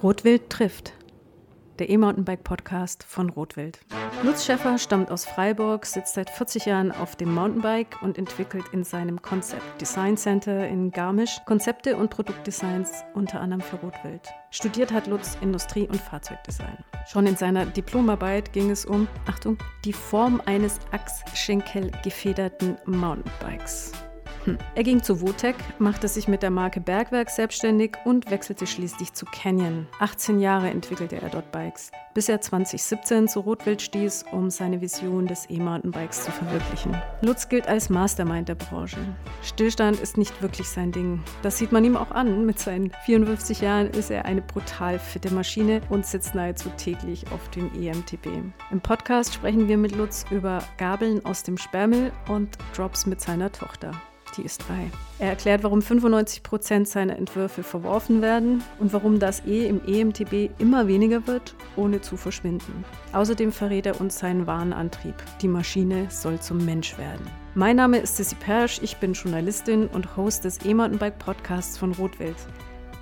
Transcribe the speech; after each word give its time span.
Rotwild 0.00 0.48
trifft. 0.48 0.92
Der 1.80 1.90
E-Mountainbike-Podcast 1.90 3.02
von 3.02 3.30
Rotwild. 3.30 3.80
Lutz 4.22 4.44
Schäffer 4.44 4.78
stammt 4.78 5.10
aus 5.10 5.24
Freiburg, 5.24 5.86
sitzt 5.86 6.14
seit 6.14 6.30
40 6.30 6.66
Jahren 6.66 6.92
auf 6.92 7.16
dem 7.16 7.34
Mountainbike 7.34 8.00
und 8.00 8.16
entwickelt 8.16 8.66
in 8.70 8.84
seinem 8.84 9.20
Concept 9.22 9.80
Design 9.80 10.16
Center 10.16 10.68
in 10.68 10.92
Garmisch 10.92 11.40
Konzepte 11.46 11.96
und 11.96 12.10
Produktdesigns 12.10 13.02
unter 13.14 13.40
anderem 13.40 13.60
für 13.60 13.76
Rotwild. 13.76 14.22
Studiert 14.50 14.92
hat 14.92 15.08
Lutz 15.08 15.36
Industrie- 15.40 15.88
und 15.88 16.00
Fahrzeugdesign. 16.00 16.78
Schon 17.08 17.26
in 17.26 17.34
seiner 17.34 17.66
Diplomarbeit 17.66 18.52
ging 18.52 18.70
es 18.70 18.86
um, 18.86 19.08
Achtung, 19.26 19.58
die 19.84 19.92
Form 19.92 20.40
eines 20.46 20.78
Achsschenkel-gefederten 20.92 22.76
Mountainbikes. 22.86 23.92
Hm. 24.48 24.56
Er 24.74 24.82
ging 24.82 25.02
zu 25.02 25.20
Wotec, 25.20 25.56
machte 25.78 26.08
sich 26.08 26.26
mit 26.26 26.42
der 26.42 26.48
Marke 26.48 26.80
Bergwerk 26.80 27.28
selbstständig 27.28 27.96
und 28.06 28.30
wechselte 28.30 28.66
schließlich 28.66 29.12
zu 29.12 29.26
Canyon. 29.26 29.86
18 29.98 30.40
Jahre 30.40 30.70
entwickelte 30.70 31.20
er 31.20 31.28
dort 31.28 31.52
Bikes, 31.52 31.90
bis 32.14 32.30
er 32.30 32.40
2017 32.40 33.28
zu 33.28 33.40
Rotwild 33.40 33.82
stieß, 33.82 34.24
um 34.32 34.48
seine 34.48 34.80
Vision 34.80 35.26
des 35.26 35.50
E-Mountainbikes 35.50 36.24
zu 36.24 36.30
verwirklichen. 36.30 36.96
Lutz 37.20 37.50
gilt 37.50 37.68
als 37.68 37.90
Mastermind 37.90 38.48
der 38.48 38.54
Branche. 38.54 38.96
Stillstand 39.42 40.00
ist 40.00 40.16
nicht 40.16 40.40
wirklich 40.40 40.68
sein 40.68 40.92
Ding. 40.92 41.22
Das 41.42 41.58
sieht 41.58 41.72
man 41.72 41.84
ihm 41.84 41.96
auch 41.96 42.12
an. 42.12 42.46
Mit 42.46 42.58
seinen 42.58 42.90
54 43.04 43.60
Jahren 43.60 43.88
ist 43.88 44.10
er 44.10 44.24
eine 44.24 44.40
brutal 44.40 44.98
fitte 44.98 45.30
Maschine 45.34 45.82
und 45.90 46.06
sitzt 46.06 46.34
nahezu 46.34 46.70
täglich 46.78 47.26
auf 47.32 47.50
dem 47.50 47.70
EMTB. 47.74 48.28
Im 48.70 48.80
Podcast 48.80 49.34
sprechen 49.34 49.68
wir 49.68 49.76
mit 49.76 49.94
Lutz 49.94 50.24
über 50.30 50.60
Gabeln 50.78 51.22
aus 51.26 51.42
dem 51.42 51.58
Sperrmüll 51.58 52.12
und 52.28 52.56
Drops 52.74 53.04
mit 53.04 53.20
seiner 53.20 53.52
Tochter 53.52 53.92
die 54.38 54.44
ist 54.44 54.66
drei. 54.66 54.90
Er 55.18 55.30
erklärt, 55.30 55.62
warum 55.64 55.82
95 55.82 56.42
Prozent 56.42 56.88
seiner 56.88 57.16
Entwürfe 57.16 57.62
verworfen 57.62 58.22
werden 58.22 58.62
und 58.78 58.92
warum 58.92 59.18
das 59.18 59.44
E 59.44 59.66
im 59.66 59.80
EMTB 59.86 60.50
immer 60.58 60.86
weniger 60.86 61.26
wird, 61.26 61.54
ohne 61.76 62.00
zu 62.00 62.16
verschwinden. 62.16 62.84
Außerdem 63.12 63.52
verrät 63.52 63.86
er 63.86 64.00
uns 64.00 64.18
seinen 64.18 64.46
wahren 64.46 64.72
Antrieb. 64.72 65.14
Die 65.42 65.48
Maschine 65.48 66.06
soll 66.10 66.40
zum 66.40 66.64
Mensch 66.64 66.96
werden. 66.96 67.26
Mein 67.54 67.76
Name 67.76 67.98
ist 67.98 68.16
Sissy 68.16 68.36
Persch, 68.36 68.80
ich 68.82 68.96
bin 68.98 69.12
Journalistin 69.12 69.88
und 69.88 70.16
Host 70.16 70.44
des 70.44 70.64
E-Mountainbike-Podcasts 70.64 71.76
von 71.76 71.92
Rotwild, 71.92 72.36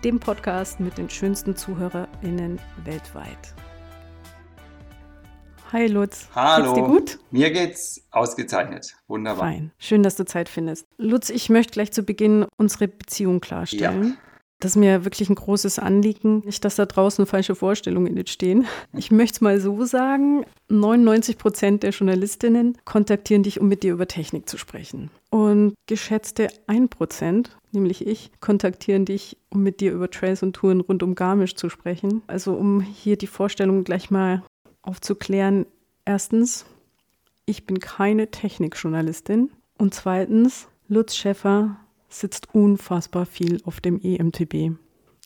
dem 0.02 0.18
Podcast 0.18 0.80
mit 0.80 0.96
den 0.96 1.10
schönsten 1.10 1.54
ZuhörerInnen 1.54 2.58
weltweit. 2.84 3.54
Hi 5.76 5.88
Lutz. 5.88 6.30
Hallo. 6.34 6.72
Geht's 6.72 6.74
dir 6.74 6.86
gut? 6.86 7.18
Mir 7.30 7.50
geht's 7.50 8.08
ausgezeichnet. 8.10 8.96
Wunderbar. 9.08 9.50
Fein. 9.50 9.72
Schön, 9.76 10.02
dass 10.02 10.16
du 10.16 10.24
Zeit 10.24 10.48
findest. 10.48 10.86
Lutz, 10.96 11.28
ich 11.28 11.50
möchte 11.50 11.74
gleich 11.74 11.92
zu 11.92 12.02
Beginn 12.02 12.46
unsere 12.56 12.88
Beziehung 12.88 13.42
klarstellen. 13.42 14.04
Ja. 14.04 14.14
Das 14.58 14.70
ist 14.70 14.76
mir 14.76 15.04
wirklich 15.04 15.28
ein 15.28 15.34
großes 15.34 15.78
Anliegen. 15.78 16.38
Nicht, 16.46 16.64
dass 16.64 16.76
da 16.76 16.86
draußen 16.86 17.26
falsche 17.26 17.54
Vorstellungen 17.54 18.16
entstehen. 18.16 18.66
Ich 18.94 19.10
möchte 19.10 19.34
es 19.34 19.40
mal 19.42 19.60
so 19.60 19.84
sagen: 19.84 20.46
99 20.70 21.36
Prozent 21.36 21.82
der 21.82 21.90
Journalistinnen 21.90 22.78
kontaktieren 22.86 23.42
dich, 23.42 23.60
um 23.60 23.68
mit 23.68 23.82
dir 23.82 23.92
über 23.92 24.08
Technik 24.08 24.48
zu 24.48 24.56
sprechen. 24.56 25.10
Und 25.28 25.74
geschätzte 25.84 26.48
1 26.68 26.88
Prozent, 26.88 27.58
nämlich 27.72 28.06
ich, 28.06 28.30
kontaktieren 28.40 29.04
dich, 29.04 29.36
um 29.50 29.62
mit 29.62 29.80
dir 29.80 29.92
über 29.92 30.10
Trails 30.10 30.42
und 30.42 30.54
Touren 30.54 30.80
rund 30.80 31.02
um 31.02 31.14
Garmisch 31.14 31.54
zu 31.54 31.68
sprechen. 31.68 32.22
Also, 32.28 32.54
um 32.54 32.80
hier 32.80 33.18
die 33.18 33.26
Vorstellung 33.26 33.84
gleich 33.84 34.10
mal 34.10 34.42
aufzuklären, 34.86 35.66
erstens, 36.04 36.64
ich 37.44 37.66
bin 37.66 37.80
keine 37.80 38.30
Technikjournalistin 38.30 39.50
und 39.78 39.94
zweitens, 39.94 40.68
Lutz 40.88 41.16
Schäffer 41.16 41.76
sitzt 42.08 42.54
unfassbar 42.54 43.26
viel 43.26 43.60
auf 43.64 43.80
dem 43.80 44.00
EMTB. 44.00 44.76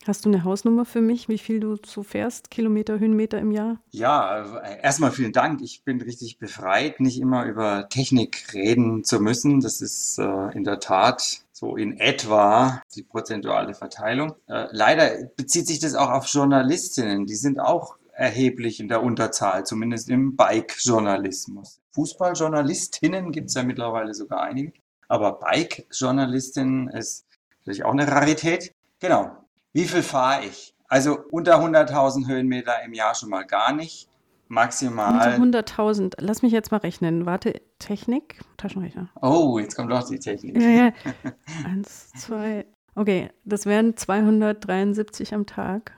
Hast 0.07 0.25
du 0.25 0.29
eine 0.29 0.43
Hausnummer 0.43 0.83
für 0.83 1.01
mich, 1.01 1.29
wie 1.29 1.37
viel 1.37 1.59
du 1.59 1.77
so 1.85 2.01
fährst, 2.01 2.49
Kilometer, 2.49 2.97
Höhenmeter 2.99 3.37
im 3.37 3.51
Jahr? 3.51 3.79
Ja, 3.91 4.59
äh, 4.59 4.81
erstmal 4.81 5.11
vielen 5.11 5.31
Dank. 5.31 5.61
Ich 5.61 5.83
bin 5.83 6.01
richtig 6.01 6.39
befreit, 6.39 6.99
nicht 6.99 7.19
immer 7.19 7.45
über 7.45 7.87
Technik 7.87 8.51
reden 8.53 9.03
zu 9.03 9.19
müssen. 9.19 9.59
Das 9.59 9.79
ist 9.79 10.17
äh, 10.17 10.57
in 10.57 10.63
der 10.63 10.79
Tat 10.79 11.43
so 11.51 11.75
in 11.75 11.99
etwa 11.99 12.81
die 12.95 13.03
prozentuale 13.03 13.75
Verteilung. 13.75 14.33
Äh, 14.47 14.65
leider 14.71 15.11
bezieht 15.35 15.67
sich 15.67 15.77
das 15.77 15.93
auch 15.93 16.09
auf 16.09 16.25
Journalistinnen. 16.25 17.27
Die 17.27 17.35
sind 17.35 17.59
auch 17.59 17.97
erheblich 18.13 18.79
in 18.79 18.87
der 18.87 19.03
Unterzahl, 19.03 19.65
zumindest 19.65 20.09
im 20.09 20.35
Bike-Journalismus. 20.35 21.81
Fußballjournalistinnen 21.93 23.31
gibt 23.31 23.49
es 23.49 23.55
ja 23.55 23.63
mittlerweile 23.63 24.13
sogar 24.13 24.41
einige, 24.41 24.73
aber 25.07 25.39
Bike-Journalistinnen 25.39 26.89
ist 26.89 27.25
natürlich 27.59 27.83
auch 27.83 27.91
eine 27.91 28.07
Rarität. 28.07 28.73
Genau. 28.99 29.31
Wie 29.73 29.85
viel 29.85 30.03
fahre 30.03 30.45
ich? 30.45 30.75
Also 30.87 31.19
unter 31.31 31.59
100.000 31.59 32.27
Höhenmeter 32.27 32.83
im 32.83 32.93
Jahr 32.93 33.15
schon 33.15 33.29
mal 33.29 33.43
gar 33.43 33.73
nicht. 33.73 34.09
Maximal. 34.49 35.39
Unter 35.39 35.61
100.000. 35.61 36.15
Lass 36.19 36.41
mich 36.41 36.51
jetzt 36.51 36.71
mal 36.71 36.77
rechnen. 36.77 37.25
Warte, 37.25 37.61
Technik, 37.79 38.41
Taschenrechner. 38.57 39.09
Oh, 39.21 39.57
jetzt 39.59 39.77
kommt 39.77 39.89
doch 39.89 40.05
die 40.07 40.19
Technik. 40.19 40.61
Ja, 40.61 40.69
ja. 40.69 40.91
Eins, 41.65 42.11
zwei. 42.11 42.65
Okay, 42.93 43.29
das 43.45 43.65
wären 43.65 43.95
273 43.95 45.33
am 45.33 45.45
Tag. 45.45 45.93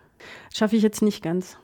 Schaffe 0.53 0.75
ich 0.75 0.83
jetzt 0.83 1.01
nicht 1.01 1.23
ganz. 1.23 1.57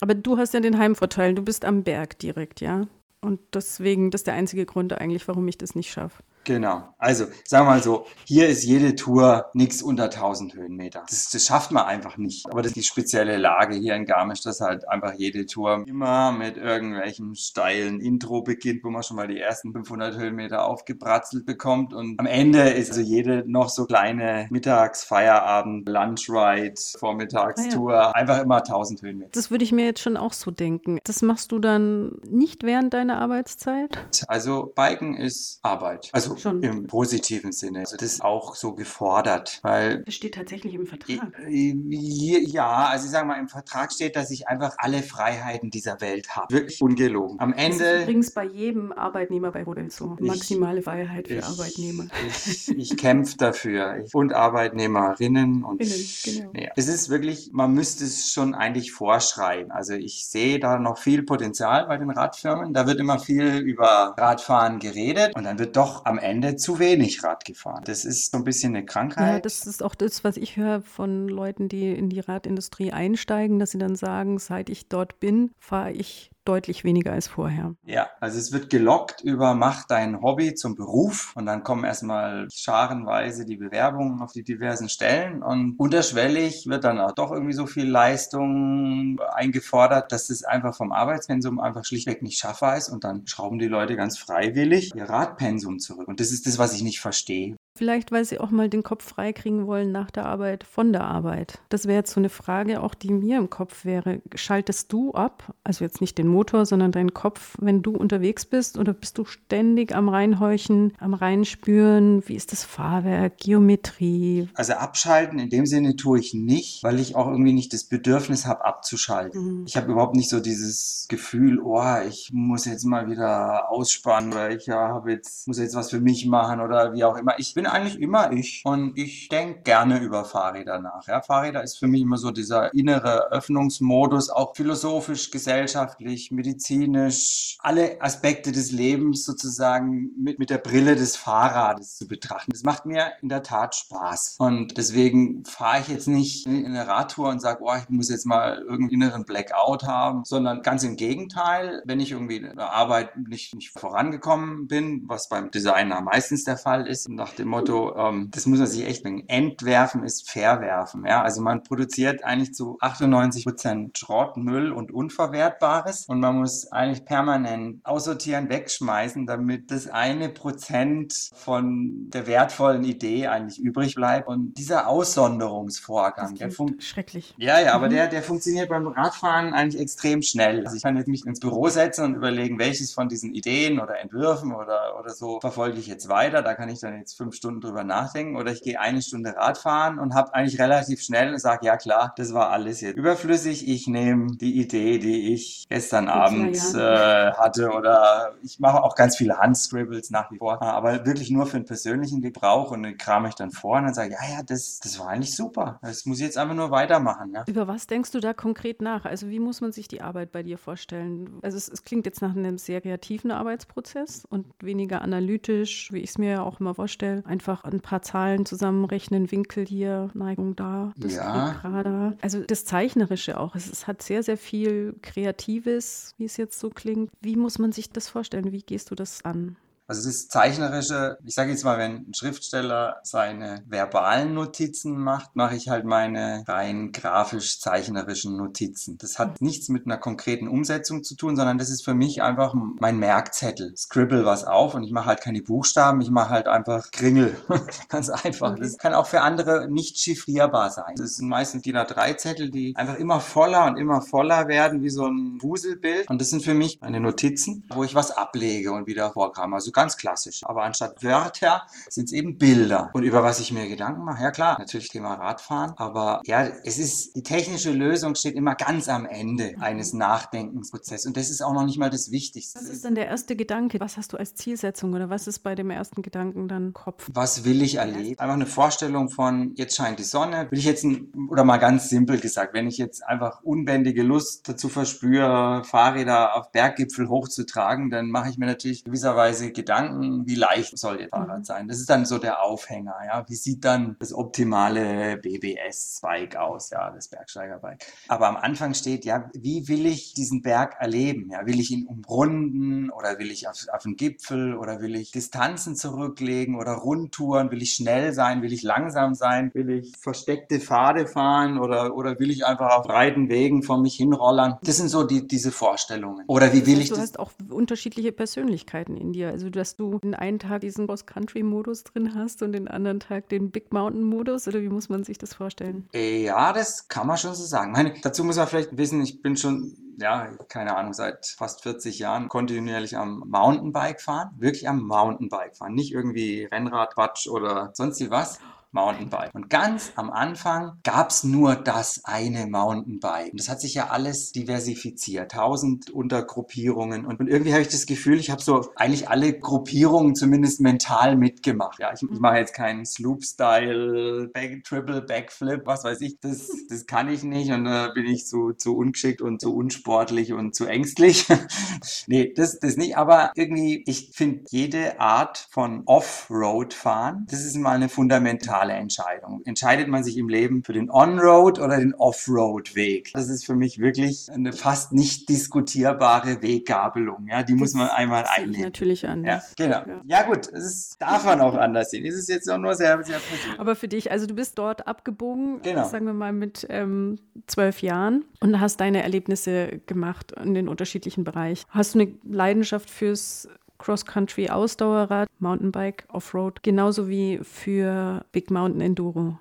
Aber 0.00 0.14
du 0.14 0.38
hast 0.38 0.54
ja 0.54 0.60
den 0.60 0.78
Heimvorteil, 0.78 1.34
du 1.34 1.42
bist 1.42 1.64
am 1.64 1.82
Berg 1.82 2.18
direkt, 2.18 2.60
ja? 2.60 2.86
Und 3.20 3.40
deswegen, 3.52 4.10
das 4.10 4.20
ist 4.20 4.26
der 4.26 4.34
einzige 4.34 4.64
Grund 4.64 4.92
eigentlich, 4.92 5.26
warum 5.26 5.48
ich 5.48 5.58
das 5.58 5.74
nicht 5.74 5.90
schaffe. 5.90 6.22
Genau. 6.48 6.94
Also, 6.96 7.26
sagen 7.44 7.66
wir 7.66 7.72
mal 7.72 7.82
so, 7.82 8.06
hier 8.24 8.48
ist 8.48 8.64
jede 8.64 8.94
Tour 8.94 9.50
nichts 9.52 9.82
unter 9.82 10.04
1000 10.04 10.54
Höhenmeter. 10.54 11.04
Das, 11.06 11.28
das, 11.28 11.44
schafft 11.44 11.72
man 11.72 11.84
einfach 11.84 12.16
nicht. 12.16 12.46
Aber 12.50 12.62
das 12.62 12.70
ist 12.70 12.76
die 12.76 12.82
spezielle 12.84 13.36
Lage 13.36 13.76
hier 13.76 13.94
in 13.94 14.06
Garmisch, 14.06 14.40
dass 14.40 14.62
halt 14.62 14.88
einfach 14.88 15.12
jede 15.12 15.44
Tour 15.44 15.84
immer 15.86 16.32
mit 16.32 16.56
irgendwelchem 16.56 17.34
steilen 17.34 18.00
Intro 18.00 18.40
beginnt, 18.40 18.82
wo 18.82 18.88
man 18.88 19.02
schon 19.02 19.18
mal 19.18 19.28
die 19.28 19.38
ersten 19.38 19.74
500 19.74 20.16
Höhenmeter 20.16 20.64
aufgebratzelt 20.64 21.44
bekommt. 21.44 21.92
Und 21.92 22.18
am 22.18 22.24
Ende 22.24 22.70
ist 22.70 22.92
also 22.92 23.02
jede 23.02 23.44
noch 23.46 23.68
so 23.68 23.84
kleine 23.84 24.46
Mittags-, 24.48 25.04
Feierabend-, 25.04 25.86
Lunchride, 25.86 26.80
Vormittagstour 26.98 27.92
ah 27.92 28.02
ja. 28.04 28.10
einfach 28.12 28.40
immer 28.40 28.56
1000 28.56 29.02
Höhenmeter. 29.02 29.32
Das 29.34 29.50
würde 29.50 29.64
ich 29.64 29.72
mir 29.72 29.84
jetzt 29.84 30.00
schon 30.00 30.16
auch 30.16 30.32
so 30.32 30.50
denken. 30.50 30.98
Das 31.04 31.20
machst 31.20 31.52
du 31.52 31.58
dann 31.58 32.12
nicht 32.26 32.62
während 32.62 32.94
deiner 32.94 33.20
Arbeitszeit? 33.20 33.98
Also, 34.28 34.72
Biken 34.74 35.14
ist 35.14 35.58
Arbeit. 35.62 36.08
Also, 36.12 36.37
Schon. 36.38 36.62
Im 36.62 36.86
positiven 36.86 37.52
Sinne. 37.52 37.80
Also 37.80 37.96
das 37.96 38.12
ist 38.12 38.24
auch 38.24 38.54
so 38.54 38.74
gefordert, 38.74 39.60
weil. 39.62 40.02
Das 40.04 40.14
steht 40.14 40.34
tatsächlich 40.34 40.74
im 40.74 40.86
Vertrag. 40.86 41.32
Ja, 41.48 42.86
also 42.86 43.06
ich 43.06 43.10
sage 43.10 43.26
mal, 43.26 43.38
im 43.38 43.48
Vertrag 43.48 43.92
steht, 43.92 44.16
dass 44.16 44.30
ich 44.30 44.48
einfach 44.48 44.76
alle 44.78 45.02
Freiheiten 45.02 45.70
dieser 45.70 46.00
Welt 46.00 46.36
habe. 46.36 46.54
Wirklich 46.54 46.80
ungelogen. 46.80 47.40
Am 47.40 47.52
Ende. 47.52 47.78
Das 47.78 47.92
ist 47.94 48.02
übrigens 48.02 48.30
bei 48.30 48.44
jedem 48.44 48.92
Arbeitnehmer 48.92 49.50
bei 49.50 49.64
Rodel 49.64 49.90
so. 49.90 50.16
Maximale 50.20 50.82
Freiheit 50.82 51.28
für 51.28 51.34
ich, 51.34 51.44
Arbeitnehmer. 51.44 52.06
Ich, 52.26 52.68
ich 52.68 52.96
kämpfe 52.96 53.36
dafür. 53.36 54.04
Und 54.12 54.32
Arbeitnehmerinnen 54.32 55.64
und. 55.64 55.80
Innen, 55.80 56.08
genau. 56.24 56.50
Ja. 56.54 56.70
Es 56.76 56.88
ist 56.88 57.08
wirklich, 57.08 57.50
man 57.52 57.72
müsste 57.72 58.04
es 58.04 58.32
schon 58.32 58.54
eigentlich 58.54 58.92
vorschreiben. 58.92 59.70
Also 59.70 59.94
ich 59.94 60.26
sehe 60.26 60.58
da 60.58 60.78
noch 60.78 60.98
viel 60.98 61.22
Potenzial 61.22 61.86
bei 61.86 61.96
den 61.96 62.10
Radfirmen. 62.10 62.72
Da 62.72 62.86
wird 62.86 63.00
immer 63.00 63.18
viel 63.18 63.58
über 63.58 64.14
Radfahren 64.16 64.78
geredet 64.78 65.34
und 65.34 65.44
dann 65.44 65.58
wird 65.58 65.76
doch 65.76 66.04
am 66.04 66.18
Ende 66.18 66.27
Ende 66.28 66.56
zu 66.56 66.78
wenig 66.78 67.22
Rad 67.24 67.44
gefahren. 67.44 67.82
Das 67.84 68.04
ist 68.04 68.30
so 68.30 68.38
ein 68.38 68.44
bisschen 68.44 68.76
eine 68.76 68.84
Krankheit. 68.84 69.34
Ja, 69.34 69.40
das 69.40 69.66
ist 69.66 69.82
auch 69.82 69.94
das, 69.94 70.24
was 70.24 70.36
ich 70.36 70.56
höre 70.56 70.82
von 70.82 71.28
Leuten, 71.28 71.68
die 71.68 71.92
in 71.92 72.08
die 72.08 72.20
Radindustrie 72.20 72.92
einsteigen, 72.92 73.58
dass 73.58 73.70
sie 73.72 73.78
dann 73.78 73.96
sagen, 73.96 74.38
seit 74.38 74.70
ich 74.70 74.88
dort 74.88 75.20
bin, 75.20 75.50
fahre 75.58 75.92
ich 75.92 76.30
deutlich 76.48 76.82
weniger 76.82 77.12
als 77.12 77.28
vorher. 77.28 77.74
Ja, 77.84 78.08
also 78.20 78.38
es 78.38 78.52
wird 78.52 78.70
gelockt 78.70 79.20
über 79.22 79.54
mach 79.54 79.86
dein 79.86 80.22
Hobby 80.22 80.54
zum 80.54 80.74
Beruf 80.74 81.34
und 81.36 81.44
dann 81.44 81.62
kommen 81.62 81.84
erstmal 81.84 82.48
scharenweise 82.50 83.44
die 83.44 83.56
Bewerbungen 83.56 84.22
auf 84.22 84.32
die 84.32 84.42
diversen 84.42 84.88
Stellen 84.88 85.42
und 85.42 85.78
unterschwellig 85.78 86.66
wird 86.66 86.84
dann 86.84 86.98
auch 86.98 87.12
doch 87.12 87.32
irgendwie 87.32 87.52
so 87.52 87.66
viel 87.66 87.88
Leistung 87.88 89.20
eingefordert, 89.32 90.10
dass 90.10 90.30
es 90.30 90.42
einfach 90.42 90.74
vom 90.74 90.92
Arbeitspensum 90.92 91.60
einfach 91.60 91.84
schlichtweg 91.84 92.22
nicht 92.22 92.38
schaffbar 92.38 92.78
ist 92.78 92.88
und 92.88 93.04
dann 93.04 93.26
schrauben 93.26 93.58
die 93.58 93.68
Leute 93.68 93.96
ganz 93.96 94.16
freiwillig 94.16 94.94
ihr 94.94 95.08
Radpensum 95.08 95.78
zurück 95.78 96.08
und 96.08 96.20
das 96.20 96.30
ist 96.30 96.46
das, 96.46 96.58
was 96.58 96.74
ich 96.74 96.82
nicht 96.82 97.00
verstehe. 97.00 97.57
Vielleicht, 97.78 98.10
weil 98.10 98.24
sie 98.24 98.40
auch 98.40 98.50
mal 98.50 98.68
den 98.68 98.82
Kopf 98.82 99.04
freikriegen 99.04 99.68
wollen 99.68 99.92
nach 99.92 100.10
der 100.10 100.26
Arbeit, 100.26 100.64
von 100.64 100.92
der 100.92 101.04
Arbeit. 101.04 101.60
Das 101.68 101.86
wäre 101.86 101.98
jetzt 101.98 102.12
so 102.12 102.18
eine 102.18 102.28
Frage, 102.28 102.82
auch 102.82 102.92
die 102.92 103.12
mir 103.12 103.38
im 103.38 103.50
Kopf 103.50 103.84
wäre. 103.84 104.20
Schaltest 104.34 104.92
du 104.92 105.12
ab, 105.12 105.54
also 105.62 105.84
jetzt 105.84 106.00
nicht 106.00 106.18
den 106.18 106.26
Motor, 106.26 106.66
sondern 106.66 106.90
deinen 106.90 107.14
Kopf, 107.14 107.54
wenn 107.60 107.80
du 107.82 107.92
unterwegs 107.92 108.46
bist? 108.46 108.78
Oder 108.78 108.92
bist 108.92 109.16
du 109.16 109.24
ständig 109.24 109.94
am 109.94 110.08
Reinhorchen, 110.08 110.92
am 110.98 111.14
Reinspüren? 111.14 112.26
Wie 112.26 112.34
ist 112.34 112.50
das 112.50 112.64
Fahrwerk, 112.64 113.38
Geometrie? 113.38 114.48
Also 114.54 114.72
abschalten 114.72 115.38
in 115.38 115.48
dem 115.48 115.64
Sinne 115.64 115.94
tue 115.94 116.18
ich 116.18 116.34
nicht, 116.34 116.82
weil 116.82 116.98
ich 116.98 117.14
auch 117.14 117.28
irgendwie 117.28 117.52
nicht 117.52 117.72
das 117.72 117.84
Bedürfnis 117.84 118.44
habe, 118.44 118.64
abzuschalten. 118.64 119.60
Mhm. 119.60 119.64
Ich 119.68 119.76
habe 119.76 119.92
überhaupt 119.92 120.16
nicht 120.16 120.30
so 120.30 120.40
dieses 120.40 121.06
Gefühl, 121.08 121.60
oh, 121.60 122.00
ich 122.08 122.30
muss 122.32 122.64
jetzt 122.64 122.82
mal 122.84 123.08
wieder 123.08 123.70
ausspannen 123.70 124.32
oder 124.32 124.50
ich 124.50 124.66
ja, 124.66 125.00
jetzt, 125.06 125.46
muss 125.46 125.60
jetzt 125.60 125.76
was 125.76 125.90
für 125.90 126.00
mich 126.00 126.26
machen 126.26 126.60
oder 126.60 126.92
wie 126.92 127.04
auch 127.04 127.16
immer. 127.16 127.38
Ich 127.38 127.54
bin 127.54 127.67
eigentlich 127.68 128.00
immer 128.00 128.32
ich 128.32 128.62
und 128.64 128.98
ich 128.98 129.28
denke 129.28 129.62
gerne 129.62 130.00
über 130.00 130.24
Fahrräder 130.24 130.78
nach. 130.80 131.06
Ja, 131.06 131.22
Fahrräder 131.22 131.62
ist 131.62 131.78
für 131.78 131.86
mich 131.86 132.02
immer 132.02 132.18
so 132.18 132.30
dieser 132.30 132.74
innere 132.74 133.30
Öffnungsmodus, 133.30 134.30
auch 134.30 134.54
philosophisch, 134.56 135.30
gesellschaftlich, 135.30 136.30
medizinisch, 136.30 137.56
alle 137.60 138.00
Aspekte 138.00 138.52
des 138.52 138.72
Lebens 138.72 139.24
sozusagen 139.24 140.10
mit, 140.18 140.38
mit 140.38 140.50
der 140.50 140.58
Brille 140.58 140.96
des 140.96 141.16
Fahrrades 141.16 141.96
zu 141.96 142.08
betrachten. 142.08 142.50
Das 142.52 142.62
macht 142.62 142.86
mir 142.86 143.12
in 143.22 143.28
der 143.28 143.42
Tat 143.42 143.74
Spaß. 143.74 144.36
Und 144.38 144.76
deswegen 144.78 145.44
fahre 145.44 145.80
ich 145.80 145.88
jetzt 145.88 146.08
nicht 146.08 146.46
in 146.46 146.66
eine 146.66 146.86
Radtour 146.86 147.28
und 147.28 147.40
sage, 147.40 147.62
oh, 147.62 147.74
ich 147.74 147.88
muss 147.88 148.08
jetzt 148.08 148.26
mal 148.26 148.58
irgendeinen 148.58 149.02
inneren 149.02 149.24
Blackout 149.24 149.84
haben, 149.84 150.24
sondern 150.24 150.62
ganz 150.62 150.84
im 150.84 150.96
Gegenteil, 150.96 151.82
wenn 151.84 152.00
ich 152.00 152.12
irgendwie 152.12 152.36
in 152.36 152.56
der 152.56 152.72
Arbeit 152.72 153.16
nicht, 153.16 153.54
nicht 153.54 153.70
vorangekommen 153.70 154.66
bin, 154.66 155.04
was 155.06 155.28
beim 155.28 155.50
Designer 155.50 156.00
meistens 156.00 156.44
der 156.44 156.56
Fall 156.56 156.86
ist, 156.86 157.08
nach 157.08 157.32
dem 157.32 157.47
Motto, 157.48 157.96
ähm, 157.96 158.30
das 158.30 158.46
muss 158.46 158.58
man 158.58 158.68
sich 158.68 158.86
echt 158.86 159.04
denken, 159.04 159.28
entwerfen 159.28 160.04
ist 160.04 160.30
verwerfen. 160.30 161.04
Ja? 161.06 161.22
Also 161.22 161.40
man 161.40 161.62
produziert 161.62 162.24
eigentlich 162.24 162.54
zu 162.54 162.76
98 162.80 163.44
Prozent 163.44 163.98
Schrott, 163.98 164.36
Müll 164.36 164.72
und 164.72 164.92
Unverwertbares 164.92 166.06
und 166.06 166.20
man 166.20 166.38
muss 166.38 166.70
eigentlich 166.72 167.04
permanent 167.04 167.84
aussortieren, 167.84 168.48
wegschmeißen, 168.48 169.26
damit 169.26 169.70
das 169.70 169.88
eine 169.88 170.28
Prozent 170.28 171.30
von 171.34 172.10
der 172.10 172.26
wertvollen 172.26 172.84
Idee 172.84 173.26
eigentlich 173.26 173.58
übrig 173.58 173.94
bleibt. 173.94 174.28
Und 174.28 174.54
dieser 174.54 174.88
Aussonderungsvorgang, 174.88 176.34
der 176.34 176.50
funktioniert. 176.50 176.82
Schrecklich. 176.82 177.34
Ja, 177.38 177.60
ja, 177.60 177.74
aber 177.74 177.86
mhm. 177.86 177.92
der, 177.92 178.08
der 178.08 178.22
funktioniert 178.22 178.68
beim 178.68 178.86
Radfahren 178.86 179.54
eigentlich 179.54 179.80
extrem 179.80 180.22
schnell. 180.22 180.64
Also 180.64 180.76
ich 180.76 180.82
kann 180.82 180.96
jetzt 180.96 181.08
mich 181.08 181.26
ins 181.26 181.40
Büro 181.40 181.68
setzen 181.68 182.04
und 182.04 182.14
überlegen, 182.14 182.58
welches 182.58 182.92
von 182.92 183.08
diesen 183.08 183.34
Ideen 183.34 183.80
oder 183.80 183.98
Entwürfen 184.00 184.54
oder, 184.54 184.98
oder 184.98 185.10
so 185.10 185.40
verfolge 185.40 185.78
ich 185.78 185.86
jetzt 185.86 186.08
weiter. 186.08 186.42
Da 186.42 186.54
kann 186.54 186.68
ich 186.68 186.80
dann 186.80 186.98
jetzt 186.98 187.16
fünf 187.16 187.34
Stunden 187.38 187.60
drüber 187.60 187.84
nachdenken. 187.84 188.36
Oder 188.36 188.52
ich 188.52 188.62
gehe 188.62 188.78
eine 188.78 189.00
Stunde 189.00 189.34
Radfahren 189.36 189.98
und 189.98 190.14
habe 190.14 190.34
eigentlich 190.34 190.60
relativ 190.60 191.00
schnell 191.00 191.32
und 191.32 191.40
sage, 191.40 191.66
ja 191.66 191.76
klar, 191.76 192.12
das 192.16 192.34
war 192.34 192.50
alles 192.50 192.82
jetzt 192.82 192.96
überflüssig. 192.96 193.66
Ich 193.66 193.86
nehme 193.86 194.36
die 194.36 194.60
Idee, 194.60 194.98
die 194.98 195.32
ich 195.32 195.66
gestern 195.68 196.08
Abend 196.08 196.56
äh, 196.74 197.32
hatte. 197.32 197.70
Oder 197.70 198.34
ich 198.42 198.60
mache 198.60 198.82
auch 198.82 198.94
ganz 198.94 199.16
viele 199.16 199.38
Handscribbles 199.38 200.10
nach 200.10 200.30
wie 200.30 200.38
vor. 200.38 200.60
Aber 200.60 201.06
wirklich 201.06 201.30
nur 201.30 201.46
für 201.46 201.58
den 201.58 201.66
persönlichen 201.66 202.20
Gebrauch 202.20 202.70
und 202.72 202.82
den 202.82 202.98
kram 202.98 203.24
ich 203.26 203.34
dann 203.34 203.50
vor 203.50 203.78
und 203.78 203.84
dann 203.84 203.94
sage 203.94 204.12
ja, 204.12 204.36
ja, 204.36 204.42
das, 204.42 204.80
das 204.80 204.98
war 204.98 205.08
eigentlich 205.08 205.34
super. 205.34 205.78
Das 205.82 206.04
muss 206.04 206.18
ich 206.18 206.24
jetzt 206.24 206.38
einfach 206.38 206.54
nur 206.54 206.70
weitermachen. 206.70 207.32
Ja. 207.34 207.44
Über 207.46 207.68
was 207.68 207.86
denkst 207.86 208.10
du 208.10 208.20
da 208.20 208.34
konkret 208.34 208.82
nach? 208.82 209.04
Also 209.04 209.28
wie 209.28 209.38
muss 209.38 209.60
man 209.60 209.72
sich 209.72 209.88
die 209.88 210.02
Arbeit 210.02 210.32
bei 210.32 210.42
dir 210.42 210.58
vorstellen? 210.58 211.38
Also 211.42 211.56
es, 211.56 211.68
es 211.68 211.84
klingt 211.84 212.06
jetzt 212.06 212.22
nach 212.22 212.34
einem 212.34 212.58
sehr 212.58 212.80
kreativen 212.80 213.30
Arbeitsprozess 213.30 214.24
und 214.28 214.46
weniger 214.60 215.02
analytisch, 215.02 215.92
wie 215.92 216.00
ich 216.00 216.10
es 216.10 216.18
mir 216.18 216.30
ja 216.30 216.42
auch 216.42 216.60
immer 216.60 216.74
vorstelle. 216.74 217.22
Einfach 217.28 217.64
ein 217.64 217.80
paar 217.80 218.00
Zahlen 218.00 218.46
zusammenrechnen, 218.46 219.30
Winkel 219.30 219.66
hier, 219.66 220.10
Neigung 220.14 220.56
da, 220.56 220.92
das 220.96 221.14
ja. 221.14 221.52
gerade. 221.60 222.16
Also 222.22 222.40
das 222.40 222.64
Zeichnerische 222.64 223.38
auch. 223.38 223.54
Es, 223.54 223.70
es 223.70 223.86
hat 223.86 224.02
sehr, 224.02 224.22
sehr 224.22 224.38
viel 224.38 224.94
Kreatives, 225.02 226.14
wie 226.16 226.24
es 226.24 226.38
jetzt 226.38 226.58
so 226.58 226.70
klingt. 226.70 227.10
Wie 227.20 227.36
muss 227.36 227.58
man 227.58 227.72
sich 227.72 227.90
das 227.90 228.08
vorstellen? 228.08 228.50
Wie 228.50 228.62
gehst 228.62 228.90
du 228.90 228.94
das 228.94 229.24
an? 229.24 229.56
Also 229.88 230.06
das 230.06 230.28
Zeichnerische, 230.28 231.16
ich 231.24 231.34
sage 231.34 231.50
jetzt 231.50 231.64
mal, 231.64 231.78
wenn 231.78 232.08
ein 232.08 232.14
Schriftsteller 232.14 232.98
seine 233.04 233.62
verbalen 233.66 234.34
Notizen 234.34 234.98
macht, 234.98 235.34
mache 235.34 235.56
ich 235.56 235.70
halt 235.70 235.86
meine 235.86 236.44
rein 236.46 236.92
grafisch-zeichnerischen 236.92 238.36
Notizen. 238.36 238.98
Das 238.98 239.18
hat 239.18 239.40
nichts 239.40 239.70
mit 239.70 239.86
einer 239.86 239.96
konkreten 239.96 240.46
Umsetzung 240.46 241.04
zu 241.04 241.16
tun, 241.16 241.36
sondern 241.36 241.56
das 241.56 241.70
ist 241.70 241.86
für 241.86 241.94
mich 241.94 242.20
einfach 242.20 242.52
mein 242.54 242.98
Merkzettel. 242.98 243.74
Scribble 243.78 244.26
was 244.26 244.44
auf 244.44 244.74
und 244.74 244.84
ich 244.84 244.92
mache 244.92 245.06
halt 245.06 245.22
keine 245.22 245.40
Buchstaben, 245.40 246.02
ich 246.02 246.10
mache 246.10 246.28
halt 246.28 246.48
einfach 246.48 246.90
Kringel. 246.90 247.34
Ganz 247.88 248.10
einfach. 248.10 248.56
Das 248.56 248.76
kann 248.76 248.92
auch 248.92 249.06
für 249.06 249.22
andere 249.22 249.70
nicht 249.70 249.96
chiffrierbar 249.96 250.68
sein. 250.68 250.96
Das 250.98 251.16
sind 251.16 251.28
meistens 251.28 251.62
die 251.62 251.72
drei 251.72 252.12
Zettel, 252.12 252.50
die 252.50 252.76
einfach 252.76 252.96
immer 252.96 253.20
voller 253.20 253.64
und 253.64 253.78
immer 253.78 254.02
voller 254.02 254.48
werden, 254.48 254.82
wie 254.82 254.90
so 254.90 255.06
ein 255.06 255.38
Wuselbild. 255.40 256.10
Und 256.10 256.20
das 256.20 256.28
sind 256.28 256.42
für 256.42 256.52
mich 256.52 256.78
meine 256.82 257.00
Notizen, 257.00 257.64
wo 257.70 257.84
ich 257.84 257.94
was 257.94 258.10
ablege 258.10 258.72
und 258.72 258.86
wieder 258.86 259.12
vorkam. 259.12 259.54
Also 259.54 259.70
ganz 259.78 259.96
klassisch. 259.96 260.40
Aber 260.44 260.64
anstatt 260.64 261.04
Wörter 261.04 261.62
sind 261.88 262.06
es 262.06 262.12
eben 262.12 262.36
Bilder. 262.36 262.90
Und 262.94 263.04
über 263.04 263.22
was 263.22 263.38
ich 263.38 263.52
mir 263.52 263.68
Gedanken 263.68 264.02
mache, 264.02 264.24
ja 264.24 264.32
klar, 264.32 264.58
natürlich 264.58 264.88
Thema 264.88 265.14
Radfahren. 265.14 265.74
Aber 265.76 266.20
ja, 266.24 266.48
es 266.64 266.78
ist, 266.78 267.14
die 267.14 267.22
technische 267.22 267.70
Lösung 267.70 268.16
steht 268.16 268.34
immer 268.34 268.56
ganz 268.56 268.88
am 268.88 269.06
Ende 269.06 269.54
eines 269.60 269.92
Nachdenkensprozesses. 269.92 271.06
Und 271.06 271.16
das 271.16 271.30
ist 271.30 271.42
auch 271.42 271.52
noch 271.52 271.64
nicht 271.64 271.78
mal 271.78 271.90
das 271.90 272.10
Wichtigste. 272.10 272.58
Was 272.58 272.68
ist 272.68 272.84
dann 272.84 272.96
der 272.96 273.06
erste 273.06 273.36
Gedanke? 273.36 273.78
Was 273.78 273.96
hast 273.96 274.12
du 274.12 274.16
als 274.16 274.34
Zielsetzung 274.34 274.92
oder 274.94 275.10
was 275.10 275.28
ist 275.28 275.44
bei 275.44 275.54
dem 275.54 275.70
ersten 275.70 276.02
Gedanken 276.02 276.48
dann 276.48 276.72
Kopf? 276.72 277.08
Was 277.12 277.44
will 277.44 277.62
ich 277.62 277.76
erleben? 277.76 278.18
Einfach 278.18 278.34
eine 278.34 278.46
Vorstellung 278.46 279.10
von, 279.10 279.52
jetzt 279.54 279.76
scheint 279.76 280.00
die 280.00 280.04
Sonne. 280.04 280.48
Will 280.50 280.58
ich 280.58 280.64
jetzt, 280.64 280.82
ein, 280.82 281.12
oder 281.30 281.44
mal 281.44 281.58
ganz 281.58 281.88
simpel 281.88 282.18
gesagt, 282.18 282.52
wenn 282.52 282.66
ich 282.66 282.78
jetzt 282.78 283.06
einfach 283.06 283.42
unbändige 283.44 284.02
Lust 284.02 284.48
dazu 284.48 284.68
verspüre, 284.68 285.62
Fahrräder 285.62 286.34
auf 286.34 286.50
Berggipfel 286.50 287.08
hochzutragen, 287.08 287.90
dann 287.90 288.10
mache 288.10 288.28
ich 288.28 288.38
mir 288.38 288.46
natürlich 288.46 288.82
gewisserweise 288.82 289.52
Gedanken, 289.52 289.67
Gedanken, 289.68 290.26
wie 290.26 290.34
leicht 290.34 290.78
soll 290.78 290.98
Ihr 290.98 291.08
Fahrrad 291.10 291.40
mhm. 291.40 291.44
sein? 291.44 291.68
Das 291.68 291.78
ist 291.78 291.90
dann 291.90 292.06
so 292.06 292.16
der 292.16 292.42
Aufhänger. 292.42 292.94
Ja? 293.06 293.24
Wie 293.28 293.34
sieht 293.34 293.66
dann 293.66 293.96
das 293.98 294.14
optimale 294.14 295.18
BBS-Zweig 295.18 296.36
aus, 296.36 296.70
ja, 296.70 296.90
das 296.90 297.08
Bergsteigerbike? 297.08 297.84
Aber 298.08 298.28
am 298.28 298.38
Anfang 298.38 298.72
steht, 298.72 299.04
ja, 299.04 299.30
wie 299.34 299.68
will 299.68 299.84
ich 299.84 300.14
diesen 300.14 300.40
Berg 300.40 300.76
erleben? 300.80 301.30
Ja? 301.30 301.44
Will 301.44 301.60
ich 301.60 301.70
ihn 301.70 301.86
umrunden 301.86 302.88
oder 302.88 303.18
will 303.18 303.30
ich 303.30 303.46
auf, 303.46 303.56
auf 303.70 303.82
den 303.82 303.96
Gipfel 303.96 304.56
oder 304.56 304.80
will 304.80 304.96
ich 304.96 305.10
Distanzen 305.10 305.76
zurücklegen 305.76 306.56
oder 306.56 306.72
Rundtouren? 306.72 307.50
Will 307.50 307.60
ich 307.60 307.74
schnell 307.74 308.14
sein? 308.14 308.40
Will 308.40 308.54
ich 308.54 308.62
langsam 308.62 309.14
sein? 309.14 309.50
Will 309.52 309.68
ich 309.68 309.94
versteckte 309.98 310.60
Pfade 310.60 311.06
fahren 311.06 311.58
oder, 311.58 311.94
oder 311.94 312.18
will 312.18 312.30
ich 312.30 312.46
einfach 312.46 312.70
auf 312.70 312.86
breiten 312.86 313.28
Wegen 313.28 313.62
vor 313.62 313.78
mich 313.78 313.96
hinrollern? 313.96 314.56
Das 314.62 314.78
sind 314.78 314.88
so 314.88 315.04
die, 315.04 315.26
diese 315.26 315.52
Vorstellungen. 315.52 316.24
Oder 316.26 316.54
wie 316.54 316.64
will 316.64 316.80
ich 316.80 316.88
du 316.88 316.94
das? 316.94 317.12
Du 317.12 317.18
hast 317.18 317.18
auch 317.18 317.32
unterschiedliche 317.50 318.12
Persönlichkeiten 318.12 318.96
in 318.96 319.12
dir. 319.12 319.28
Also 319.28 319.50
dass 319.58 319.76
du 319.76 319.98
den 319.98 320.14
einen 320.14 320.38
Tag 320.38 320.62
diesen 320.62 320.86
Cross-Country-Modus 320.86 321.84
drin 321.84 322.14
hast 322.14 322.42
und 322.42 322.52
den 322.52 322.68
anderen 322.68 323.00
Tag 323.00 323.28
den 323.28 323.50
Big 323.50 323.72
Mountain-Modus? 323.72 324.48
Oder 324.48 324.62
wie 324.62 324.68
muss 324.68 324.88
man 324.88 325.04
sich 325.04 325.18
das 325.18 325.34
vorstellen? 325.34 325.88
Äh, 325.92 326.22
ja, 326.22 326.52
das 326.52 326.88
kann 326.88 327.06
man 327.06 327.18
schon 327.18 327.34
so 327.34 327.44
sagen. 327.44 327.72
Meine, 327.72 327.94
dazu 328.02 328.24
muss 328.24 328.36
man 328.36 328.46
vielleicht 328.46 328.76
wissen, 328.76 329.02
ich 329.02 329.20
bin 329.20 329.36
schon 329.36 329.76
ja, 330.00 330.30
keine 330.48 330.76
Ahnung, 330.76 330.92
seit 330.92 331.26
fast 331.26 331.62
40 331.62 331.98
Jahren 331.98 332.28
kontinuierlich 332.28 332.96
am 332.96 333.24
Mountainbike 333.26 334.00
fahren. 334.00 334.30
Wirklich 334.38 334.68
am 334.68 334.86
Mountainbike 334.86 335.56
fahren. 335.56 335.74
Nicht 335.74 335.92
irgendwie 335.92 336.44
Rennrad, 336.44 336.94
Quatsch 336.94 337.26
oder 337.26 337.70
sonst 337.74 338.00
wie 338.00 338.10
was. 338.10 338.38
Mountainbike. 338.70 339.34
Und 339.34 339.48
ganz 339.48 339.92
am 339.96 340.10
Anfang 340.10 340.78
gab 340.84 341.10
es 341.10 341.24
nur 341.24 341.56
das 341.56 342.02
eine 342.04 342.46
Mountainbike. 342.46 343.32
Und 343.32 343.40
das 343.40 343.48
hat 343.48 343.60
sich 343.60 343.74
ja 343.74 343.88
alles 343.88 344.32
diversifiziert. 344.32 345.32
Tausend 345.32 345.90
Untergruppierungen. 345.90 347.06
Und, 347.06 347.20
und 347.20 347.28
irgendwie 347.28 347.52
habe 347.52 347.62
ich 347.62 347.68
das 347.68 347.86
Gefühl, 347.86 348.18
ich 348.18 348.30
habe 348.30 348.42
so 348.42 348.70
eigentlich 348.76 349.08
alle 349.08 349.38
Gruppierungen 349.38 350.14
zumindest 350.14 350.60
mental 350.60 351.16
mitgemacht. 351.16 351.78
Ja, 351.78 351.92
ich, 351.94 352.02
ich 352.02 352.20
mache 352.20 352.36
jetzt 352.36 352.54
keinen 352.54 352.84
Sloop-Style, 352.84 354.28
Back, 354.34 354.64
Triple, 354.64 355.02
Backflip, 355.02 355.62
was 355.64 355.84
weiß 355.84 356.00
ich. 356.02 356.20
Das, 356.20 356.48
das 356.68 356.86
kann 356.86 357.08
ich 357.08 357.22
nicht. 357.22 357.50
Und 357.50 357.64
da 357.64 357.86
äh, 357.86 357.92
bin 357.94 358.06
ich 358.06 358.26
zu, 358.26 358.52
zu 358.52 358.76
ungeschickt 358.76 359.22
und 359.22 359.40
zu 359.40 359.54
unsportlich 359.54 360.32
und 360.32 360.54
zu 360.54 360.66
ängstlich. 360.66 361.26
nee, 362.06 362.32
das, 362.34 362.58
das 362.58 362.76
nicht. 362.76 362.96
Aber 362.96 363.32
irgendwie, 363.34 363.82
ich 363.86 364.10
finde 364.14 364.44
jede 364.50 365.00
Art 365.00 365.48
von 365.50 365.82
Offroad-Fahren, 365.86 367.26
das 367.30 367.44
ist 367.44 367.56
mal 367.56 367.76
eine 367.76 367.88
fundamentale 367.88 368.67
radikale 368.68 368.72
Entscheidung. 368.74 369.42
Entscheidet 369.44 369.88
man 369.88 370.04
sich 370.04 370.16
im 370.16 370.28
Leben 370.28 370.62
für 370.62 370.72
den 370.72 370.90
On-Road 370.90 371.58
oder 371.58 371.78
den 371.78 371.94
Off-Road-Weg? 371.94 373.10
Das 373.14 373.28
ist 373.28 373.46
für 373.46 373.54
mich 373.54 373.78
wirklich 373.78 374.30
eine 374.30 374.52
fast 374.52 374.92
nicht 374.92 375.28
diskutierbare 375.28 376.42
Weggabelung. 376.42 377.26
Ja, 377.28 377.42
die 377.42 377.52
das 377.52 377.60
muss 377.60 377.74
man 377.74 377.88
einmal 377.88 378.24
einnehmen. 378.36 378.62
Natürlich 378.62 379.06
anders. 379.06 379.54
Ja, 379.58 379.66
genau. 379.66 380.00
Ja, 380.06 380.20
ja 380.20 380.22
gut, 380.22 380.48
es 380.52 380.96
darf 380.98 381.24
man 381.24 381.40
auch 381.40 381.54
anders 381.54 381.90
sehen. 381.90 382.04
Es 382.06 382.14
ist 382.14 382.28
jetzt 382.28 382.50
auch 382.50 382.58
nur 382.58 382.74
sehr, 382.74 383.02
sehr 383.02 383.18
persönlich. 383.18 383.60
Aber 383.60 383.74
für 383.74 383.88
dich, 383.88 384.10
also 384.10 384.26
du 384.26 384.34
bist 384.34 384.58
dort 384.58 384.86
abgebogen, 384.86 385.60
genau. 385.62 385.88
sagen 385.88 386.06
wir 386.06 386.12
mal 386.12 386.32
mit 386.32 386.66
ähm, 386.70 387.18
zwölf 387.46 387.82
Jahren 387.82 388.24
und 388.40 388.60
hast 388.60 388.80
deine 388.80 389.02
Erlebnisse 389.02 389.80
gemacht 389.86 390.32
in 390.32 390.54
den 390.54 390.68
unterschiedlichen 390.68 391.24
Bereichen. 391.24 391.66
Hast 391.70 391.94
du 391.94 392.00
eine 392.00 392.12
Leidenschaft 392.24 392.90
fürs 392.90 393.48
Cross-Country 393.78 394.50
Ausdauerrad, 394.50 395.28
Mountainbike, 395.38 396.04
Offroad, 396.08 396.62
genauso 396.62 397.08
wie 397.08 397.40
für 397.42 398.24
Big 398.32 398.50
Mountain 398.50 398.80
Enduro. 398.80 399.38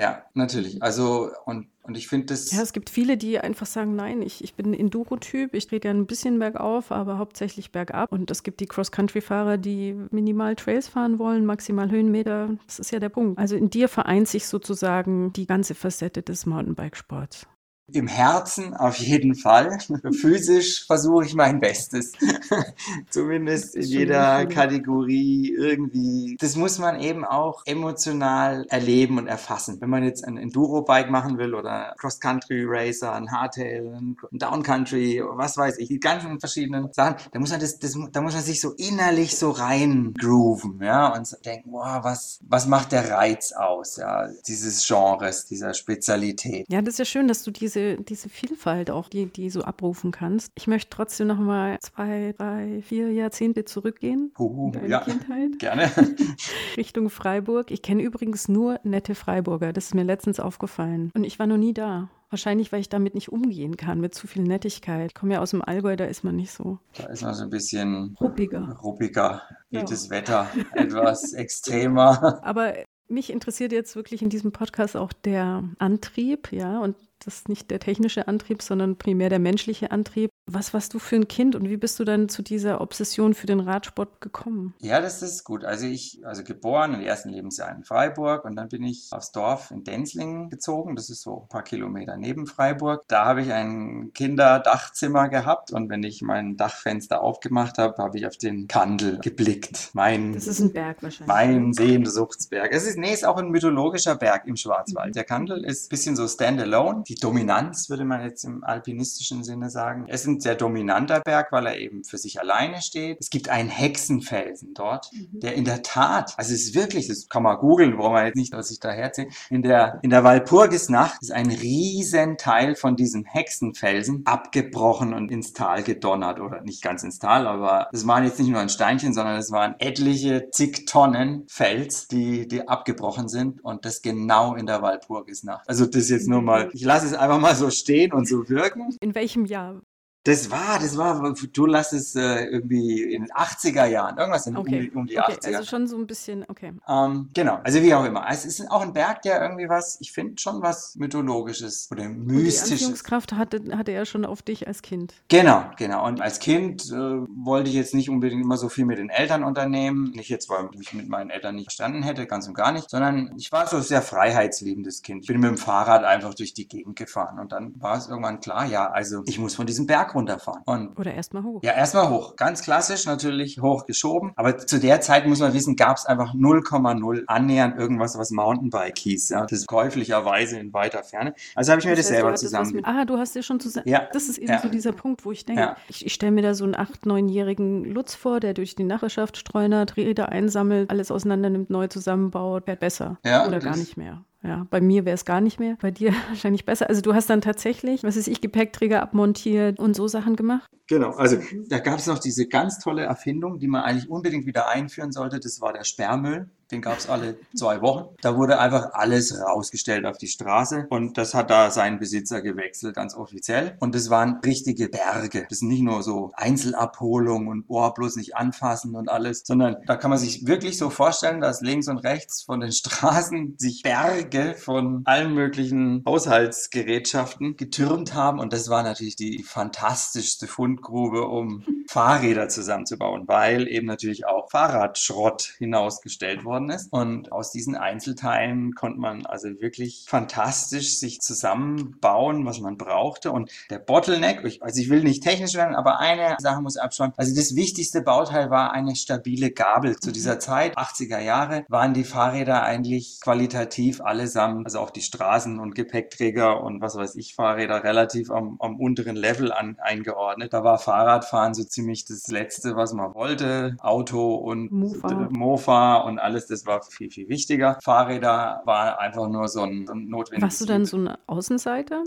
Ja, 0.00 0.24
natürlich. 0.32 0.82
Also 0.82 1.30
und, 1.44 1.66
und 1.82 1.94
ich 1.94 2.08
finde 2.08 2.26
das. 2.28 2.50
Ja, 2.52 2.62
es 2.62 2.72
gibt 2.72 2.88
viele, 2.88 3.18
die 3.18 3.38
einfach 3.38 3.66
sagen, 3.66 3.96
nein, 3.96 4.22
ich, 4.22 4.42
ich 4.42 4.54
bin 4.54 4.70
ein 4.70 4.74
Enduro-Typ, 4.74 5.52
ich 5.54 5.68
drehe 5.68 5.80
gerne 5.80 6.00
ein 6.00 6.06
bisschen 6.06 6.38
bergauf, 6.38 6.90
aber 6.90 7.18
hauptsächlich 7.18 7.70
bergab. 7.70 8.10
Und 8.10 8.30
es 8.30 8.42
gibt 8.42 8.60
die 8.60 8.66
Cross-Country-Fahrer, 8.66 9.58
die 9.58 9.94
minimal 10.10 10.56
Trails 10.56 10.88
fahren 10.88 11.18
wollen, 11.18 11.44
maximal 11.44 11.90
Höhenmeter. 11.90 12.48
Das 12.66 12.78
ist 12.78 12.92
ja 12.92 12.98
der 12.98 13.10
Punkt. 13.10 13.38
Also 13.38 13.56
in 13.56 13.68
dir 13.68 13.88
vereint 13.88 14.26
sich 14.26 14.46
sozusagen 14.46 15.34
die 15.34 15.46
ganze 15.46 15.74
Facette 15.74 16.22
des 16.22 16.46
Mountainbike-Sports. 16.46 17.46
Im 17.92 18.06
Herzen 18.06 18.74
auf 18.74 18.96
jeden 18.96 19.34
Fall. 19.34 19.78
Physisch 20.20 20.86
versuche 20.86 21.24
ich 21.24 21.34
mein 21.34 21.60
Bestes. 21.60 22.12
Zumindest 23.10 23.76
in 23.76 23.82
jeder 23.82 24.46
Kategorie 24.46 25.54
irgendwie. 25.56 26.36
Das 26.40 26.56
muss 26.56 26.78
man 26.78 27.00
eben 27.00 27.24
auch 27.24 27.62
emotional 27.66 28.66
erleben 28.68 29.18
und 29.18 29.26
erfassen. 29.26 29.80
Wenn 29.80 29.90
man 29.90 30.04
jetzt 30.04 30.24
ein 30.24 30.36
Enduro-Bike 30.36 31.10
machen 31.10 31.38
will 31.38 31.54
oder 31.54 31.94
Cross-Country-Racer, 31.98 33.12
ein 33.12 33.30
Hardtail, 33.30 33.94
ein 33.94 34.16
Downcountry, 34.32 35.22
was 35.24 35.56
weiß 35.56 35.78
ich, 35.78 35.88
die 35.88 36.00
ganzen 36.00 36.40
verschiedenen 36.40 36.92
Sachen, 36.92 37.16
da 37.32 37.38
muss 37.38 37.50
man 37.50 37.60
das, 37.60 37.78
das 37.78 37.96
da 38.12 38.20
muss 38.20 38.34
man 38.34 38.42
sich 38.42 38.60
so 38.60 38.72
innerlich 38.72 39.36
so 39.36 39.50
rein 39.50 40.14
grooven, 40.18 40.80
ja, 40.82 41.14
und 41.14 41.26
so 41.26 41.36
denken, 41.44 41.72
wow, 41.72 42.02
was, 42.02 42.40
was 42.46 42.66
macht 42.66 42.92
der 42.92 43.10
Reiz 43.10 43.52
aus, 43.52 43.96
ja, 43.96 44.28
dieses 44.46 44.86
Genres, 44.86 45.46
dieser 45.46 45.74
Spezialität. 45.74 46.66
Ja, 46.68 46.82
das 46.82 46.94
ist 46.94 46.98
ja 46.98 47.04
schön, 47.04 47.28
dass 47.28 47.42
du 47.42 47.50
diese, 47.50 47.79
diese 47.98 48.28
Vielfalt 48.28 48.90
auch, 48.90 49.08
die, 49.08 49.26
die 49.26 49.50
so 49.50 49.62
abrufen 49.62 50.10
kannst. 50.10 50.52
Ich 50.54 50.66
möchte 50.66 50.90
trotzdem 50.90 51.26
noch 51.26 51.38
mal 51.38 51.78
zwei, 51.80 52.34
drei, 52.36 52.82
vier 52.82 53.12
Jahrzehnte 53.12 53.64
zurückgehen. 53.64 54.32
Uh, 54.38 54.70
deine 54.72 54.88
ja, 54.88 55.00
Kindheit. 55.00 55.58
gerne. 55.58 55.90
Richtung 56.76 57.10
Freiburg. 57.10 57.70
Ich 57.70 57.82
kenne 57.82 58.02
übrigens 58.02 58.48
nur 58.48 58.80
nette 58.84 59.14
Freiburger. 59.14 59.72
Das 59.72 59.86
ist 59.86 59.94
mir 59.94 60.04
letztens 60.04 60.40
aufgefallen. 60.40 61.10
Und 61.14 61.24
ich 61.24 61.38
war 61.38 61.46
noch 61.46 61.56
nie 61.56 61.74
da. 61.74 62.08
Wahrscheinlich, 62.30 62.70
weil 62.70 62.80
ich 62.80 62.88
damit 62.88 63.16
nicht 63.16 63.32
umgehen 63.32 63.76
kann, 63.76 64.00
mit 64.00 64.14
zu 64.14 64.28
viel 64.28 64.44
Nettigkeit. 64.44 65.10
Ich 65.10 65.14
komme 65.14 65.34
ja 65.34 65.40
aus 65.40 65.50
dem 65.50 65.62
Allgäu, 65.62 65.96
da 65.96 66.04
ist 66.04 66.22
man 66.22 66.36
nicht 66.36 66.52
so. 66.52 66.78
Da 66.96 67.06
ist 67.06 67.22
man 67.22 67.34
so 67.34 67.42
ein 67.42 67.50
bisschen 67.50 68.16
ruppiger. 68.20 68.78
Ruppiger, 68.80 69.42
geht 69.70 69.80
ja. 69.80 69.86
das 69.86 70.10
Wetter 70.10 70.48
etwas 70.74 71.32
extremer. 71.32 72.38
Aber 72.44 72.74
mich 73.10 73.30
interessiert 73.30 73.72
jetzt 73.72 73.96
wirklich 73.96 74.22
in 74.22 74.30
diesem 74.30 74.52
Podcast 74.52 74.96
auch 74.96 75.12
der 75.12 75.64
Antrieb, 75.78 76.52
ja, 76.52 76.78
und 76.78 76.94
das 77.24 77.36
ist 77.36 77.48
nicht 77.48 77.70
der 77.70 77.80
technische 77.80 78.28
Antrieb, 78.28 78.62
sondern 78.62 78.96
primär 78.96 79.28
der 79.28 79.38
menschliche 79.38 79.90
Antrieb. 79.90 80.30
Was 80.46 80.72
warst 80.72 80.94
du 80.94 80.98
für 80.98 81.16
ein 81.16 81.28
Kind 81.28 81.54
und 81.54 81.68
wie 81.68 81.76
bist 81.76 81.98
du 82.00 82.04
dann 82.04 82.28
zu 82.28 82.42
dieser 82.42 82.80
Obsession 82.80 83.34
für 83.34 83.46
den 83.46 83.60
Radsport 83.60 84.20
gekommen? 84.20 84.74
Ja, 84.80 85.00
das 85.00 85.22
ist 85.22 85.44
gut. 85.44 85.64
Also 85.64 85.86
ich, 85.86 86.22
also 86.24 86.42
geboren 86.42 86.94
im 86.94 87.00
ersten 87.00 87.28
Lebensjahr 87.28 87.70
in 87.76 87.84
Freiburg 87.84 88.44
und 88.44 88.56
dann 88.56 88.68
bin 88.68 88.82
ich 88.82 89.08
aufs 89.12 89.32
Dorf 89.32 89.70
in 89.70 89.84
Denzlingen 89.84 90.48
gezogen. 90.48 90.96
Das 90.96 91.10
ist 91.10 91.22
so 91.22 91.42
ein 91.42 91.48
paar 91.48 91.62
Kilometer 91.62 92.16
neben 92.16 92.46
Freiburg. 92.46 93.04
Da 93.06 93.26
habe 93.26 93.42
ich 93.42 93.52
ein 93.52 94.12
Kinderdachzimmer 94.14 95.28
gehabt 95.28 95.72
und 95.72 95.90
wenn 95.90 96.02
ich 96.02 96.22
mein 96.22 96.56
Dachfenster 96.56 97.20
aufgemacht 97.20 97.78
habe, 97.78 98.02
habe 98.02 98.18
ich 98.18 98.26
auf 98.26 98.38
den 98.38 98.66
Kandel 98.66 99.18
geblickt. 99.18 99.90
Mein, 99.92 100.32
das 100.32 100.46
ist 100.46 100.60
ein 100.60 100.72
Berg 100.72 101.02
wahrscheinlich. 101.02 101.28
Mein 101.28 101.72
Sehnsuchtsberg. 101.74 102.72
Es 102.72 102.86
ist, 102.86 102.98
nee, 102.98 103.12
ist 103.12 103.26
auch 103.26 103.36
ein 103.36 103.50
mythologischer 103.50 104.16
Berg 104.16 104.46
im 104.46 104.56
Schwarzwald. 104.56 105.10
Mhm. 105.10 105.12
Der 105.12 105.24
Kandel 105.24 105.64
ist 105.64 105.86
ein 105.86 105.88
bisschen 105.90 106.16
so 106.16 106.26
standalone 106.26 107.04
die 107.10 107.16
Dominanz, 107.16 107.90
würde 107.90 108.04
man 108.04 108.22
jetzt 108.22 108.44
im 108.44 108.62
alpinistischen 108.62 109.42
Sinne 109.42 109.68
sagen. 109.68 110.04
Es 110.06 110.20
ist 110.22 110.26
ein 110.28 110.40
sehr 110.40 110.54
dominanter 110.54 111.20
Berg, 111.20 111.50
weil 111.50 111.66
er 111.66 111.76
eben 111.76 112.04
für 112.04 112.18
sich 112.18 112.40
alleine 112.40 112.80
steht. 112.82 113.18
Es 113.18 113.30
gibt 113.30 113.48
einen 113.48 113.68
Hexenfelsen 113.68 114.74
dort, 114.74 115.10
mhm. 115.12 115.40
der 115.40 115.54
in 115.54 115.64
der 115.64 115.82
Tat, 115.82 116.34
also 116.36 116.54
es 116.54 116.62
ist 116.62 116.74
wirklich, 116.76 117.08
das 117.08 117.28
kann 117.28 117.42
man 117.42 117.58
googeln, 117.58 117.96
braucht 117.96 118.12
man 118.12 118.26
jetzt 118.26 118.36
nicht, 118.36 118.52
was 118.52 118.70
ich 118.70 118.78
da 118.78 118.90
herziehe, 118.92 119.28
in 119.50 119.62
der, 119.62 119.98
in 120.02 120.10
der 120.10 120.22
Walpurgisnacht 120.22 121.20
ist 121.20 121.32
ein 121.32 121.50
riesen 121.50 122.36
Teil 122.36 122.76
von 122.76 122.94
diesem 122.94 123.24
Hexenfelsen 123.24 124.22
abgebrochen 124.24 125.12
und 125.12 125.32
ins 125.32 125.52
Tal 125.52 125.82
gedonnert 125.82 126.38
oder 126.38 126.60
nicht 126.62 126.80
ganz 126.80 127.02
ins 127.02 127.18
Tal, 127.18 127.48
aber 127.48 127.88
es 127.92 128.06
waren 128.06 128.24
jetzt 128.24 128.38
nicht 128.38 128.50
nur 128.50 128.60
ein 128.60 128.68
Steinchen, 128.68 129.12
sondern 129.14 129.36
es 129.36 129.50
waren 129.50 129.74
etliche 129.80 130.48
zig 130.52 130.86
Tonnen 130.86 131.44
Fels, 131.48 132.06
die, 132.06 132.46
die 132.46 132.68
abgebrochen 132.68 133.28
sind 133.28 133.64
und 133.64 133.84
das 133.84 134.00
genau 134.00 134.54
in 134.54 134.66
der 134.66 134.80
Walpurgisnacht. 134.80 135.68
Also 135.68 135.86
das 135.86 136.08
jetzt 136.08 136.28
nur 136.28 136.40
mal, 136.40 136.70
ich 136.72 136.84
lasse 136.84 136.99
lass 137.00 137.12
es 137.12 137.16
einfach 137.16 137.38
mal 137.38 137.54
so 137.54 137.70
stehen 137.70 138.12
und 138.12 138.28
so 138.28 138.48
wirken. 138.48 138.96
In 139.00 139.14
welchem 139.14 139.46
Jahr? 139.46 139.80
Das 140.24 140.50
war, 140.50 140.78
das 140.78 140.98
war, 140.98 141.34
du 141.52 141.66
lass 141.66 141.92
es 141.92 142.14
äh, 142.14 142.44
irgendwie 142.44 143.02
in 143.02 143.22
den 143.22 143.32
80er 143.32 143.86
Jahren, 143.86 144.18
irgendwas 144.18 144.46
in, 144.46 144.56
okay. 144.56 144.90
um, 144.92 145.00
um, 145.00 145.06
die 145.06 145.18
okay. 145.18 145.32
80er. 145.32 145.56
Also 145.56 145.64
schon 145.64 145.86
so 145.86 145.96
ein 145.96 146.06
bisschen, 146.06 146.44
okay. 146.48 146.72
Ähm, 146.86 147.30
genau, 147.32 147.58
also 147.64 147.82
wie 147.82 147.94
auch 147.94 148.04
immer. 148.04 148.26
Es 148.30 148.44
ist 148.44 148.70
auch 148.70 148.82
ein 148.82 148.92
Berg, 148.92 149.22
der 149.22 149.40
irgendwie 149.40 149.68
was, 149.70 149.98
ich 150.00 150.12
finde 150.12 150.34
schon 150.38 150.60
was 150.60 150.94
Mythologisches 150.96 151.88
oder 151.90 152.06
Mystisches. 152.08 152.60
Und 152.60 152.68
die 152.68 152.72
Anziehungskraft 152.74 153.32
hatte, 153.32 153.62
hatte 153.78 153.92
er 153.92 154.04
schon 154.04 154.26
auf 154.26 154.42
dich 154.42 154.66
als 154.66 154.82
Kind. 154.82 155.14
Genau, 155.28 155.64
genau. 155.78 156.06
Und 156.06 156.20
als 156.20 156.38
Kind 156.38 156.90
äh, 156.90 156.94
wollte 156.94 157.70
ich 157.70 157.76
jetzt 157.76 157.94
nicht 157.94 158.10
unbedingt 158.10 158.44
immer 158.44 158.58
so 158.58 158.68
viel 158.68 158.84
mit 158.84 158.98
den 158.98 159.08
Eltern 159.08 159.42
unternehmen. 159.42 160.10
Nicht 160.10 160.28
jetzt, 160.28 160.50
weil 160.50 160.68
ich 160.78 160.92
mit 160.92 161.08
meinen 161.08 161.30
Eltern 161.30 161.54
nicht 161.54 161.64
verstanden 161.64 162.02
hätte, 162.02 162.26
ganz 162.26 162.46
und 162.46 162.54
gar 162.54 162.72
nicht, 162.72 162.90
sondern 162.90 163.32
ich 163.38 163.50
war 163.52 163.66
so 163.66 163.78
ein 163.78 163.82
sehr 163.82 164.02
freiheitsliebendes 164.02 165.00
Kind. 165.00 165.22
Ich 165.22 165.28
bin 165.28 165.40
mit 165.40 165.48
dem 165.48 165.56
Fahrrad 165.56 166.04
einfach 166.04 166.34
durch 166.34 166.52
die 166.52 166.68
Gegend 166.68 166.96
gefahren 166.96 167.38
und 167.38 167.52
dann 167.52 167.80
war 167.80 167.96
es 167.96 168.08
irgendwann 168.08 168.40
klar, 168.40 168.66
ja, 168.66 168.90
also 168.90 169.22
ich 169.24 169.38
muss 169.38 169.54
von 169.54 169.66
diesem 169.66 169.86
Berg 169.86 170.09
runterfahren. 170.14 170.62
Und 170.66 170.98
Oder 170.98 171.14
erstmal 171.14 171.42
hoch. 171.42 171.62
Ja, 171.62 171.72
erstmal 171.72 172.10
hoch. 172.10 172.36
Ganz 172.36 172.62
klassisch 172.62 173.06
natürlich 173.06 173.60
hochgeschoben. 173.60 174.32
Aber 174.36 174.58
zu 174.58 174.78
der 174.78 175.00
Zeit 175.00 175.26
muss 175.26 175.40
man 175.40 175.52
wissen, 175.52 175.76
gab 175.76 175.96
es 175.96 176.06
einfach 176.06 176.34
0,0 176.34 177.24
annähernd 177.26 177.78
irgendwas, 177.78 178.18
was 178.18 178.30
Mountainbike 178.30 178.98
hieß. 178.98 179.30
Ja? 179.30 179.42
Das 179.42 179.52
ist 179.52 179.66
käuflicherweise 179.66 180.58
in 180.58 180.72
weiter 180.72 181.02
Ferne. 181.02 181.34
Also 181.54 181.72
habe 181.72 181.80
ich 181.80 181.86
mir 181.86 181.96
das, 181.96 182.06
das 182.06 182.12
heißt, 182.12 182.22
selber 182.22 182.34
zusammen. 182.34 182.84
Ah, 182.84 183.04
du 183.04 183.18
hast 183.18 183.34
dir 183.34 183.42
schon 183.42 183.60
zusammen. 183.60 183.88
Ja. 183.88 184.08
Das 184.12 184.28
ist 184.28 184.38
eben 184.38 184.52
ja. 184.52 184.60
so 184.60 184.68
dieser 184.68 184.92
Punkt, 184.92 185.24
wo 185.24 185.32
ich 185.32 185.44
denke, 185.44 185.62
ja. 185.62 185.76
ich, 185.88 186.06
ich 186.06 186.12
stelle 186.12 186.32
mir 186.32 186.42
da 186.42 186.54
so 186.54 186.64
einen 186.64 186.74
8-, 186.74 187.04
9-jährigen 187.06 187.84
Lutz 187.84 188.14
vor, 188.14 188.40
der 188.40 188.54
durch 188.54 188.74
die 188.74 188.84
Nachbarschaft 188.84 189.36
streunert, 189.36 189.96
Räder 189.96 190.30
einsammelt, 190.30 190.90
alles 190.90 191.10
auseinander 191.10 191.50
nimmt, 191.50 191.70
neu 191.70 191.88
zusammenbaut, 191.88 192.64
fährt 192.64 192.80
besser. 192.80 193.18
Ja, 193.24 193.46
Oder 193.46 193.58
gar 193.60 193.76
nicht 193.76 193.96
mehr. 193.96 194.24
Ja, 194.42 194.66
bei 194.70 194.80
mir 194.80 195.04
wäre 195.04 195.14
es 195.14 195.26
gar 195.26 195.40
nicht 195.40 195.60
mehr, 195.60 195.76
bei 195.80 195.90
dir 195.90 196.12
wahrscheinlich 196.28 196.64
besser. 196.64 196.88
Also 196.88 197.02
du 197.02 197.14
hast 197.14 197.28
dann 197.28 197.40
tatsächlich, 197.40 198.04
was 198.04 198.16
weiß 198.16 198.26
ich, 198.28 198.40
Gepäckträger 198.40 199.02
abmontiert 199.02 199.78
und 199.78 199.94
so 199.94 200.08
Sachen 200.08 200.36
gemacht? 200.36 200.68
Genau, 200.88 201.10
also 201.10 201.36
da 201.68 201.78
gab 201.78 201.98
es 201.98 202.06
noch 202.06 202.18
diese 202.18 202.48
ganz 202.48 202.78
tolle 202.78 203.02
Erfindung, 203.02 203.58
die 203.58 203.68
man 203.68 203.82
eigentlich 203.82 204.10
unbedingt 204.10 204.46
wieder 204.46 204.68
einführen 204.68 205.12
sollte. 205.12 205.38
Das 205.38 205.60
war 205.60 205.72
der 205.72 205.84
Sperrmüll. 205.84 206.48
Den 206.70 206.82
gab 206.82 206.98
es 206.98 207.08
alle 207.08 207.38
zwei 207.54 207.80
Wochen. 207.82 208.14
Da 208.22 208.36
wurde 208.36 208.58
einfach 208.58 208.90
alles 208.92 209.40
rausgestellt 209.40 210.06
auf 210.06 210.18
die 210.18 210.28
Straße 210.28 210.86
und 210.88 211.18
das 211.18 211.34
hat 211.34 211.50
da 211.50 211.70
seinen 211.70 211.98
Besitzer 211.98 212.42
gewechselt, 212.42 212.94
ganz 212.94 213.14
offiziell. 213.14 213.76
Und 213.80 213.94
das 213.94 214.08
waren 214.08 214.40
richtige 214.44 214.88
Berge. 214.88 215.46
Das 215.48 215.58
sind 215.58 215.68
nicht 215.68 215.82
nur 215.82 216.02
so 216.02 216.30
Einzelabholungen 216.34 217.48
und 217.48 217.64
oh, 217.68 217.90
bloß 217.90 218.16
nicht 218.16 218.36
anfassen 218.36 218.94
und 218.94 219.08
alles, 219.08 219.42
sondern 219.44 219.76
da 219.86 219.96
kann 219.96 220.10
man 220.10 220.18
sich 220.18 220.46
wirklich 220.46 220.78
so 220.78 220.90
vorstellen, 220.90 221.40
dass 221.40 221.60
links 221.60 221.88
und 221.88 221.98
rechts 221.98 222.42
von 222.42 222.60
den 222.60 222.72
Straßen 222.72 223.56
sich 223.58 223.82
Berge 223.82 224.54
von 224.54 225.02
allen 225.06 225.34
möglichen 225.34 226.04
Haushaltsgerätschaften 226.06 227.56
getürmt 227.56 228.14
haben. 228.14 228.38
Und 228.38 228.52
das 228.52 228.68
war 228.68 228.82
natürlich 228.82 229.16
die 229.16 229.42
fantastischste 229.42 230.46
Fundgrube, 230.46 231.26
um 231.26 231.64
Fahrräder 231.88 232.48
zusammenzubauen, 232.48 233.26
weil 233.26 233.66
eben 233.66 233.86
natürlich 233.86 234.26
auch 234.26 234.50
Fahrradschrott 234.50 235.54
hinausgestellt 235.58 236.44
wurde 236.44 236.59
geworden 236.60 236.70
ist. 236.70 236.92
Und 236.92 237.32
aus 237.32 237.50
diesen 237.50 237.76
Einzelteilen 237.76 238.74
konnte 238.74 239.00
man 239.00 239.26
also 239.26 239.48
wirklich 239.60 240.04
fantastisch 240.08 240.98
sich 240.98 241.20
zusammenbauen, 241.20 242.44
was 242.44 242.60
man 242.60 242.76
brauchte. 242.76 243.32
Und 243.32 243.50
der 243.70 243.78
Bottleneck, 243.78 244.44
also 244.60 244.80
ich 244.80 244.90
will 244.90 245.02
nicht 245.02 245.22
technisch 245.22 245.54
werden, 245.54 245.74
aber 245.74 245.98
eine 245.98 246.36
Sache 246.38 246.62
muss 246.62 246.76
abschauen. 246.76 247.12
Also 247.16 247.34
das 247.34 247.56
wichtigste 247.56 248.02
Bauteil 248.02 248.50
war 248.50 248.72
eine 248.72 248.96
stabile 248.96 249.50
Gabel. 249.50 249.98
Zu 249.98 250.12
dieser 250.12 250.36
mhm. 250.36 250.40
Zeit, 250.40 250.78
80er 250.78 251.20
Jahre, 251.20 251.64
waren 251.68 251.94
die 251.94 252.04
Fahrräder 252.04 252.62
eigentlich 252.62 253.18
qualitativ 253.20 254.00
allesamt, 254.00 254.66
also 254.66 254.80
auch 254.80 254.90
die 254.90 255.02
Straßen- 255.02 255.58
und 255.58 255.74
Gepäckträger 255.74 256.62
und 256.62 256.80
was 256.80 256.96
weiß 256.96 257.16
ich, 257.16 257.34
Fahrräder 257.34 257.84
relativ 257.84 258.30
am, 258.30 258.56
am 258.60 258.78
unteren 258.78 259.16
Level 259.16 259.52
an, 259.52 259.76
eingeordnet. 259.80 260.52
Da 260.52 260.64
war 260.64 260.78
Fahrradfahren 260.78 261.54
so 261.54 261.64
ziemlich 261.64 262.04
das 262.04 262.28
Letzte, 262.28 262.76
was 262.76 262.92
man 262.92 263.14
wollte. 263.14 263.76
Auto 263.80 264.34
und 264.34 264.70
Mofa, 264.70 265.28
Mofa 265.30 265.96
und 265.98 266.18
alles 266.18 266.49
das 266.50 266.66
war 266.66 266.82
viel, 266.82 267.10
viel 267.10 267.28
wichtiger. 267.28 267.78
Fahrräder 267.82 268.62
war 268.64 268.98
einfach 269.00 269.28
nur 269.28 269.48
so 269.48 269.62
ein, 269.62 269.86
so 269.86 269.92
ein 269.92 270.08
notwendiges. 270.08 270.42
Warst 270.42 270.60
du 270.60 270.66
dann 270.66 270.84
so 270.84 270.96
eine 270.96 271.18
Außenseiter? 271.26 272.04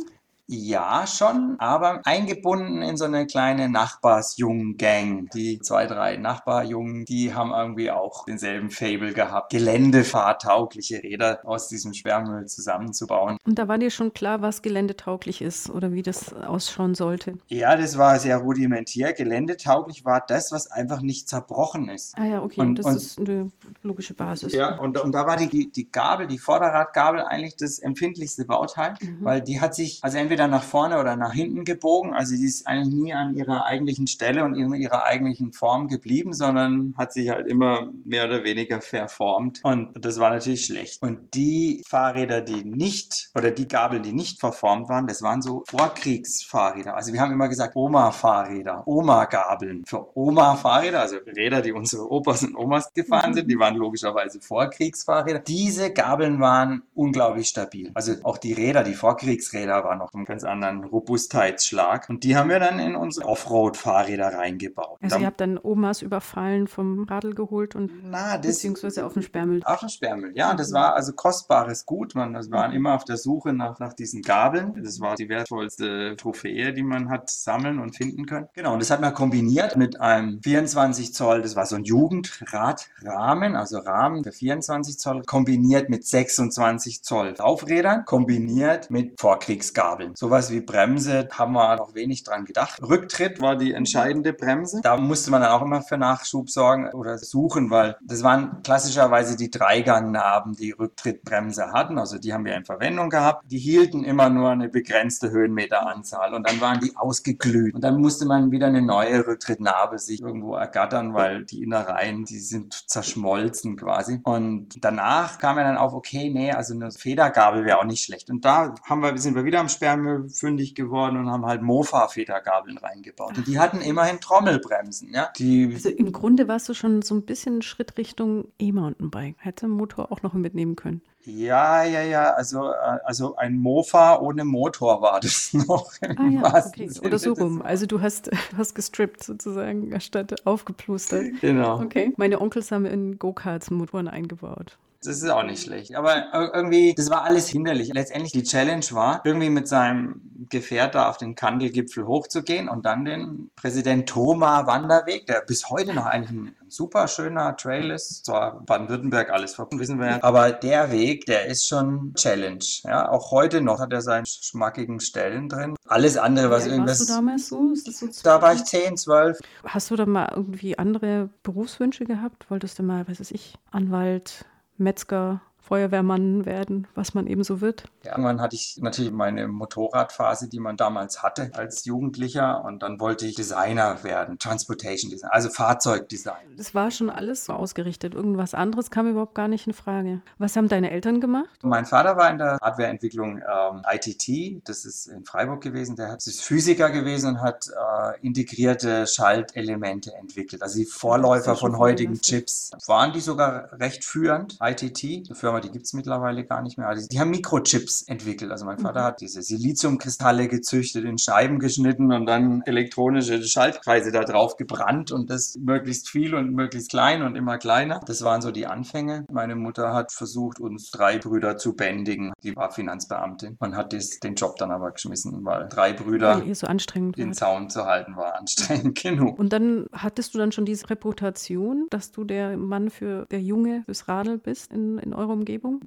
Ja, 0.47 1.07
schon, 1.07 1.55
aber 1.59 2.01
eingebunden 2.03 2.81
in 2.81 2.97
so 2.97 3.05
eine 3.05 3.25
kleine 3.25 3.69
Nachbarsjungen-Gang. 3.69 5.29
Die 5.33 5.59
zwei, 5.59 5.87
drei 5.87 6.17
Nachbarjungen, 6.17 7.05
die 7.05 7.33
haben 7.33 7.51
irgendwie 7.51 7.91
auch 7.91 8.25
denselben 8.25 8.69
Fable 8.69 9.13
gehabt, 9.13 9.51
geländefahrtaugliche 9.51 11.01
Räder 11.01 11.39
aus 11.45 11.69
diesem 11.69 11.93
Sperrmüll 11.93 12.45
zusammenzubauen. 12.45 13.37
Und 13.45 13.57
da 13.57 13.67
war 13.67 13.77
dir 13.77 13.89
schon 13.89 14.13
klar, 14.13 14.41
was 14.41 14.61
geländetauglich 14.61 15.41
ist 15.41 15.69
oder 15.69 15.93
wie 15.93 16.01
das 16.01 16.33
ausschauen 16.33 16.93
sollte? 16.93 17.37
Ja, 17.47 17.77
das 17.77 17.97
war 17.97 18.19
sehr 18.19 18.37
rudimentär. 18.37 19.13
Geländetauglich 19.13 20.03
war 20.03 20.23
das, 20.27 20.51
was 20.51 20.69
einfach 20.69 21.01
nicht 21.01 21.29
zerbrochen 21.29 21.87
ist. 21.87 22.17
Ah 22.17 22.25
ja, 22.25 22.43
okay, 22.43 22.59
und, 22.59 22.75
das 22.79 22.85
und, 22.85 22.95
ist 22.95 23.19
eine 23.19 23.51
logische 23.81 24.13
Basis. 24.13 24.53
Ja, 24.53 24.77
und, 24.77 24.97
und 24.97 25.13
da 25.13 25.25
war 25.25 25.37
die, 25.37 25.71
die, 25.71 25.91
Gabel, 25.91 26.27
die 26.27 26.37
Vorderradgabel 26.37 27.21
eigentlich 27.21 27.55
das 27.55 27.79
empfindlichste 27.79 28.45
Bauteil, 28.45 28.95
mhm. 29.01 29.17
weil 29.21 29.41
die 29.41 29.61
hat 29.61 29.73
sich, 29.73 29.99
also 30.03 30.17
entweder 30.17 30.32
entweder 30.33 30.47
nach 30.47 30.63
vorne 30.63 30.99
oder 30.99 31.15
nach 31.15 31.31
hinten 31.31 31.63
gebogen. 31.63 32.13
Also 32.13 32.35
die 32.35 32.45
ist 32.45 32.65
eigentlich 32.65 32.93
nie 32.93 33.13
an 33.13 33.35
ihrer 33.35 33.65
eigentlichen 33.65 34.07
Stelle 34.07 34.43
und 34.43 34.55
in 34.55 34.73
ihrer 34.73 35.03
eigentlichen 35.05 35.53
Form 35.53 35.87
geblieben, 35.87 36.33
sondern 36.33 36.95
hat 36.97 37.13
sich 37.13 37.29
halt 37.29 37.45
immer 37.45 37.91
mehr 38.03 38.25
oder 38.25 38.43
weniger 38.43 38.81
verformt. 38.81 39.59
Und 39.63 39.91
das 39.93 40.19
war 40.19 40.31
natürlich 40.31 40.65
schlecht. 40.65 41.03
Und 41.03 41.35
die 41.35 41.83
Fahrräder, 41.87 42.41
die 42.41 42.63
nicht, 42.63 43.29
oder 43.35 43.51
die 43.51 43.67
Gabeln, 43.67 44.01
die 44.01 44.11
nicht 44.11 44.39
verformt 44.39 44.89
waren, 44.89 45.05
das 45.05 45.21
waren 45.21 45.43
so 45.43 45.63
Vorkriegsfahrräder. 45.67 46.95
Also 46.95 47.13
wir 47.13 47.21
haben 47.21 47.31
immer 47.31 47.47
gesagt 47.47 47.75
Oma-Fahrräder, 47.75 48.87
Oma-Gabeln. 48.87 49.83
Für 49.85 50.17
Oma-Fahrräder, 50.17 51.01
also 51.01 51.17
Räder, 51.27 51.61
die 51.61 51.73
unsere 51.73 52.09
Opas 52.09 52.43
und 52.43 52.55
Omas 52.55 52.91
gefahren 52.93 53.35
sind, 53.35 53.51
die 53.51 53.59
waren 53.59 53.75
logischerweise 53.75 54.41
Vorkriegsfahrräder. 54.41 55.39
Diese 55.39 55.93
Gabeln 55.93 56.39
waren 56.39 56.81
unglaublich 56.95 57.49
stabil. 57.49 57.91
Also 57.93 58.13
auch 58.23 58.39
die 58.39 58.53
Räder, 58.53 58.83
die 58.83 58.95
Vorkriegsräder 58.95 59.83
waren 59.83 59.99
noch 59.99 60.11
einen 60.23 60.25
ganz 60.25 60.43
anderen 60.43 60.83
Robustheitsschlag. 60.83 62.09
Und 62.09 62.23
die 62.23 62.35
haben 62.35 62.49
wir 62.49 62.59
dann 62.59 62.79
in 62.79 62.95
unsere 62.95 63.27
Offroad-Fahrräder 63.27 64.33
reingebaut. 64.33 64.99
Also 65.01 65.19
ihr 65.19 65.25
habt 65.25 65.41
dann 65.41 65.59
Omas 65.61 66.01
überfallen 66.01 66.67
vom 66.67 67.03
Radl 67.03 67.33
geholt 67.33 67.75
und 67.75 67.91
Na, 68.03 68.37
das, 68.37 68.55
beziehungsweise 68.55 69.05
auf 69.05 69.13
dem 69.13 69.21
Sperrmüll. 69.21 69.61
Auf 69.65 69.81
dem 69.81 69.89
Sperrmüll, 69.89 70.31
ja. 70.35 70.51
Und 70.51 70.59
das 70.59 70.71
war 70.71 70.95
also 70.95 71.13
kostbares 71.13 71.85
Gut. 71.85 72.15
Man 72.15 72.33
das 72.33 72.51
waren 72.51 72.71
immer 72.71 72.95
auf 72.95 73.03
der 73.03 73.17
Suche 73.17 73.53
nach, 73.53 73.79
nach 73.79 73.93
diesen 73.93 74.21
Gabeln. 74.21 74.73
Das 74.81 74.99
war 74.99 75.15
die 75.15 75.29
wertvollste 75.29 76.15
Trophäe, 76.17 76.73
die 76.73 76.83
man 76.83 77.09
hat 77.09 77.29
sammeln 77.29 77.79
und 77.79 77.95
finden 77.95 78.25
können. 78.25 78.47
Genau, 78.53 78.73
und 78.73 78.81
das 78.81 78.91
hat 78.91 79.01
man 79.01 79.13
kombiniert 79.13 79.75
mit 79.75 79.99
einem 79.99 80.41
24 80.41 81.13
Zoll, 81.13 81.41
das 81.41 81.55
war 81.55 81.65
so 81.65 81.75
ein 81.75 81.83
Jugendradrahmen, 81.83 83.55
also 83.55 83.79
Rahmen 83.79 84.23
für 84.23 84.31
24 84.31 84.97
Zoll, 84.97 85.23
kombiniert 85.23 85.89
mit 85.89 86.05
26 86.05 87.03
Zoll 87.03 87.33
Laufrädern, 87.37 88.05
kombiniert 88.05 88.89
mit 88.89 89.19
Vorkriegsgabeln. 89.19 90.12
Sowas 90.15 90.51
wie 90.51 90.61
Bremse 90.61 91.27
haben 91.31 91.53
wir 91.53 91.75
noch 91.75 91.95
wenig 91.95 92.23
dran 92.23 92.45
gedacht. 92.45 92.81
Rücktritt 92.81 93.41
war 93.41 93.55
die 93.55 93.73
entscheidende 93.73 94.33
Bremse. 94.33 94.81
Da 94.83 94.97
musste 94.97 95.31
man 95.31 95.41
dann 95.41 95.51
auch 95.51 95.61
immer 95.61 95.81
für 95.81 95.97
Nachschub 95.97 96.49
sorgen 96.49 96.89
oder 96.91 97.17
suchen, 97.17 97.69
weil 97.69 97.97
das 98.01 98.23
waren 98.23 98.61
klassischerweise 98.63 99.35
die 99.35 99.49
Dreigangnaben, 99.49 100.53
die 100.53 100.71
Rücktrittbremse 100.71 101.71
hatten. 101.71 101.97
Also 101.97 102.17
die 102.17 102.33
haben 102.33 102.45
wir 102.45 102.55
in 102.55 102.65
Verwendung 102.65 103.09
gehabt. 103.09 103.43
Die 103.51 103.57
hielten 103.57 104.03
immer 104.03 104.29
nur 104.29 104.51
eine 104.51 104.69
begrenzte 104.69 105.31
Höhenmeteranzahl 105.31 106.33
und 106.33 106.47
dann 106.47 106.61
waren 106.61 106.79
die 106.79 106.95
ausgeglüht. 106.95 107.73
Und 107.73 107.83
dann 107.83 107.99
musste 107.99 108.25
man 108.25 108.51
wieder 108.51 108.67
eine 108.67 108.81
neue 108.81 109.25
Rücktrittnarbe 109.25 109.99
sich 109.99 110.21
irgendwo 110.21 110.55
ergattern, 110.55 111.13
weil 111.13 111.45
die 111.45 111.63
Innereien, 111.63 112.25
die 112.25 112.39
sind 112.39 112.89
zerschmolzen 112.89 113.77
quasi. 113.77 114.19
Und 114.23 114.83
danach 114.83 115.39
kam 115.39 115.57
er 115.57 115.63
dann 115.65 115.77
auf, 115.77 115.93
okay, 115.93 116.29
nee, 116.29 116.51
also 116.51 116.73
eine 116.73 116.91
Federgabel 116.91 117.65
wäre 117.65 117.79
auch 117.79 117.85
nicht 117.85 118.03
schlecht. 118.03 118.29
Und 118.29 118.45
da 118.45 118.75
haben 118.83 119.01
wir, 119.01 119.17
sind 119.17 119.35
wir 119.35 119.45
wieder 119.45 119.59
am 119.59 119.69
Sperrmüll 119.69 120.02
fündig 120.29 120.75
geworden 120.75 121.17
und 121.17 121.29
haben 121.29 121.45
halt 121.45 121.61
Mofa-Federgabeln 121.61 122.77
reingebaut. 122.77 123.37
Und 123.37 123.47
die 123.47 123.59
hatten 123.59 123.81
immerhin 123.81 124.19
Trommelbremsen, 124.19 125.13
ja. 125.13 125.29
Die 125.37 125.71
Also 125.73 125.89
im 125.89 126.11
Grunde 126.11 126.47
warst 126.47 126.69
du 126.69 126.73
schon 126.73 127.01
so 127.01 127.15
ein 127.15 127.23
bisschen 127.23 127.61
Schritt 127.61 127.97
Richtung 127.97 128.47
E-Mountainbike. 128.59 129.35
Hätte 129.39 129.67
Motor 129.67 130.11
auch 130.11 130.21
noch 130.21 130.33
mitnehmen 130.33 130.75
können. 130.75 131.01
Ja, 131.25 131.83
ja, 131.85 132.01
ja, 132.01 132.31
also, 132.33 132.69
äh, 132.69 132.99
also 133.05 133.37
ein 133.37 133.57
Mofa 133.57 134.19
ohne 134.19 134.43
Motor 134.43 135.01
war 135.01 135.19
das 135.21 135.53
noch. 135.67 135.91
im 136.01 136.17
Ah 136.17 136.27
ja, 136.27 136.65
okay. 136.65 136.89
Sinne 136.89 137.07
Oder 137.07 137.19
so 137.19 137.33
rum. 137.33 137.61
Also 137.61 137.85
du 137.85 138.01
hast, 138.01 138.29
hast 138.57 138.75
gestrippt 138.75 139.23
sozusagen, 139.23 139.99
statt 140.01 140.45
aufgeplustert. 140.45 141.39
Genau. 141.39 141.81
Okay. 141.81 142.13
Meine 142.17 142.41
Onkels 142.41 142.71
haben 142.71 142.85
in 142.85 143.19
Go-Karts 143.19 143.71
Motoren 143.71 144.07
eingebaut. 144.07 144.77
Das 145.05 145.17
ist 145.21 145.29
auch 145.29 145.43
nicht 145.43 145.63
schlecht. 145.63 145.95
Aber 145.95 146.15
ir- 146.33 146.51
irgendwie, 146.53 146.93
das 146.95 147.09
war 147.09 147.23
alles 147.23 147.47
hinderlich. 147.47 147.91
Letztendlich 147.93 148.31
die 148.31 148.43
Challenge 148.43 148.85
war, 148.91 149.21
irgendwie 149.23 149.49
mit 149.49 149.67
seinem 149.67 150.21
Gefährt 150.49 150.93
da 150.95 151.09
auf 151.09 151.17
den 151.17 151.35
Kandelgipfel 151.35 152.05
hochzugehen 152.05 152.67
und 152.69 152.85
dann 152.85 153.05
den 153.05 153.49
Präsident 153.55 154.07
Thoma 154.09 154.67
Wanderweg, 154.67 155.25
der 155.25 155.41
bis 155.41 155.69
heute 155.69 155.93
noch 155.93 156.05
eigentlich 156.05 156.31
ein 156.31 156.55
super 156.67 157.07
schöner 157.07 157.55
Trail 157.55 157.91
ist. 157.91 158.25
Zwar 158.25 158.61
Baden-Württemberg 158.65 159.29
alles 159.31 159.55
verbunden, 159.55 159.81
wissen 159.81 159.99
wir 159.99 160.07
ja. 160.07 160.19
Aber 160.23 160.51
der 160.51 160.91
Weg, 160.91 161.25
der 161.27 161.45
ist 161.45 161.65
schon 161.67 162.13
Challenge. 162.15 162.59
Ja, 162.83 163.09
auch 163.09 163.31
heute 163.31 163.61
noch 163.61 163.79
hat 163.79 163.93
er 163.93 164.01
seine 164.01 164.25
schmackigen 164.25 164.99
Stellen 164.99 165.47
drin. 165.49 165.75
Alles 165.87 166.17
andere, 166.17 166.49
was 166.49 166.65
Wie 166.65 166.71
alt 166.71 166.79
warst 166.81 166.99
irgendwas. 167.01 167.07
du 167.07 167.13
damals 167.13 167.47
so? 167.47 167.75
So 167.75 168.07
Da 168.23 168.41
war 168.41 168.53
ich 168.53 168.63
10, 168.65 168.97
12. 168.97 169.39
Hast 169.65 169.91
du 169.91 169.95
da 169.95 170.05
mal 170.05 170.31
irgendwie 170.35 170.77
andere 170.77 171.29
Berufswünsche 171.43 172.03
gehabt? 172.05 172.49
Wolltest 172.49 172.79
du 172.79 172.83
mal, 172.83 173.07
was 173.07 173.19
weiß 173.19 173.31
ich, 173.31 173.55
Anwalt, 173.71 174.45
Metzger, 174.77 175.41
Feuerwehrmann 175.63 176.45
werden, 176.45 176.87
was 176.93 177.13
man 177.13 177.25
eben 177.25 177.43
so 177.43 177.61
wird? 177.61 177.85
Ja, 178.03 178.11
Irgendwann 178.11 178.41
hatte 178.41 178.55
ich 178.55 178.79
natürlich 178.81 179.11
meine 179.11 179.47
Motorradphase, 179.47 180.49
die 180.49 180.59
man 180.59 180.75
damals 180.75 181.23
hatte 181.23 181.51
als 181.53 181.85
Jugendlicher 181.85 182.63
und 182.65 182.83
dann 182.83 182.99
wollte 182.99 183.25
ich 183.25 183.35
Designer 183.35 184.03
werden, 184.03 184.37
Transportation 184.39 185.09
Design, 185.09 185.29
also 185.31 185.49
Fahrzeugdesign. 185.49 186.55
Das 186.57 186.75
war 186.75 186.91
schon 186.91 187.09
alles 187.09 187.45
so 187.45 187.53
ausgerichtet. 187.53 188.13
Irgendwas 188.13 188.53
anderes 188.53 188.91
kam 188.91 189.07
überhaupt 189.07 189.35
gar 189.35 189.47
nicht 189.47 189.65
in 189.65 189.73
Frage. 189.73 190.21
Was 190.37 190.55
haben 190.57 190.67
deine 190.67 190.91
Eltern 190.91 191.21
gemacht? 191.21 191.49
Mein 191.61 191.85
Vater 191.85 192.17
war 192.17 192.29
in 192.29 192.39
der 192.39 192.57
Hardwareentwicklung 192.61 193.37
ähm, 193.37 193.81
ITT, 193.89 194.67
das 194.67 194.83
ist 194.83 195.07
in 195.07 195.23
Freiburg 195.23 195.61
gewesen, 195.61 195.95
der 195.95 196.09
hat, 196.09 196.27
ist 196.27 196.43
Physiker 196.43 196.89
gewesen 196.89 197.35
und 197.35 197.41
hat 197.41 197.67
äh, 197.69 198.19
integrierte 198.25 199.07
Schaltelemente 199.07 200.13
entwickelt, 200.15 200.61
also 200.61 200.77
die 200.77 200.85
Vorläufer 200.85 201.55
von 201.55 201.77
heutigen. 201.77 202.19
Chips. 202.21 202.71
Waren 202.87 203.13
die 203.13 203.19
sogar 203.19 203.71
recht 203.79 204.03
führend, 204.03 204.57
ITT, 204.61 205.27
eine 205.27 205.35
Firma, 205.53 205.59
die 205.61 205.71
gibt 205.71 205.85
es 205.85 205.93
mittlerweile 205.93 206.43
gar 206.45 206.61
nicht 206.61 206.77
mehr. 206.77 206.87
Also 206.87 207.07
die 207.07 207.19
haben 207.19 207.29
Mikrochips 207.29 208.03
entwickelt. 208.03 208.51
Also 208.51 208.65
mein 208.65 208.79
Vater 208.79 209.01
Mhm. 209.01 209.05
hat 209.05 209.21
diese 209.21 209.41
Siliziumkristalle 209.41 210.47
gezüchtet, 210.47 211.05
in 211.05 211.17
Scheiben 211.17 211.59
geschnitten 211.59 212.11
und 212.11 212.25
dann 212.25 212.61
elektronische 212.65 213.41
Schaltkreise 213.43 214.11
da 214.11 214.23
drauf 214.23 214.57
gebrannt 214.57 215.11
und 215.11 215.29
das 215.29 215.55
möglichst 215.59 216.09
viel 216.09 216.33
und 216.35 216.53
möglichst 216.53 216.89
klein 216.89 217.21
und 217.23 217.35
immer 217.35 217.57
kleiner. 217.57 217.99
Das 218.05 218.23
waren 218.23 218.41
so 218.41 218.51
die 218.51 218.65
Anfänge. 218.65 219.25
Meine 219.31 219.55
Mutter 219.55 219.93
hat 219.93 220.11
versucht, 220.11 220.59
uns 220.59 220.89
drei 220.91 221.17
Brüder 221.17 221.57
zu 221.57 221.75
bändigen. 221.75 222.33
Die 222.43 222.55
war 222.55 222.71
Finanzbeamtin 222.71 223.57
und 223.59 223.75
hat 223.75 223.93
das, 223.93 224.19
den 224.19 224.35
Job 224.35 224.55
dann 224.57 224.71
aber 224.71 224.91
geschmissen, 224.91 225.43
weil 225.45 225.67
drei 225.69 225.93
Brüder 225.93 226.41
so 226.53 226.67
den 226.67 227.27
wart. 227.27 227.35
Zaun 227.35 227.69
zu 227.69 227.85
halten 227.85 228.15
war 228.15 228.35
anstrengend 228.37 228.95
genug. 229.01 229.37
Und 229.39 229.53
dann 229.53 229.85
hattest 229.91 230.33
du 230.33 230.37
dann 230.39 230.51
schon 230.51 230.65
diese 230.65 230.89
Reputation, 230.89 231.87
dass 231.89 232.11
du 232.11 232.23
der 232.23 232.57
Mann 232.57 232.89
für 232.89 233.25
der 233.31 233.41
Junge 233.41 233.83
fürs 233.85 234.07
Radl 234.07 234.37
bist 234.37 234.71
in, 234.71 234.97
in 234.99 235.13
eurer 235.13 235.33
Umgebung? 235.43 235.81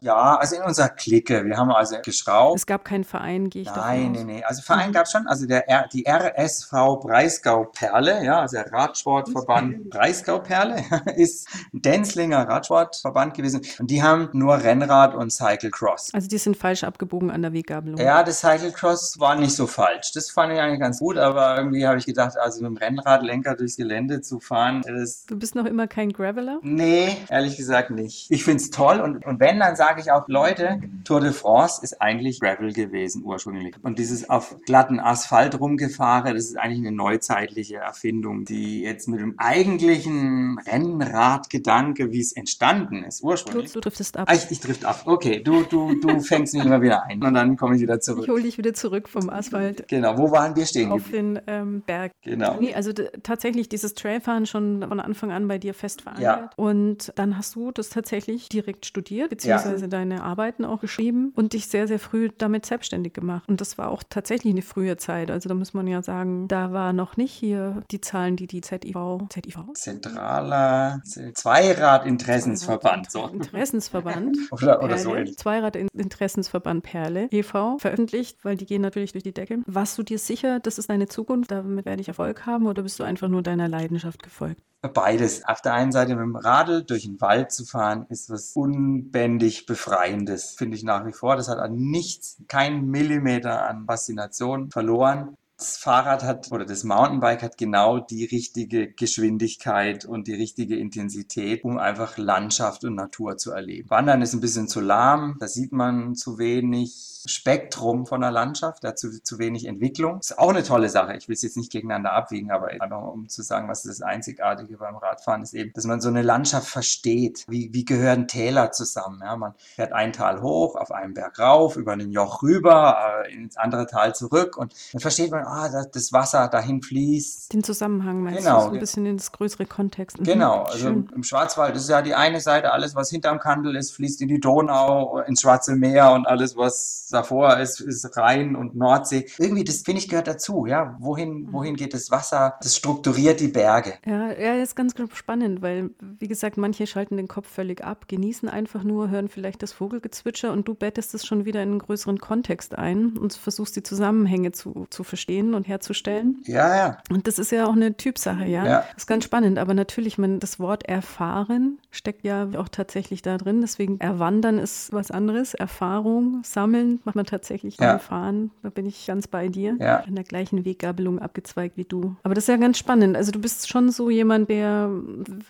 Ja, 0.00 0.36
also 0.36 0.56
in 0.56 0.62
unserer 0.62 0.88
Clique. 0.88 1.44
Wir 1.44 1.58
haben 1.58 1.70
also 1.70 1.96
geschraubt. 2.02 2.56
Es 2.56 2.66
gab 2.66 2.84
keinen 2.84 3.04
Verein, 3.04 3.50
gehe 3.50 3.62
ich 3.62 3.68
Nein, 3.68 4.12
nee, 4.12 4.12
davon 4.12 4.16
aus. 4.16 4.24
nee. 4.24 4.44
Also 4.44 4.62
Verein 4.62 4.92
gab 4.92 5.04
es 5.04 5.12
schon. 5.12 5.26
Also 5.26 5.46
der 5.46 5.68
R, 5.68 5.86
die 5.92 6.06
RSV 6.06 6.72
Breisgau 7.02 7.64
Perle, 7.64 8.24
ja, 8.24 8.40
also 8.40 8.56
der 8.56 8.72
Radsportverband 8.72 9.90
Breisgau 9.90 10.38
Perle, 10.38 10.82
ist 11.16 11.46
ein 11.74 11.82
Denzlinger 11.82 12.48
Radsportverband 12.48 13.34
gewesen. 13.34 13.60
Und 13.78 13.90
die 13.90 14.02
haben 14.02 14.30
nur 14.32 14.62
Rennrad 14.62 15.14
und 15.14 15.30
Cyclecross. 15.30 16.14
Also 16.14 16.26
die 16.26 16.38
sind 16.38 16.56
falsch 16.56 16.84
abgebogen 16.84 17.30
an 17.30 17.42
der 17.42 17.52
Weggabelung. 17.52 18.00
Ja, 18.00 18.22
das 18.22 18.40
Cyclecross 18.40 19.20
war 19.20 19.36
nicht 19.36 19.54
so 19.54 19.66
falsch. 19.66 20.12
Das 20.12 20.30
fand 20.30 20.54
ich 20.54 20.58
eigentlich 20.58 20.80
ganz 20.80 21.00
gut, 21.00 21.18
aber 21.18 21.56
irgendwie 21.58 21.86
habe 21.86 21.98
ich 21.98 22.06
gedacht, 22.06 22.38
also 22.38 22.62
mit 22.62 22.70
dem 22.70 22.76
Rennradlenker 22.78 23.56
durchs 23.56 23.76
Gelände 23.76 24.22
zu 24.22 24.40
fahren, 24.40 24.82
das 24.86 25.26
Du 25.26 25.38
bist 25.38 25.54
noch 25.54 25.66
immer 25.66 25.86
kein 25.86 26.12
Graveler? 26.12 26.58
Nee, 26.62 27.18
ehrlich 27.28 27.58
gesagt 27.58 27.90
nicht. 27.90 28.30
Ich 28.30 28.44
find's 28.44 28.70
toll 28.70 29.01
und, 29.02 29.24
und 29.26 29.40
wenn, 29.40 29.58
dann 29.60 29.76
sage 29.76 30.00
ich 30.00 30.10
auch, 30.10 30.26
Leute, 30.28 30.80
Tour 31.04 31.20
de 31.20 31.32
France 31.32 31.80
ist 31.82 32.00
eigentlich 32.00 32.40
Gravel 32.40 32.72
gewesen 32.72 33.22
ursprünglich. 33.24 33.74
Und 33.82 33.98
dieses 33.98 34.28
auf 34.30 34.56
glatten 34.66 35.00
Asphalt 35.00 35.58
rumgefahren, 35.60 36.34
das 36.34 36.44
ist 36.46 36.56
eigentlich 36.58 36.78
eine 36.86 36.92
neuzeitliche 36.92 37.76
Erfindung, 37.76 38.44
die 38.44 38.82
jetzt 38.82 39.08
mit 39.08 39.20
dem 39.20 39.34
eigentlichen 39.38 40.58
Rennradgedanke, 40.66 42.12
wie 42.12 42.20
es 42.20 42.32
entstanden 42.32 43.04
ist, 43.04 43.22
Du, 43.22 43.26
ursprünglich. 43.28 43.72
du 43.72 43.80
driftest 43.80 44.16
ab. 44.16 44.28
Ah, 44.30 44.34
ich, 44.34 44.50
ich 44.50 44.60
drift 44.60 44.84
ab. 44.84 45.02
Okay, 45.04 45.40
du, 45.42 45.62
du, 45.64 45.94
du 46.00 46.20
fängst 46.20 46.54
mich 46.54 46.64
immer 46.64 46.82
wieder 46.82 47.04
ein 47.04 47.22
und 47.22 47.34
dann 47.34 47.56
komme 47.56 47.76
ich 47.76 47.82
wieder 47.82 47.96
Ich 47.96 48.00
zurück. 48.02 48.28
hole 48.28 48.42
dich 48.42 48.58
wieder 48.58 48.74
zurück 48.74 49.08
vom 49.08 49.30
Asphalt 49.30 49.86
Genau, 49.88 50.16
wo 50.18 50.30
waren 50.30 50.56
wir 50.56 50.66
stehen 50.66 50.90
auf 50.92 51.04
geblieben? 51.04 51.34
den 51.34 51.42
ähm, 51.46 51.82
Berg. 51.86 52.12
Genau. 52.22 52.56
Nee, 52.60 52.74
also 52.74 52.92
tatsächlich 53.22 53.68
dieses 53.68 53.94
Trailfahren 53.94 54.46
schon 54.46 54.84
von 54.86 55.00
Anfang 55.00 55.32
an 55.32 55.48
bei 55.48 55.58
dir 55.58 55.74
fest 55.74 56.02
verankert. 56.02 56.22
Ja. 56.22 56.50
Und 56.56 57.12
dann 57.16 57.36
hast 57.36 57.54
du 57.54 57.70
das 57.72 57.88
tatsächlich 57.90 58.48
direkt 58.48 58.86
studiert, 58.92 59.30
beziehungsweise 59.30 59.88
deine 59.88 60.22
Arbeiten 60.22 60.66
auch 60.66 60.80
geschrieben 60.80 61.32
und 61.34 61.54
dich 61.54 61.66
sehr, 61.66 61.88
sehr 61.88 61.98
früh 61.98 62.28
damit 62.36 62.66
selbstständig 62.66 63.14
gemacht. 63.14 63.48
Und 63.48 63.62
das 63.62 63.78
war 63.78 63.90
auch 63.90 64.02
tatsächlich 64.08 64.52
eine 64.52 64.60
frühe 64.60 64.98
Zeit. 64.98 65.30
Also 65.30 65.48
da 65.48 65.54
muss 65.54 65.72
man 65.72 65.86
ja 65.86 66.02
sagen, 66.02 66.46
da 66.46 66.72
war 66.72 66.92
noch 66.92 67.16
nicht 67.16 67.32
hier 67.32 67.82
die 67.90 68.02
Zahlen, 68.02 68.36
die 68.36 68.46
die 68.46 68.60
ZIV, 68.60 69.28
ZIV? 69.30 69.72
Zentraler 69.74 71.00
Zweirad-Interessensverband. 71.32 73.10
So. 73.10 73.26
Interessensverband. 73.28 74.36
Oder, 74.52 74.82
oder 74.82 74.98
so. 74.98 75.14
Zweirad-Interessensverband 75.14 76.82
Perle 76.82 77.28
e.V. 77.30 77.78
veröffentlicht, 77.78 78.44
weil 78.44 78.56
die 78.56 78.66
gehen 78.66 78.82
natürlich 78.82 79.12
durch 79.12 79.24
die 79.24 79.32
Decke. 79.32 79.60
Warst 79.66 79.96
du 79.96 80.02
dir 80.02 80.18
sicher, 80.18 80.60
das 80.60 80.78
ist 80.78 80.90
deine 80.90 81.08
Zukunft, 81.08 81.50
damit 81.50 81.86
werde 81.86 82.02
ich 82.02 82.08
Erfolg 82.08 82.44
haben 82.44 82.66
oder 82.66 82.82
bist 82.82 82.98
du 83.00 83.04
einfach 83.04 83.28
nur 83.28 83.42
deiner 83.42 83.68
Leidenschaft 83.68 84.22
gefolgt? 84.22 84.60
Beides. 84.88 85.44
Auf 85.44 85.60
der 85.60 85.74
einen 85.74 85.92
Seite 85.92 86.16
mit 86.16 86.22
dem 86.22 86.36
Radl 86.36 86.84
durch 86.84 87.04
den 87.04 87.20
Wald 87.20 87.52
zu 87.52 87.64
fahren, 87.64 88.06
ist 88.08 88.30
was 88.30 88.52
unbändig 88.54 89.66
Befreiendes, 89.66 90.50
finde 90.50 90.76
ich 90.76 90.82
nach 90.82 91.06
wie 91.06 91.12
vor. 91.12 91.36
Das 91.36 91.48
hat 91.48 91.58
an 91.58 91.76
nichts, 91.76 92.42
keinen 92.48 92.88
Millimeter 92.88 93.68
an 93.68 93.86
Faszination 93.86 94.70
verloren 94.70 95.36
das 95.62 95.76
Fahrrad 95.76 96.24
hat 96.24 96.50
oder 96.50 96.64
das 96.64 96.82
Mountainbike 96.82 97.42
hat 97.42 97.56
genau 97.56 97.98
die 97.98 98.24
richtige 98.24 98.92
Geschwindigkeit 98.92 100.04
und 100.04 100.26
die 100.26 100.34
richtige 100.34 100.76
Intensität, 100.76 101.62
um 101.64 101.78
einfach 101.78 102.18
Landschaft 102.18 102.84
und 102.84 102.96
Natur 102.96 103.36
zu 103.36 103.52
erleben. 103.52 103.88
Wandern 103.90 104.22
ist 104.22 104.32
ein 104.32 104.40
bisschen 104.40 104.66
zu 104.66 104.80
lahm, 104.80 105.36
da 105.38 105.46
sieht 105.46 105.72
man 105.72 106.16
zu 106.16 106.38
wenig 106.38 107.12
Spektrum 107.26 108.06
von 108.06 108.20
der 108.20 108.30
Landschaft, 108.30 108.82
da 108.84 108.94
zu, 108.94 109.38
wenig 109.38 109.66
Entwicklung. 109.66 110.18
Ist 110.18 110.38
auch 110.38 110.50
eine 110.50 110.62
tolle 110.62 110.88
Sache. 110.88 111.16
Ich 111.16 111.28
will 111.28 111.34
es 111.34 111.42
jetzt 111.42 111.56
nicht 111.56 111.70
gegeneinander 111.70 112.12
abwiegen, 112.12 112.50
aber 112.50 112.68
einfach 112.68 113.02
um 113.02 113.28
zu 113.28 113.42
sagen, 113.42 113.68
was 113.68 113.82
das 113.82 114.02
Einzigartige 114.02 114.76
beim 114.76 114.96
Radfahren 114.96 115.42
ist 115.42 115.54
eben, 115.54 115.72
dass 115.72 115.84
man 115.84 116.00
so 116.00 116.08
eine 116.08 116.22
Landschaft 116.22 116.68
versteht. 116.68 117.44
Wie, 117.48 117.70
wie 117.72 117.84
gehören 117.84 118.26
Täler 118.28 118.72
zusammen? 118.72 119.20
Ja, 119.22 119.36
man 119.36 119.54
fährt 119.56 119.92
ein 119.92 120.12
Tal 120.12 120.42
hoch, 120.42 120.76
auf 120.76 120.90
einen 120.90 121.14
Berg 121.14 121.38
rauf, 121.38 121.76
über 121.76 121.92
einen 121.92 122.10
Joch 122.10 122.42
rüber, 122.42 123.24
äh, 123.24 123.34
ins 123.34 123.56
andere 123.56 123.86
Tal 123.86 124.14
zurück 124.14 124.56
und 124.56 124.74
dann 124.92 125.00
versteht 125.00 125.30
man, 125.30 125.44
ah, 125.52 125.84
das 125.92 126.12
Wasser 126.12 126.48
dahin 126.48 126.82
fließt. 126.82 127.52
Den 127.52 127.62
Zusammenhang 127.62 128.22
meinst 128.22 128.40
genau. 128.40 128.68
du? 128.68 128.74
Ein 128.74 128.80
bisschen 128.80 129.06
in 129.06 129.16
das 129.16 129.32
größere 129.32 129.66
Kontext. 129.66 130.18
Mhm. 130.20 130.24
Genau, 130.24 130.62
also 130.62 130.78
Schön. 130.88 131.08
im 131.14 131.22
Schwarzwald 131.22 131.76
ist 131.76 131.88
ja 131.88 132.02
die 132.02 132.14
eine 132.14 132.40
Seite, 132.40 132.72
alles 132.72 132.94
was 132.94 133.10
hinterm 133.10 133.38
Kandel 133.38 133.76
ist, 133.76 133.92
fließt 133.92 134.22
in 134.22 134.28
die 134.28 134.40
Donau, 134.40 135.18
ins 135.26 135.42
Schwarze 135.42 135.76
Meer 135.76 136.12
und 136.12 136.26
alles 136.26 136.56
was 136.56 137.08
davor 137.10 137.58
ist, 137.58 137.80
ist 137.80 138.16
Rhein 138.16 138.56
und 138.56 138.74
Nordsee. 138.74 139.26
Irgendwie, 139.38 139.64
das 139.64 139.82
finde 139.82 140.00
ich 140.00 140.08
gehört 140.08 140.26
dazu, 140.26 140.66
ja. 140.66 140.96
Wohin, 140.98 141.42
mhm. 141.42 141.52
wohin 141.52 141.76
geht 141.76 141.94
das 141.94 142.10
Wasser? 142.10 142.54
Das 142.62 142.76
strukturiert 142.76 143.40
die 143.40 143.48
Berge. 143.48 143.94
Ja, 144.06 144.32
ja, 144.32 144.54
ist 144.54 144.76
ganz 144.76 144.94
spannend, 145.14 145.62
weil, 145.62 145.90
wie 146.00 146.28
gesagt, 146.28 146.56
manche 146.56 146.86
schalten 146.86 147.16
den 147.16 147.28
Kopf 147.28 147.48
völlig 147.48 147.84
ab, 147.84 148.08
genießen 148.08 148.48
einfach 148.48 148.84
nur, 148.84 149.10
hören 149.10 149.28
vielleicht 149.28 149.62
das 149.62 149.72
Vogelgezwitscher 149.72 150.52
und 150.52 150.66
du 150.68 150.74
bettest 150.74 151.14
es 151.14 151.26
schon 151.26 151.44
wieder 151.44 151.62
in 151.62 151.70
einen 151.70 151.78
größeren 151.78 152.18
Kontext 152.18 152.76
ein 152.76 153.16
und 153.18 153.34
versuchst 153.34 153.76
die 153.76 153.82
Zusammenhänge 153.82 154.52
zu, 154.52 154.86
zu 154.90 155.04
verstehen 155.04 155.41
und 155.54 155.68
herzustellen. 155.68 156.42
Ja, 156.44 156.76
ja. 156.76 156.98
Und 157.10 157.26
das 157.26 157.38
ist 157.38 157.52
ja 157.52 157.66
auch 157.66 157.72
eine 157.72 157.96
Typsache, 157.96 158.44
ja. 158.44 158.64
ja. 158.64 158.84
Das 158.94 159.04
ist 159.04 159.06
ganz 159.06 159.24
spannend, 159.24 159.58
aber 159.58 159.74
natürlich, 159.74 160.18
man, 160.18 160.40
das 160.40 160.58
Wort 160.58 160.84
erfahren 160.84 161.78
steckt 161.90 162.24
ja 162.24 162.48
auch 162.56 162.68
tatsächlich 162.68 163.22
da 163.22 163.36
drin, 163.36 163.60
deswegen 163.60 164.00
erwandern 164.00 164.58
ist 164.58 164.92
was 164.92 165.10
anderes, 165.10 165.54
Erfahrung 165.54 166.42
sammeln 166.44 167.00
macht 167.04 167.16
man 167.16 167.26
tatsächlich 167.26 167.76
ja. 167.78 167.98
fahren. 167.98 168.50
Da 168.62 168.70
bin 168.70 168.86
ich 168.86 169.06
ganz 169.06 169.26
bei 169.26 169.48
dir. 169.48 169.76
Ja. 169.78 169.98
In 169.98 170.14
der 170.14 170.24
gleichen 170.24 170.64
Weggabelung 170.64 171.18
abgezweigt 171.18 171.76
wie 171.76 171.84
du. 171.84 172.16
Aber 172.22 172.34
das 172.34 172.44
ist 172.44 172.48
ja 172.48 172.56
ganz 172.56 172.78
spannend. 172.78 173.16
Also 173.16 173.32
du 173.32 173.40
bist 173.40 173.68
schon 173.68 173.90
so 173.90 174.10
jemand, 174.10 174.48
der, 174.48 174.90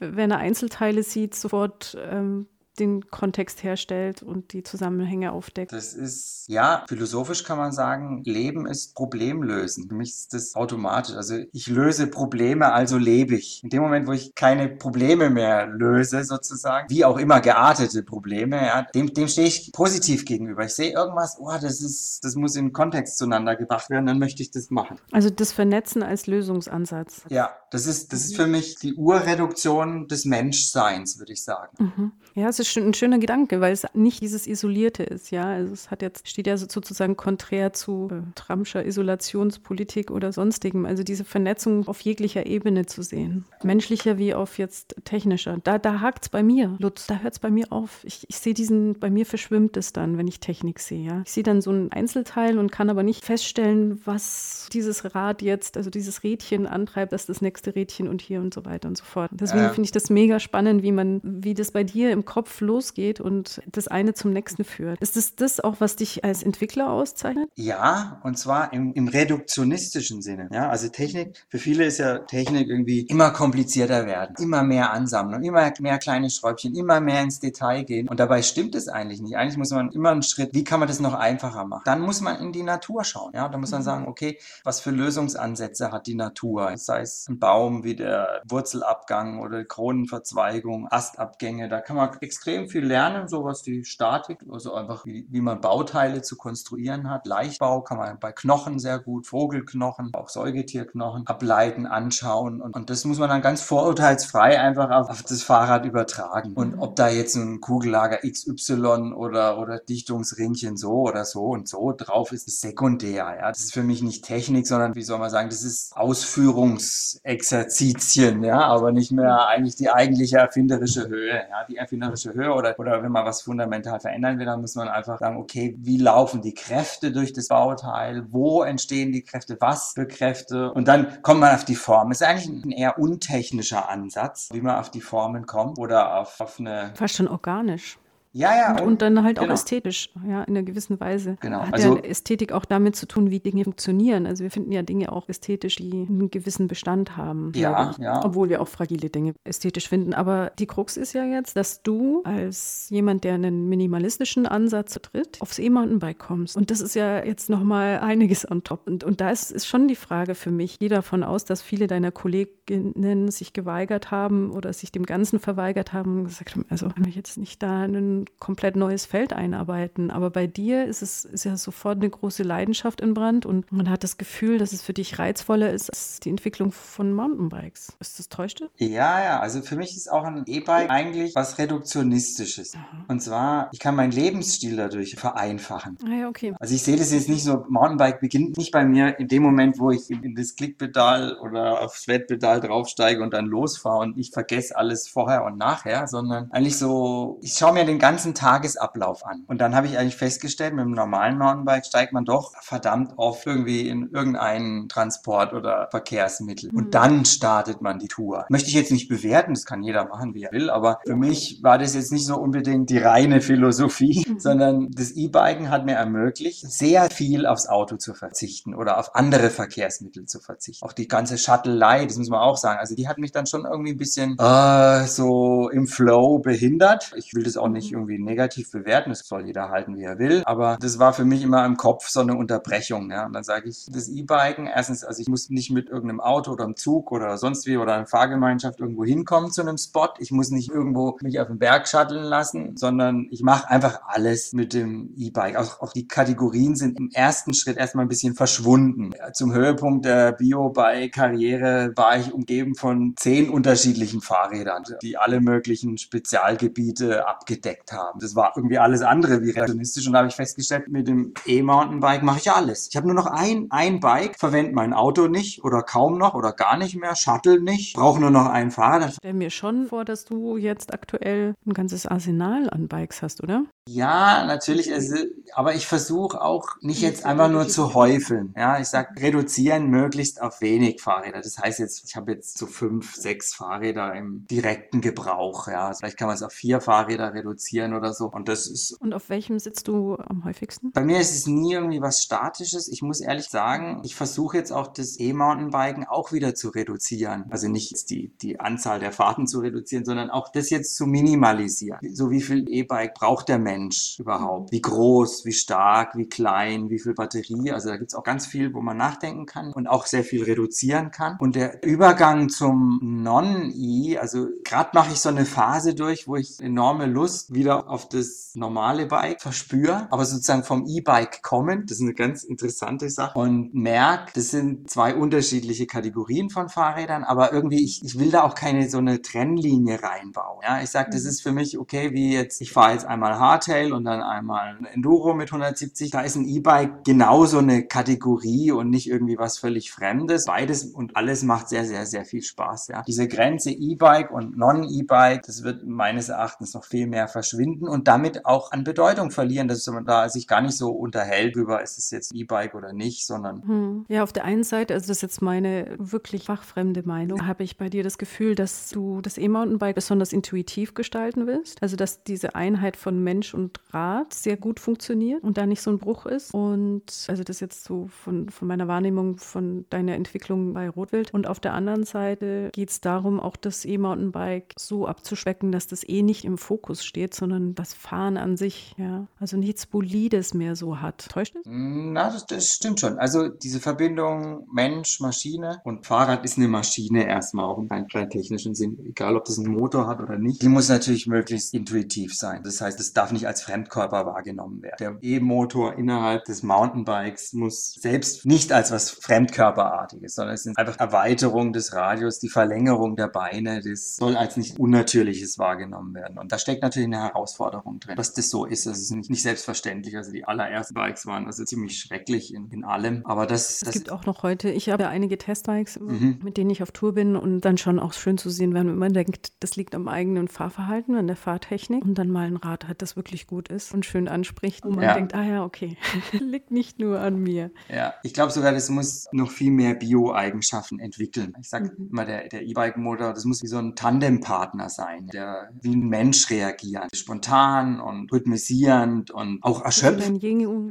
wenn 0.01 0.31
er 0.31 0.39
Einzelteile 0.39 1.03
sieht, 1.03 1.35
sofort 1.35 1.97
ähm, 2.11 2.47
den 2.79 3.11
Kontext 3.11 3.63
herstellt 3.63 4.23
und 4.23 4.53
die 4.53 4.63
Zusammenhänge 4.63 5.33
aufdeckt. 5.33 5.73
Das 5.73 5.93
ist, 5.93 6.45
ja, 6.49 6.85
philosophisch 6.89 7.45
kann 7.45 7.59
man 7.59 7.73
sagen, 7.73 8.23
Leben 8.25 8.67
ist 8.67 8.95
Problemlösen. 8.95 9.89
Für 9.89 9.95
mich 9.95 10.11
ist 10.11 10.35
das 10.35 10.55
automatisch. 10.55 11.15
Also 11.15 11.37
ich 11.53 11.67
löse 11.67 12.07
Probleme, 12.07 12.73
also 12.73 12.97
lebe 12.97 13.35
ich. 13.35 13.63
In 13.63 13.71
dem 13.71 13.83
Moment, 13.83 14.07
wo 14.07 14.13
ich 14.13 14.35
keine 14.35 14.69
Probleme 14.69 15.29
mehr 15.29 15.67
löse, 15.67 16.25
sozusagen, 16.25 16.89
wie 16.89 17.05
auch 17.05 17.19
immer 17.19 17.41
geartete 17.41 18.03
Probleme, 18.03 18.57
ja, 18.57 18.83
dem, 18.95 19.13
dem 19.13 19.29
stehe 19.29 19.49
ich 19.49 19.71
positiv 19.73 20.25
gegenüber. 20.25 20.65
Ich 20.65 20.75
sehe 20.75 20.93
irgendwas, 20.93 21.37
oh, 21.39 21.53
das 21.61 21.83
ist, 21.83 22.25
das 22.25 22.37
muss 22.37 22.57
in 22.57 22.73
Kontext 22.73 23.19
zueinander 23.19 23.57
gebracht 23.57 23.91
werden, 23.91 24.07
dann 24.07 24.19
möchte 24.19 24.43
ich 24.43 24.51
das 24.51 24.71
machen. 24.71 24.99
Also 25.11 25.29
das 25.29 25.53
Vernetzen 25.53 26.03
als 26.03 26.27
Lösungsansatz. 26.27 27.23
Ja, 27.29 27.51
das 27.71 27.87
ist, 27.87 28.13
das 28.13 28.25
ist 28.25 28.37
für 28.37 28.47
mich 28.47 28.77
die 28.77 28.95
Urreduktion 28.95 30.09
des 30.09 30.25
Menschseins, 30.25 31.19
würde 31.19 31.33
ich 31.33 31.45
sagen. 31.45 31.77
Mhm. 31.79 32.13
Ja, 32.35 32.49
es 32.49 32.62
ist 32.69 32.77
ein 32.77 32.95
schöner 32.95 33.19
Gedanke, 33.19 33.61
weil 33.61 33.73
es 33.73 33.87
nicht 33.95 34.23
dieses 34.23 34.47
Isolierte 34.47 35.03
ist, 35.03 35.31
ja. 35.31 35.45
Also 35.45 35.73
es 35.73 35.91
hat 35.91 36.03
jetzt, 36.03 36.29
steht 36.29 36.47
ja 36.47 36.57
sozusagen 36.57 37.17
konträr 37.17 37.73
zu 37.73 38.09
äh, 38.11 38.23
Trumpscher 38.35 38.85
Isolationspolitik 38.85 40.11
oder 40.11 40.33
sonstigem. 40.33 40.87
Also 40.87 41.03
diese 41.03 41.25
Vernetzung 41.25 41.89
auf 41.89 42.01
jeglicher 42.01 42.47
Ebene 42.47 42.87
zu 42.87 43.03
sehen. 43.03 43.45
Menschlicher 43.63 44.19
wie 44.19 44.35
auf 44.35 44.59
jetzt 44.59 44.97
technischer. 45.05 45.59
Da, 45.65 45.79
da 45.79 46.01
hakt 46.01 46.25
es 46.25 46.29
bei 46.29 46.43
mir, 46.43 46.77
Lutz, 46.79 47.07
da 47.07 47.19
hört 47.19 47.35
es 47.35 47.39
bei 47.39 47.51
mir 47.51 47.71
auf. 47.71 48.01
Ich, 48.05 48.27
ich 48.29 48.37
sehe 48.37 48.55
diesen, 48.55 48.99
bei 48.99 49.11
mir 49.11 49.27
verschwimmt 49.27 49.77
es 49.77 49.93
dann, 49.93 50.19
wenn 50.19 50.29
ich 50.29 50.41
Technik 50.41 50.79
sehe, 50.81 51.05
ja. 51.05 51.23
Ich 51.25 51.33
sehe 51.33 51.43
dann 51.43 51.61
so 51.61 51.71
ein 51.71 51.93
Einzelteil 51.93 52.59
und 52.59 52.73
kann 52.73 52.91
aber 52.91 53.03
nicht 53.03 53.25
feststellen, 53.25 54.01
was 54.05 54.69
dieses 54.73 55.15
Rad 55.15 55.43
jetzt, 55.43 55.77
also 55.77 55.91
dieses 55.91 56.23
Rädchen 56.23 56.67
antreibt, 56.67 57.13
das 57.13 57.23
ist 57.23 57.29
das 57.29 57.41
nächste 57.41 57.75
Rädchen 57.75 58.09
und 58.09 58.21
hier 58.21 58.41
und 58.41 58.53
so 58.55 58.65
weiter 58.65 58.89
und 58.89 58.97
so 58.97 59.05
fort. 59.05 59.31
Deswegen 59.33 59.65
äh. 59.65 59.71
finde 59.71 59.85
ich 59.85 59.93
das 59.93 60.11
mega 60.11 60.39
spannend, 60.41 60.83
wie 60.83 60.93
man, 60.93 61.21
wie 61.23 61.55
das 61.55 61.71
bei 61.71 61.85
dir 61.85 62.11
im 62.11 62.25
Kopf 62.25 62.52
losgeht 62.61 63.21
und 63.21 63.63
das 63.67 63.89
eine 63.89 64.15
zum 64.15 64.33
nächsten 64.33 64.65
führt. 64.65 65.01
Ist 65.01 65.17
es 65.17 65.35
das 65.35 65.61
auch, 65.61 65.77
was 65.79 65.97
dich 65.97 66.25
als 66.25 66.43
Entwickler 66.43 66.91
auszeichnet? 66.91 67.49
Ja, 67.55 68.21
und 68.23 68.39
zwar 68.39 68.73
im, 68.73 68.93
im 68.95 69.09
reduktionistischen 69.09 70.23
Sinne. 70.23 70.49
Ja, 70.53 70.69
also 70.69 70.89
Technik, 70.89 71.45
für 71.49 71.59
viele 71.59 71.85
ist 71.85 71.99
ja 71.99 72.19
Technik 72.19 72.69
irgendwie 72.69 73.01
immer 73.03 73.31
komplizierter 73.31 74.07
werden, 74.07 74.37
immer 74.39 74.63
mehr 74.63 74.93
ansammeln, 74.93 75.43
immer 75.43 75.73
mehr 75.81 75.99
kleine 75.99 76.31
Schräubchen, 76.31 76.75
immer 76.75 77.01
mehr 77.01 77.23
ins 77.23 77.41
Detail 77.41 77.85
gehen. 77.85 78.09
Und 78.09 78.21
dabei 78.21 78.43
stimmt 78.43 78.75
es 78.75 78.89
eigentlich 78.89 79.21
nicht. 79.21 79.37
Eigentlich 79.37 79.57
muss 79.57 79.71
man 79.71 79.91
immer 79.93 80.11
einen 80.11 80.23
Schritt, 80.23 80.55
wie 80.55 80.65
kann 80.65 80.81
man 80.81 80.89
das 80.89 81.01
noch 81.01 81.15
einfacher 81.15 81.65
machen? 81.65 81.83
Dann 81.85 82.01
muss 82.01 82.21
man 82.21 82.41
in 82.41 82.53
die 82.53 82.63
Natur 82.63 83.05
schauen. 83.05 83.33
Ja, 83.35 83.49
da 83.49 83.59
muss 83.59 83.71
man 83.71 83.81
mhm. 83.81 83.85
sagen, 83.85 84.07
okay, 84.09 84.39
was 84.65 84.81
für 84.81 84.91
Lösungsansätze 84.91 85.93
hat 85.93 86.07
die 86.07 86.15
Natur? 86.15 86.77
Sei 86.77 87.01
es 87.01 87.27
ein 87.29 87.39
Baum 87.39 87.85
wie 87.85 87.97
der 87.97 88.43
Wurzelabgang 88.47 89.41
oder 89.41 89.65
Kronenverzweigung, 89.65 90.89
Astabgänge, 90.91 91.69
da 91.69 91.81
kann 91.81 91.97
man 91.97 92.17
extrem 92.21 92.42
extrem 92.43 92.69
viel 92.69 92.85
lernen, 92.85 93.29
so 93.29 93.45
was 93.45 93.63
die 93.63 93.85
Statik, 93.85 94.41
also 94.51 94.75
einfach 94.75 95.07
wie, 95.07 95.29
wie 95.31 95.41
man 95.41 95.61
Bauteile 95.61 96.23
zu 96.23 96.35
konstruieren 96.37 97.09
hat. 97.09 97.25
Leichtbau 97.25 97.83
kann 97.83 97.99
man 97.99 98.19
bei 98.19 98.33
Knochen 98.33 98.81
sehr 98.81 98.99
gut, 98.99 99.29
Vogelknochen, 99.29 100.11
auch 100.13 100.29
Säugetierknochen 100.29 101.29
ableiten, 101.29 101.87
anschauen 101.87 102.61
und, 102.61 102.75
und 102.75 102.91
das 102.91 103.05
muss 103.05 103.21
man 103.21 103.29
dann 103.29 103.43
ganz 103.43 103.63
vorurteilsfrei 103.63 104.59
einfach 104.59 104.91
auf, 104.91 105.09
auf 105.09 105.23
das 105.23 105.45
Fahrrad 105.45 105.87
übertragen. 105.87 106.55
Und 106.55 106.81
ob 106.81 106.97
da 106.97 107.09
jetzt 107.09 107.37
ein 107.37 107.61
Kugellager 107.61 108.19
XY 108.29 109.13
oder, 109.15 109.61
oder 109.61 109.79
Dichtungsringchen 109.79 110.77
so 110.77 111.03
oder 111.03 111.25
so 111.25 111.45
und 111.45 111.69
so 111.69 111.93
drauf 111.93 112.33
ist, 112.33 112.49
ist 112.49 112.61
sekundär. 112.61 113.37
Ja, 113.39 113.51
das 113.51 113.61
ist 113.61 113.73
für 113.73 113.85
mich 113.85 114.03
nicht 114.03 114.25
Technik, 114.25 114.67
sondern 114.67 114.97
wie 114.97 115.03
soll 115.03 115.21
man 115.21 115.31
sagen, 115.31 115.49
das 115.49 115.63
ist 115.63 115.97
Ausführungsexerzitien, 115.97 118.43
ja, 118.43 118.65
aber 118.65 118.91
nicht 118.91 119.13
mehr 119.13 119.47
eigentlich 119.47 119.77
die 119.77 119.91
eigentliche 119.91 120.39
erfinderische 120.39 121.07
Höhe. 121.07 121.35
Ja, 121.35 121.65
die 121.69 121.77
erfinderische 121.77 122.32
Höhe 122.35 122.43
Höhe 122.43 122.55
oder, 122.55 122.79
oder 122.79 123.03
wenn 123.03 123.13
man 123.13 123.25
was 123.25 123.43
fundamental 123.43 124.01
verändern 124.01 124.39
will, 124.39 124.47
dann 124.47 124.61
muss 124.61 124.75
man 124.75 124.89
einfach 124.89 125.19
sagen, 125.19 125.37
okay, 125.37 125.77
wie 125.79 125.99
laufen 125.99 126.43
die 126.43 126.55
Kräfte 126.55 127.13
durch 127.13 127.33
das 127.33 127.49
Bauteil? 127.49 128.27
Wo 128.31 128.63
entstehen 128.63 129.13
die 129.13 129.23
Kräfte? 129.23 129.57
Was 129.61 129.93
für 129.95 130.07
Kräfte? 130.07 130.73
Und 130.73 130.89
dann 130.89 131.23
kommt 131.23 131.41
man 131.41 131.55
auf 131.55 131.65
die 131.65 131.75
Form. 131.75 132.11
Ist 132.11 132.23
eigentlich 132.23 132.65
ein 132.65 132.71
eher 132.71 132.99
untechnischer 132.99 133.89
Ansatz, 133.89 134.49
wie 134.53 134.61
man 134.61 134.77
auf 134.77 134.91
die 134.91 135.01
Formen 135.01 135.47
kommt 135.47 135.79
oder 135.79 136.19
auf, 136.19 136.41
auf 136.41 136.59
eine... 136.59 136.93
Fast 136.95 137.17
schon 137.17 137.29
organisch. 137.29 137.99
Ja, 138.33 138.57
ja. 138.57 138.73
Und, 138.73 138.87
und 138.87 139.03
dann 139.03 139.23
halt 139.23 139.39
genau. 139.39 139.51
auch 139.51 139.55
ästhetisch, 139.55 140.11
ja, 140.27 140.43
in 140.45 140.57
einer 140.57 140.63
gewissen 140.63 140.99
Weise. 141.01 141.37
Genau. 141.41 141.61
Hat 141.61 141.75
also, 141.75 141.97
ja 141.97 142.03
Ästhetik 142.03 142.53
auch 142.53 142.65
damit 142.65 142.97
zu 142.97 143.07
tun, 143.07 143.31
wie 143.31 143.41
Dinge 143.41 143.65
funktionieren. 143.65 144.27
Also 144.27 144.43
wir 144.43 144.51
finden 144.51 144.73
ja 144.73 144.83
Dinge 144.83 145.13
auch 145.13 145.29
ästhetisch, 145.29 145.77
die 145.77 146.07
einen 146.09 146.31
gewissen 146.31 146.67
Bestand 146.67 147.17
haben. 147.17 147.53
Ja, 147.55 147.95
ja. 147.99 148.25
Obwohl 148.25 148.49
wir 148.49 148.63
auch 148.63 148.69
fragile 148.69 149.11
Dinge 149.11 149.35
ästhetisch 149.45 149.89
finden. 149.89 150.15
Aber 150.15 150.53
die 150.59 150.67
Krux 150.67 150.97
ist 150.97 151.13
ja 151.13 151.25
jetzt, 151.25 151.57
dass 151.57 151.83
du 151.83 152.23
als 152.25 152.89
jemand, 152.91 153.25
der 153.25 153.35
einen 153.35 153.69
minimalistischen 153.69 154.47
Ansatz 154.47 154.93
vertritt, 154.93 155.41
aufs 155.41 155.59
E-Mountainbike 155.59 156.19
kommst. 156.19 156.57
Und 156.57 156.71
das 156.71 156.81
ist 156.81 156.95
ja 156.95 157.25
jetzt 157.25 157.51
nochmal 157.51 158.01
einiges 158.01 158.51
on 158.51 158.65
top. 158.65 158.87
Und, 158.87 159.05
und 159.05 159.21
da 159.21 159.31
ist, 159.31 159.51
ist 159.51 159.67
schon 159.67 159.89
die 159.89 159.97
Frage 159.97 160.35
für 160.35 160.51
mich, 160.51 160.79
gehe 160.79 160.89
davon 160.89 161.23
aus, 161.23 161.45
dass 161.45 161.61
viele 161.61 161.87
deiner 161.87 162.11
Kolleginnen 162.11 163.31
sich 163.31 163.53
geweigert 163.53 164.11
haben 164.11 164.51
oder 164.51 164.73
sich 164.73 164.91
dem 164.91 165.05
Ganzen 165.05 165.39
verweigert 165.39 165.93
haben 165.93 166.21
und 166.21 166.25
gesagt 166.25 166.53
haben, 166.53 166.65
also 166.71 166.89
wenn 166.95 167.05
wir 167.05 167.13
jetzt 167.13 167.37
nicht 167.37 167.63
da 167.63 167.83
einen 167.83 168.22
komplett 168.39 168.77
neues 168.77 169.07
Feld 169.07 169.33
einarbeiten. 169.33 170.11
Aber 170.11 170.31
bei 170.31 170.47
dir 170.47 170.85
ist 170.85 171.03
es 171.03 171.25
ist 171.25 171.45
ja 171.45 171.57
sofort 171.57 171.99
eine 171.99 172.11
große 172.11 172.43
Leidenschaft 172.43 173.01
in 173.01 173.15
Brand 173.15 173.47
und 173.47 173.71
man 173.73 173.89
hat 173.91 174.05
das 174.05 174.19
Gefühl, 174.19 174.59
dass 174.59 174.73
es 174.73 174.83
für 174.83 174.93
dich 174.93 175.19
reizvoller 175.19 175.73
ist 175.73 175.91
als 175.91 176.21
die 176.21 176.31
Entwicklung 176.31 176.73
von 176.73 177.13
Mountainbikes. 177.13 177.97
Ist 178.01 178.19
das 178.19 178.29
täuscht? 178.29 178.63
Ja, 178.77 179.23
ja. 179.23 179.41
Also 179.41 179.63
für 179.63 179.77
mich 179.77 179.97
ist 179.97 180.11
auch 180.11 180.25
ein 180.25 180.45
E-Bike 180.47 180.91
eigentlich 180.91 181.35
was 181.35 181.59
Reduktionistisches. 181.59 182.75
Aha. 182.75 183.05
Und 183.09 183.21
zwar, 183.21 183.69
ich 183.73 183.79
kann 183.79 183.97
meinen 183.97 184.13
Lebensstil 184.13 184.77
dadurch 184.77 185.17
vereinfachen. 185.17 185.99
Ah 186.05 186.15
ja, 186.15 186.29
okay. 186.29 186.55
Also 186.59 186.75
ich 186.75 186.83
sehe 186.83 186.97
das 186.97 187.13
jetzt 187.13 187.29
nicht 187.29 187.45
so, 187.45 187.65
Mountainbike 187.69 188.21
beginnt 188.21 188.57
nicht 188.57 188.73
bei 188.73 188.85
mir 188.85 189.19
in 189.19 189.29
dem 189.29 189.43
Moment, 189.43 189.79
wo 189.79 189.91
ich 189.91 190.11
in 190.11 190.35
das 190.35 190.57
Klickpedal 190.57 191.39
oder 191.39 191.81
aufs 191.83 192.05
Schwertpedal 192.05 192.61
draufsteige 192.61 193.23
und 193.23 193.33
dann 193.33 193.47
losfahre 193.47 193.99
und 193.99 194.19
ich 194.19 194.31
vergesse 194.31 194.77
alles 194.77 195.09
vorher 195.09 195.45
und 195.45 195.59
nachher, 195.59 196.07
sondern 196.07 196.51
eigentlich 196.53 196.79
so, 196.79 197.39
ich 197.43 197.55
schaue 197.55 197.73
mir 197.73 197.85
den 197.85 197.99
ganzen 197.99 198.12
ganzen 198.13 198.35
Tagesablauf 198.35 199.25
an. 199.25 199.45
Und 199.47 199.63
dann 199.63 199.75
habe 199.75 199.87
ich 199.87 199.97
eigentlich 199.97 200.17
festgestellt, 200.17 200.75
mit 200.75 200.85
dem 200.85 200.93
normalen 200.93 201.39
Mountainbike 201.39 201.87
steigt 201.87 202.13
man 202.13 202.27
doch 202.27 202.53
verdammt 202.61 203.15
oft 203.17 203.47
irgendwie 203.47 203.89
in 203.89 204.11
irgendeinen 204.13 204.91
Transport 204.91 205.55
oder 205.55 205.89
Verkehrsmittel. 205.91 206.69
Mhm. 206.71 206.79
Und 206.79 206.95
dann 206.95 207.25
startet 207.25 207.81
man 207.81 207.99
die 207.99 208.09
Tour. 208.09 208.45
Möchte 208.51 208.69
ich 208.69 208.75
jetzt 208.75 208.93
nicht 208.93 209.09
bewerten, 209.09 209.55
das 209.55 209.65
kann 209.65 209.83
jeder 209.83 210.07
machen, 210.07 210.35
wie 210.35 210.43
er 210.43 210.53
will, 210.53 210.69
aber 210.69 211.01
für 211.07 211.17
mich 211.17 211.61
war 211.63 211.79
das 211.79 211.95
jetzt 211.95 212.13
nicht 212.13 212.27
so 212.27 212.37
unbedingt 212.37 212.91
die 212.91 212.99
reine 212.99 213.41
Philosophie, 213.41 214.27
mhm. 214.29 214.39
sondern 214.39 214.91
das 214.91 215.13
E-Biken 215.13 215.71
hat 215.71 215.87
mir 215.87 215.95
ermöglicht, 215.95 216.71
sehr 216.71 217.09
viel 217.11 217.47
aufs 217.47 217.67
Auto 217.67 217.97
zu 217.97 218.13
verzichten 218.13 218.75
oder 218.75 218.99
auf 218.99 219.15
andere 219.15 219.49
Verkehrsmittel 219.49 220.27
zu 220.27 220.39
verzichten. 220.41 220.85
Auch 220.85 220.93
die 220.93 221.09
ganze 221.09 221.39
Shuttle-Lei, 221.39 222.05
das 222.05 222.19
muss 222.19 222.29
man 222.29 222.41
auch 222.41 222.59
sagen, 222.59 222.79
also 222.79 222.95
die 222.95 223.09
hat 223.09 223.17
mich 223.17 223.33
dann 223.33 223.47
schon 223.47 223.65
irgendwie 223.65 223.93
ein 223.93 223.99
bisschen 223.99 224.37
äh, 224.39 225.07
so 225.07 225.71
im 225.71 225.87
Flow 225.87 226.41
behindert. 226.41 227.13
Ich 227.17 227.33
will 227.35 227.43
das 227.43 227.57
auch 227.57 227.69
nicht 227.69 227.93
mhm. 227.93 228.02
Irgendwie 228.03 228.23
negativ 228.23 228.71
bewerten, 228.71 229.11
das 229.11 229.21
soll 229.21 229.47
jeder 229.47 229.71
halten, 229.71 229.97
wie 229.97 230.05
er 230.05 230.19
will, 230.19 230.43
aber 230.45 230.77
das 230.81 230.99
war 230.99 231.13
für 231.13 231.25
mich 231.25 231.43
immer 231.43 231.65
im 231.65 231.77
Kopf 231.77 232.09
so 232.09 232.21
eine 232.21 232.37
Unterbrechung. 232.37 233.11
Ja? 233.11 233.27
Und 233.27 233.33
dann 233.33 233.45
sage 233.45 233.69
ich, 233.69 233.87
das 233.91 234.09
E-Biken, 234.09 234.67
erstens, 234.67 235.05
also 235.05 235.21
ich 235.21 235.29
muss 235.29 235.51
nicht 235.51 235.71
mit 235.71 235.89
irgendeinem 235.89 236.21
Auto 236.21 236.53
oder 236.53 236.65
einem 236.65 236.77
Zug 236.77 237.13
oder 237.13 237.39
sonst 237.39 237.67
wie 237.67 237.77
oder 237.77 237.95
einer 237.95 238.07
Fahrgemeinschaft 238.07 238.81
irgendwo 238.81 239.05
hinkommen 239.05 239.51
zu 239.51 239.63
einem 239.63 239.79
Spot. 239.79 240.09
Ich 240.19 240.31
muss 240.31 240.51
nicht 240.51 240.71
irgendwo 240.71 241.17
mich 241.23 241.41
auf 241.41 241.49
den 241.49 241.59
Berg 241.59 241.89
shutteln 241.89 242.25
lassen, 242.25 242.77
sondern 242.77 243.29
ich 243.31 243.43
mache 243.43 243.69
einfach 243.71 244.01
alles 244.07 244.53
mit 244.53 244.73
dem 244.73 245.13
E-Bike. 245.17 245.57
Auch, 245.57 245.81
auch 245.81 245.93
die 245.93 246.09
Kategorien 246.09 246.77
sind 246.77 246.99
im 246.99 247.11
ersten 247.13 247.55
Schritt 247.55 247.77
erstmal 247.77 248.05
ein 248.05 248.09
bisschen 248.09 248.35
verschwunden. 248.35 249.13
Zum 249.33 249.53
Höhepunkt 249.53 250.05
der 250.05 250.33
Bio-Bike-Karriere 250.33 251.93
war 251.97 252.19
ich 252.19 252.33
umgeben 252.33 252.75
von 252.75 253.15
zehn 253.17 253.51
unterschiedlichen 253.51 254.21
Fahrrädern, 254.21 254.85
die 255.03 255.17
alle 255.17 255.41
möglichen 255.41 255.99
Spezialgebiete 255.99 257.27
abgedeckt 257.27 257.92
haben. 257.93 258.19
Das 258.21 258.35
war 258.35 258.53
irgendwie 258.57 258.79
alles 258.79 259.03
andere 259.03 259.43
wie 259.43 259.51
realistisch 259.51 260.07
und 260.07 260.13
da 260.13 260.21
habe 260.21 260.29
ich 260.29 260.35
festgestellt, 260.35 260.89
mit 260.89 261.09
dem 261.09 261.33
E-Mountainbike 261.47 262.23
mache 262.23 262.39
ich 262.39 262.51
alles. 262.51 262.89
Ich 262.89 262.97
habe 262.97 263.07
nur 263.07 263.15
noch 263.15 263.27
ein, 263.27 263.67
ein 263.71 264.01
Bike, 264.01 264.39
verwende 264.39 264.73
mein 264.73 264.93
Auto 264.93 265.29
nicht 265.29 265.65
oder 265.65 265.83
kaum 265.83 266.19
noch 266.19 266.35
oder 266.35 266.53
gar 266.53 266.77
nicht 266.77 266.97
mehr, 266.97 267.17
Shuttle 267.17 267.61
nicht, 267.61 267.95
brauche 267.95 268.21
nur 268.21 268.31
noch 268.31 268.47
ein 268.47 268.71
Fahrrad. 268.71 269.11
Ich 269.11 269.17
stelle 269.17 269.35
mir 269.35 269.51
schon 269.51 269.87
vor, 269.87 270.05
dass 270.05 270.25
du 270.25 270.57
jetzt 270.57 270.93
aktuell 270.93 271.55
ein 271.67 271.75
ganzes 271.75 272.07
Arsenal 272.07 272.69
an 272.71 272.89
Bikes 272.89 273.23
hast, 273.23 273.43
oder? 273.43 273.65
Ja, 273.89 274.45
natürlich. 274.47 274.93
Also, 274.93 275.17
aber 275.55 275.75
ich 275.75 275.89
versuche 275.89 276.41
auch 276.41 276.69
nicht 276.83 277.03
jetzt 277.03 277.25
einfach 277.25 277.51
nur 277.51 277.67
zu 277.67 277.95
häufeln. 277.95 278.55
Ja, 278.57 278.79
ich 278.79 278.87
sag 278.87 279.21
reduzieren 279.21 279.89
möglichst 279.89 280.41
auf 280.41 280.61
wenig 280.61 281.03
Fahrräder. 281.03 281.41
Das 281.41 281.59
heißt 281.59 281.81
jetzt, 281.81 282.05
ich 282.07 282.15
habe 282.15 282.33
jetzt 282.33 282.59
so 282.59 282.67
fünf, 282.67 283.17
sechs 283.17 283.55
Fahrräder 283.55 284.15
im 284.15 284.47
direkten 284.47 285.01
Gebrauch. 285.01 285.67
Ja, 285.67 285.89
also 285.89 285.99
vielleicht 285.99 286.17
kann 286.17 286.29
man 286.29 286.37
es 286.37 286.45
auf 286.45 286.53
vier 286.53 286.81
Fahrräder 286.81 287.35
reduzieren 287.35 287.95
oder 287.95 288.13
so. 288.13 288.31
Und 288.31 288.49
das 288.49 288.69
ist. 288.69 288.93
Und 289.01 289.13
auf 289.15 289.29
welchem 289.29 289.59
sitzt 289.59 289.89
du 289.89 290.15
am 290.17 290.45
häufigsten? 290.45 290.93
Bei 290.93 291.03
mir 291.03 291.19
ist 291.19 291.35
es 291.35 291.49
nie 291.49 291.73
irgendwie 291.73 292.01
was 292.01 292.23
Statisches. 292.23 292.87
Ich 292.87 293.03
muss 293.03 293.21
ehrlich 293.21 293.49
sagen, 293.49 294.01
ich 294.05 294.15
versuche 294.15 294.57
jetzt 294.57 294.73
auch 294.73 294.87
das 294.87 295.19
E-Mountainbiken 295.19 296.07
auch 296.07 296.31
wieder 296.31 296.55
zu 296.55 296.69
reduzieren. 296.69 297.47
Also 297.51 297.67
nicht 297.67 298.11
die, 298.11 298.29
die 298.41 298.61
Anzahl 298.61 299.01
der 299.01 299.11
Fahrten 299.11 299.49
zu 299.49 299.59
reduzieren, 299.59 300.05
sondern 300.05 300.31
auch 300.31 300.51
das 300.53 300.71
jetzt 300.71 300.95
zu 300.95 301.05
minimalisieren. 301.07 301.99
So 302.15 302.31
wie 302.31 302.41
viel 302.41 302.69
E-Bike 302.69 303.15
braucht 303.15 303.49
der 303.49 303.59
Mensch? 303.59 303.72
Mensch 303.73 304.19
überhaupt? 304.19 304.73
Wie 304.73 304.81
groß, 304.81 305.45
wie 305.45 305.53
stark, 305.53 306.17
wie 306.17 306.29
klein, 306.29 306.91
wie 306.91 306.99
viel 306.99 307.15
Batterie? 307.15 307.73
Also 307.73 307.89
da 307.89 307.97
gibt 307.97 308.13
es 308.13 308.15
auch 308.15 308.25
ganz 308.25 308.47
viel, 308.47 308.75
wo 308.75 308.81
man 308.81 308.97
nachdenken 308.97 309.47
kann 309.47 309.73
und 309.73 309.87
auch 309.87 310.07
sehr 310.07 310.25
viel 310.25 310.45
reduzieren 310.45 311.11
kann. 311.11 311.37
Und 311.39 311.57
der 311.57 311.83
Übergang 311.85 312.49
zum 312.49 313.01
Non-E, 313.03 314.19
also 314.19 314.49
gerade 314.65 314.91
mache 314.93 315.13
ich 315.13 315.21
so 315.21 315.31
eine 315.31 315.47
Phase 315.47 315.95
durch, 315.95 316.29
wo 316.29 316.37
ich 316.37 316.61
enorme 316.61 317.07
Lust 317.07 317.55
wieder 317.55 317.89
auf 317.89 318.09
das 318.09 318.53
normale 318.55 319.07
Bike 319.07 319.41
verspüre, 319.41 320.07
aber 320.11 320.25
sozusagen 320.25 320.65
vom 320.65 320.87
E-Bike 320.87 321.43
kommend, 321.43 321.91
das 321.91 321.99
ist 321.99 322.03
eine 322.03 322.15
ganz 322.15 322.45
interessante 322.45 323.09
Sache 323.09 323.39
und 323.39 323.75
merke, 323.75 324.33
das 324.35 324.51
sind 324.51 324.91
zwei 324.91 325.15
unterschiedliche 325.15 325.87
Kategorien 325.87 326.51
von 326.51 326.69
Fahrrädern, 326.69 327.25
aber 327.25 327.53
irgendwie, 327.53 327.83
ich, 327.83 328.03
ich 328.05 328.19
will 328.19 328.31
da 328.31 328.43
auch 328.43 328.55
keine 328.55 328.89
so 328.89 328.99
eine 328.99 329.23
Trennlinie 329.23 330.03
reinbauen. 330.03 330.61
Ja, 330.63 330.83
ich 330.83 330.91
sage, 330.91 331.11
das 331.11 331.23
mhm. 331.23 331.29
ist 331.29 331.43
für 331.43 331.53
mich 331.53 331.79
okay, 331.79 332.13
wie 332.13 332.35
jetzt, 332.35 332.61
ich 332.61 332.73
fahre 332.73 332.93
jetzt 332.93 333.07
einmal 333.07 333.39
hart 333.39 333.62
Hardtail 333.63 333.93
und 333.93 334.05
dann 334.05 334.21
einmal 334.21 334.77
ein 334.77 334.85
Enduro 334.85 335.35
mit 335.35 335.53
170. 335.53 336.11
Da 336.11 336.23
ist 336.23 336.37
ein 336.37 336.45
E-Bike 336.45 337.05
genauso 337.05 337.59
eine 337.59 337.87
Kategorie 337.87 338.73
und 338.73 338.91
nicht 338.91 339.09
irgendwie 339.09 339.39
was 339.39 339.59
völlig 339.59 339.91
Fremdes. 339.91 340.47
Beides 340.47 340.85
und 340.85 341.17
alles 341.17 341.43
macht 341.43 341.69
sehr, 341.69 341.85
sehr, 341.85 342.07
sehr 342.07 342.25
viel 342.25 342.43
Spaß. 342.43 342.89
Ja. 342.89 343.03
Diese 343.07 343.29
Grenze 343.29 343.71
E-Bike 343.71 344.31
und 344.31 344.57
Non-E-Bike, 344.57 345.43
das 345.43 345.63
wird 345.63 345.87
meines 345.87 346.29
Erachtens 346.29 346.75
noch 346.75 346.85
viel 346.85 347.07
mehr 347.07 347.29
verschwinden 347.29 347.89
und 347.89 348.09
damit 348.09 348.45
auch 348.47 348.73
an 348.73 348.85
Bedeutung 348.85 349.31
verlieren, 349.31 349.69
dass 349.69 349.87
man 349.87 350.05
da 350.05 350.29
sich 350.29 350.47
gar 350.47 350.61
nicht 350.61 350.77
so 350.77 350.91
unterhält 350.91 351.57
über, 351.57 351.83
ist 351.83 351.99
es 351.99 352.11
jetzt 352.11 352.35
E-Bike 352.35 352.75
oder 352.75 352.93
nicht, 352.93 353.27
sondern. 353.27 353.63
Hm. 353.67 354.05
Ja, 354.09 354.23
auf 354.23 354.33
der 354.33 354.45
einen 354.45 354.65
Seite, 354.65 354.95
also 354.95 355.09
das 355.09 355.19
ist 355.19 355.23
jetzt 355.23 355.43
meine 355.43 355.95
wirklich 355.99 356.45
fachfremde 356.45 357.03
Meinung, 357.05 357.47
habe 357.47 357.63
ich 357.63 357.77
bei 357.77 357.89
dir 357.89 358.03
das 358.03 358.19
Gefühl, 358.19 358.55
dass 358.55 358.91
du 358.91 359.21
das 359.21 359.39
E-Mountainbike 359.39 359.95
besonders 359.95 360.33
intuitiv 360.33 360.95
gestalten 360.95 361.47
willst. 361.47 361.83
Also 361.83 361.97
dass 361.97 362.25
diese 362.25 362.55
Einheit 362.55 362.97
von 362.97 363.23
Mensch 363.23 363.52
und 363.55 363.81
Rad 363.91 364.35
sehr 364.35 364.57
gut 364.57 364.81
funktioniert 364.81 365.43
und 365.43 365.59
da 365.59 365.67
nicht 365.67 365.83
so 365.83 365.91
ein 365.91 365.99
Bruch 365.99 366.27
ist. 366.27 366.53
Und 366.55 367.27
also 367.29 367.43
das 367.45 367.61
jetzt 367.61 367.85
so 367.85 368.09
von, 368.09 368.49
von 368.49 368.69
meiner 368.69 368.89
Wahrnehmung 368.89 369.39
von 369.39 369.87
deiner 369.91 370.15
Entwicklung 370.15 370.75
bei 370.75 370.89
Rotwild. 370.89 371.33
Und 371.35 371.47
auf 371.47 371.61
der 371.61 371.75
anderen 371.75 372.05
Seite 372.05 372.71
geht 372.73 372.91
es 372.91 373.01
darum, 373.01 373.41
auch 373.41 373.57
das 373.57 373.85
E-Mountainbike 373.85 374.75
so 374.79 375.07
abzuschwecken, 375.07 375.73
dass 375.73 375.87
das 375.87 376.07
eh 376.09 376.23
nicht 376.23 376.45
im 376.45 376.59
Fokus 376.59 377.05
steht, 377.05 377.35
sondern 377.35 377.75
das 377.75 377.95
Fahren 377.95 378.37
an 378.37 378.57
sich, 378.57 378.95
ja, 378.99 379.27
also 379.39 379.57
nichts 379.57 379.87
Bolides 379.87 380.55
mehr 380.55 380.77
so 380.77 381.01
hat. 381.01 381.29
Täuscht 381.29 381.55
das? 381.55 381.63
Na, 381.67 382.31
das, 382.31 382.47
das 382.47 382.69
stimmt 382.69 383.01
schon. 383.01 383.19
Also 383.19 383.49
diese 383.49 383.81
Verbindung 383.81 384.67
Mensch, 384.73 385.21
Maschine 385.21 385.81
und 385.85 386.07
Fahrrad 386.07 386.45
ist 386.45 386.59
eine 386.59 386.69
Maschine 386.69 387.27
erstmal 387.27 387.65
auch 387.65 387.79
im 387.79 387.89
rein 387.89 388.09
technischen 388.09 388.75
Sinn, 388.75 388.99
egal 389.05 389.37
ob 389.37 389.45
das 389.45 389.59
einen 389.59 389.73
Motor 389.73 390.07
hat 390.07 390.21
oder 390.21 390.39
nicht. 390.39 390.63
Die 390.63 390.69
muss 390.69 390.89
natürlich 390.89 391.27
möglichst 391.27 391.75
intuitiv 391.75 392.35
sein. 392.35 392.63
Das 392.65 392.81
heißt, 392.81 393.01
es 393.01 393.13
darf 393.13 393.33
nicht 393.33 393.42
als 393.47 393.63
Fremdkörper 393.63 394.27
wahrgenommen 394.27 394.83
werden. 394.83 394.97
Der 395.01 395.17
E-Motor 395.21 395.99
innerhalb 395.99 396.45
des 396.45 396.63
Mountainbikes 396.63 397.53
muss 397.53 397.95
selbst 397.95 398.47
nicht 398.47 398.73
als 398.73 398.91
was 398.93 399.11
Fremdkörperartiges, 399.11 400.35
sondern 400.35 400.55
es 400.55 400.65
sind 400.65 400.79
einfach 400.79 400.99
Erweiterung 400.99 401.73
des 401.73 401.95
Radius, 401.95 402.39
die 402.39 402.49
Verlängerung 402.49 403.17
der 403.17 403.29
Beine, 403.29 403.81
das 403.83 404.17
soll 404.17 404.37
als 404.37 404.57
nicht 404.57 404.79
Unnatürliches 404.79 405.59
wahrgenommen 405.59 406.15
werden. 406.15 406.39
Und 406.39 406.53
da 406.53 406.59
steckt 406.59 406.83
natürlich 406.83 407.07
eine 407.07 407.23
Herausforderung 407.23 408.01
drin, 408.01 408.17
dass 408.17 408.33
das 408.33 408.51
so 408.51 408.65
ist. 408.65 408.87
Das 408.87 408.99
ist 408.99 409.11
nicht, 409.11 409.31
nicht 409.31 409.43
selbstverständlich. 409.43 410.17
Also 410.17 410.33
die 410.33 410.45
allerersten 410.45 410.95
Bikes 410.95 411.27
waren 411.27 411.47
also 411.47 411.65
ziemlich 411.65 411.99
schrecklich 411.99 412.55
in, 412.55 412.71
in 412.71 412.85
allem. 412.85 413.25
Aber 413.25 413.47
das, 413.47 413.81
das 413.81 413.89
es 413.89 413.95
gibt 413.95 414.13
auch 414.13 414.27
noch 414.27 414.43
heute, 414.43 414.71
ich 414.71 414.91
habe 414.91 415.05
ja 415.05 415.09
einige 415.09 415.39
Testbikes, 415.39 415.99
mhm. 415.99 416.41
mit 416.43 416.57
denen 416.57 416.71
ich 416.71 416.83
auf 416.83 416.91
Tour 416.93 417.15
bin 417.15 417.37
und 417.37 417.63
dann 417.63 417.79
schon 417.79 417.99
auch 417.99 418.13
schön 418.13 418.39
zu 418.39 418.51
sehen, 418.51 418.75
wenn 418.75 418.97
man 418.97 419.13
denkt, 419.13 419.53
das 419.61 419.77
liegt 419.77 419.95
am 419.95 420.09
eigenen 420.09 420.49
Fahrverhalten, 420.49 421.17
an 421.17 421.27
der 421.27 421.37
Fahrtechnik 421.37 422.05
und 422.05 422.17
dann 422.17 422.29
mal 422.29 422.47
ein 422.47 422.57
Rad 422.57 422.89
hat, 422.89 423.03
das 423.03 423.17
wirklich 423.17 423.32
gut 423.47 423.69
ist 423.69 423.93
und 423.93 424.05
schön 424.05 424.29
anspricht. 424.29 424.85
Und 424.85 424.97
man 424.97 425.05
ja. 425.05 425.15
denkt, 425.15 425.35
ah 425.35 425.43
ja, 425.43 425.65
okay, 425.65 425.97
liegt 426.33 426.71
nicht 426.71 426.99
nur 426.99 427.21
an 427.21 427.39
mir. 427.39 427.71
Ja, 427.89 428.15
ich 428.23 428.35
glaube 428.35 428.53
sogar, 428.53 428.73
das 428.73 428.89
muss 428.89 429.27
noch 429.33 429.51
viel 429.51 429.71
mehr 429.71 429.95
Bio-Eigenschaften 429.95 430.99
entwickeln. 430.99 431.55
Ich 431.61 431.69
sage 431.69 431.93
mhm. 431.97 432.09
immer, 432.11 432.25
der 432.25 432.63
E-Bike-Motor, 432.63 433.33
das 433.35 433.45
muss 433.45 433.63
wie 433.63 433.67
so 433.67 433.79
ein 433.79 433.95
Tandempartner 433.97 434.89
sein, 434.89 435.29
der 435.33 435.71
wie 435.81 435.95
ein 435.95 436.09
Mensch 436.09 436.51
reagiert. 436.51 437.09
Spontan 437.15 438.01
und 438.01 438.33
rhythmisierend 438.33 439.31
und 439.31 439.63
auch 439.63 439.85
erschöpft. 439.85 440.31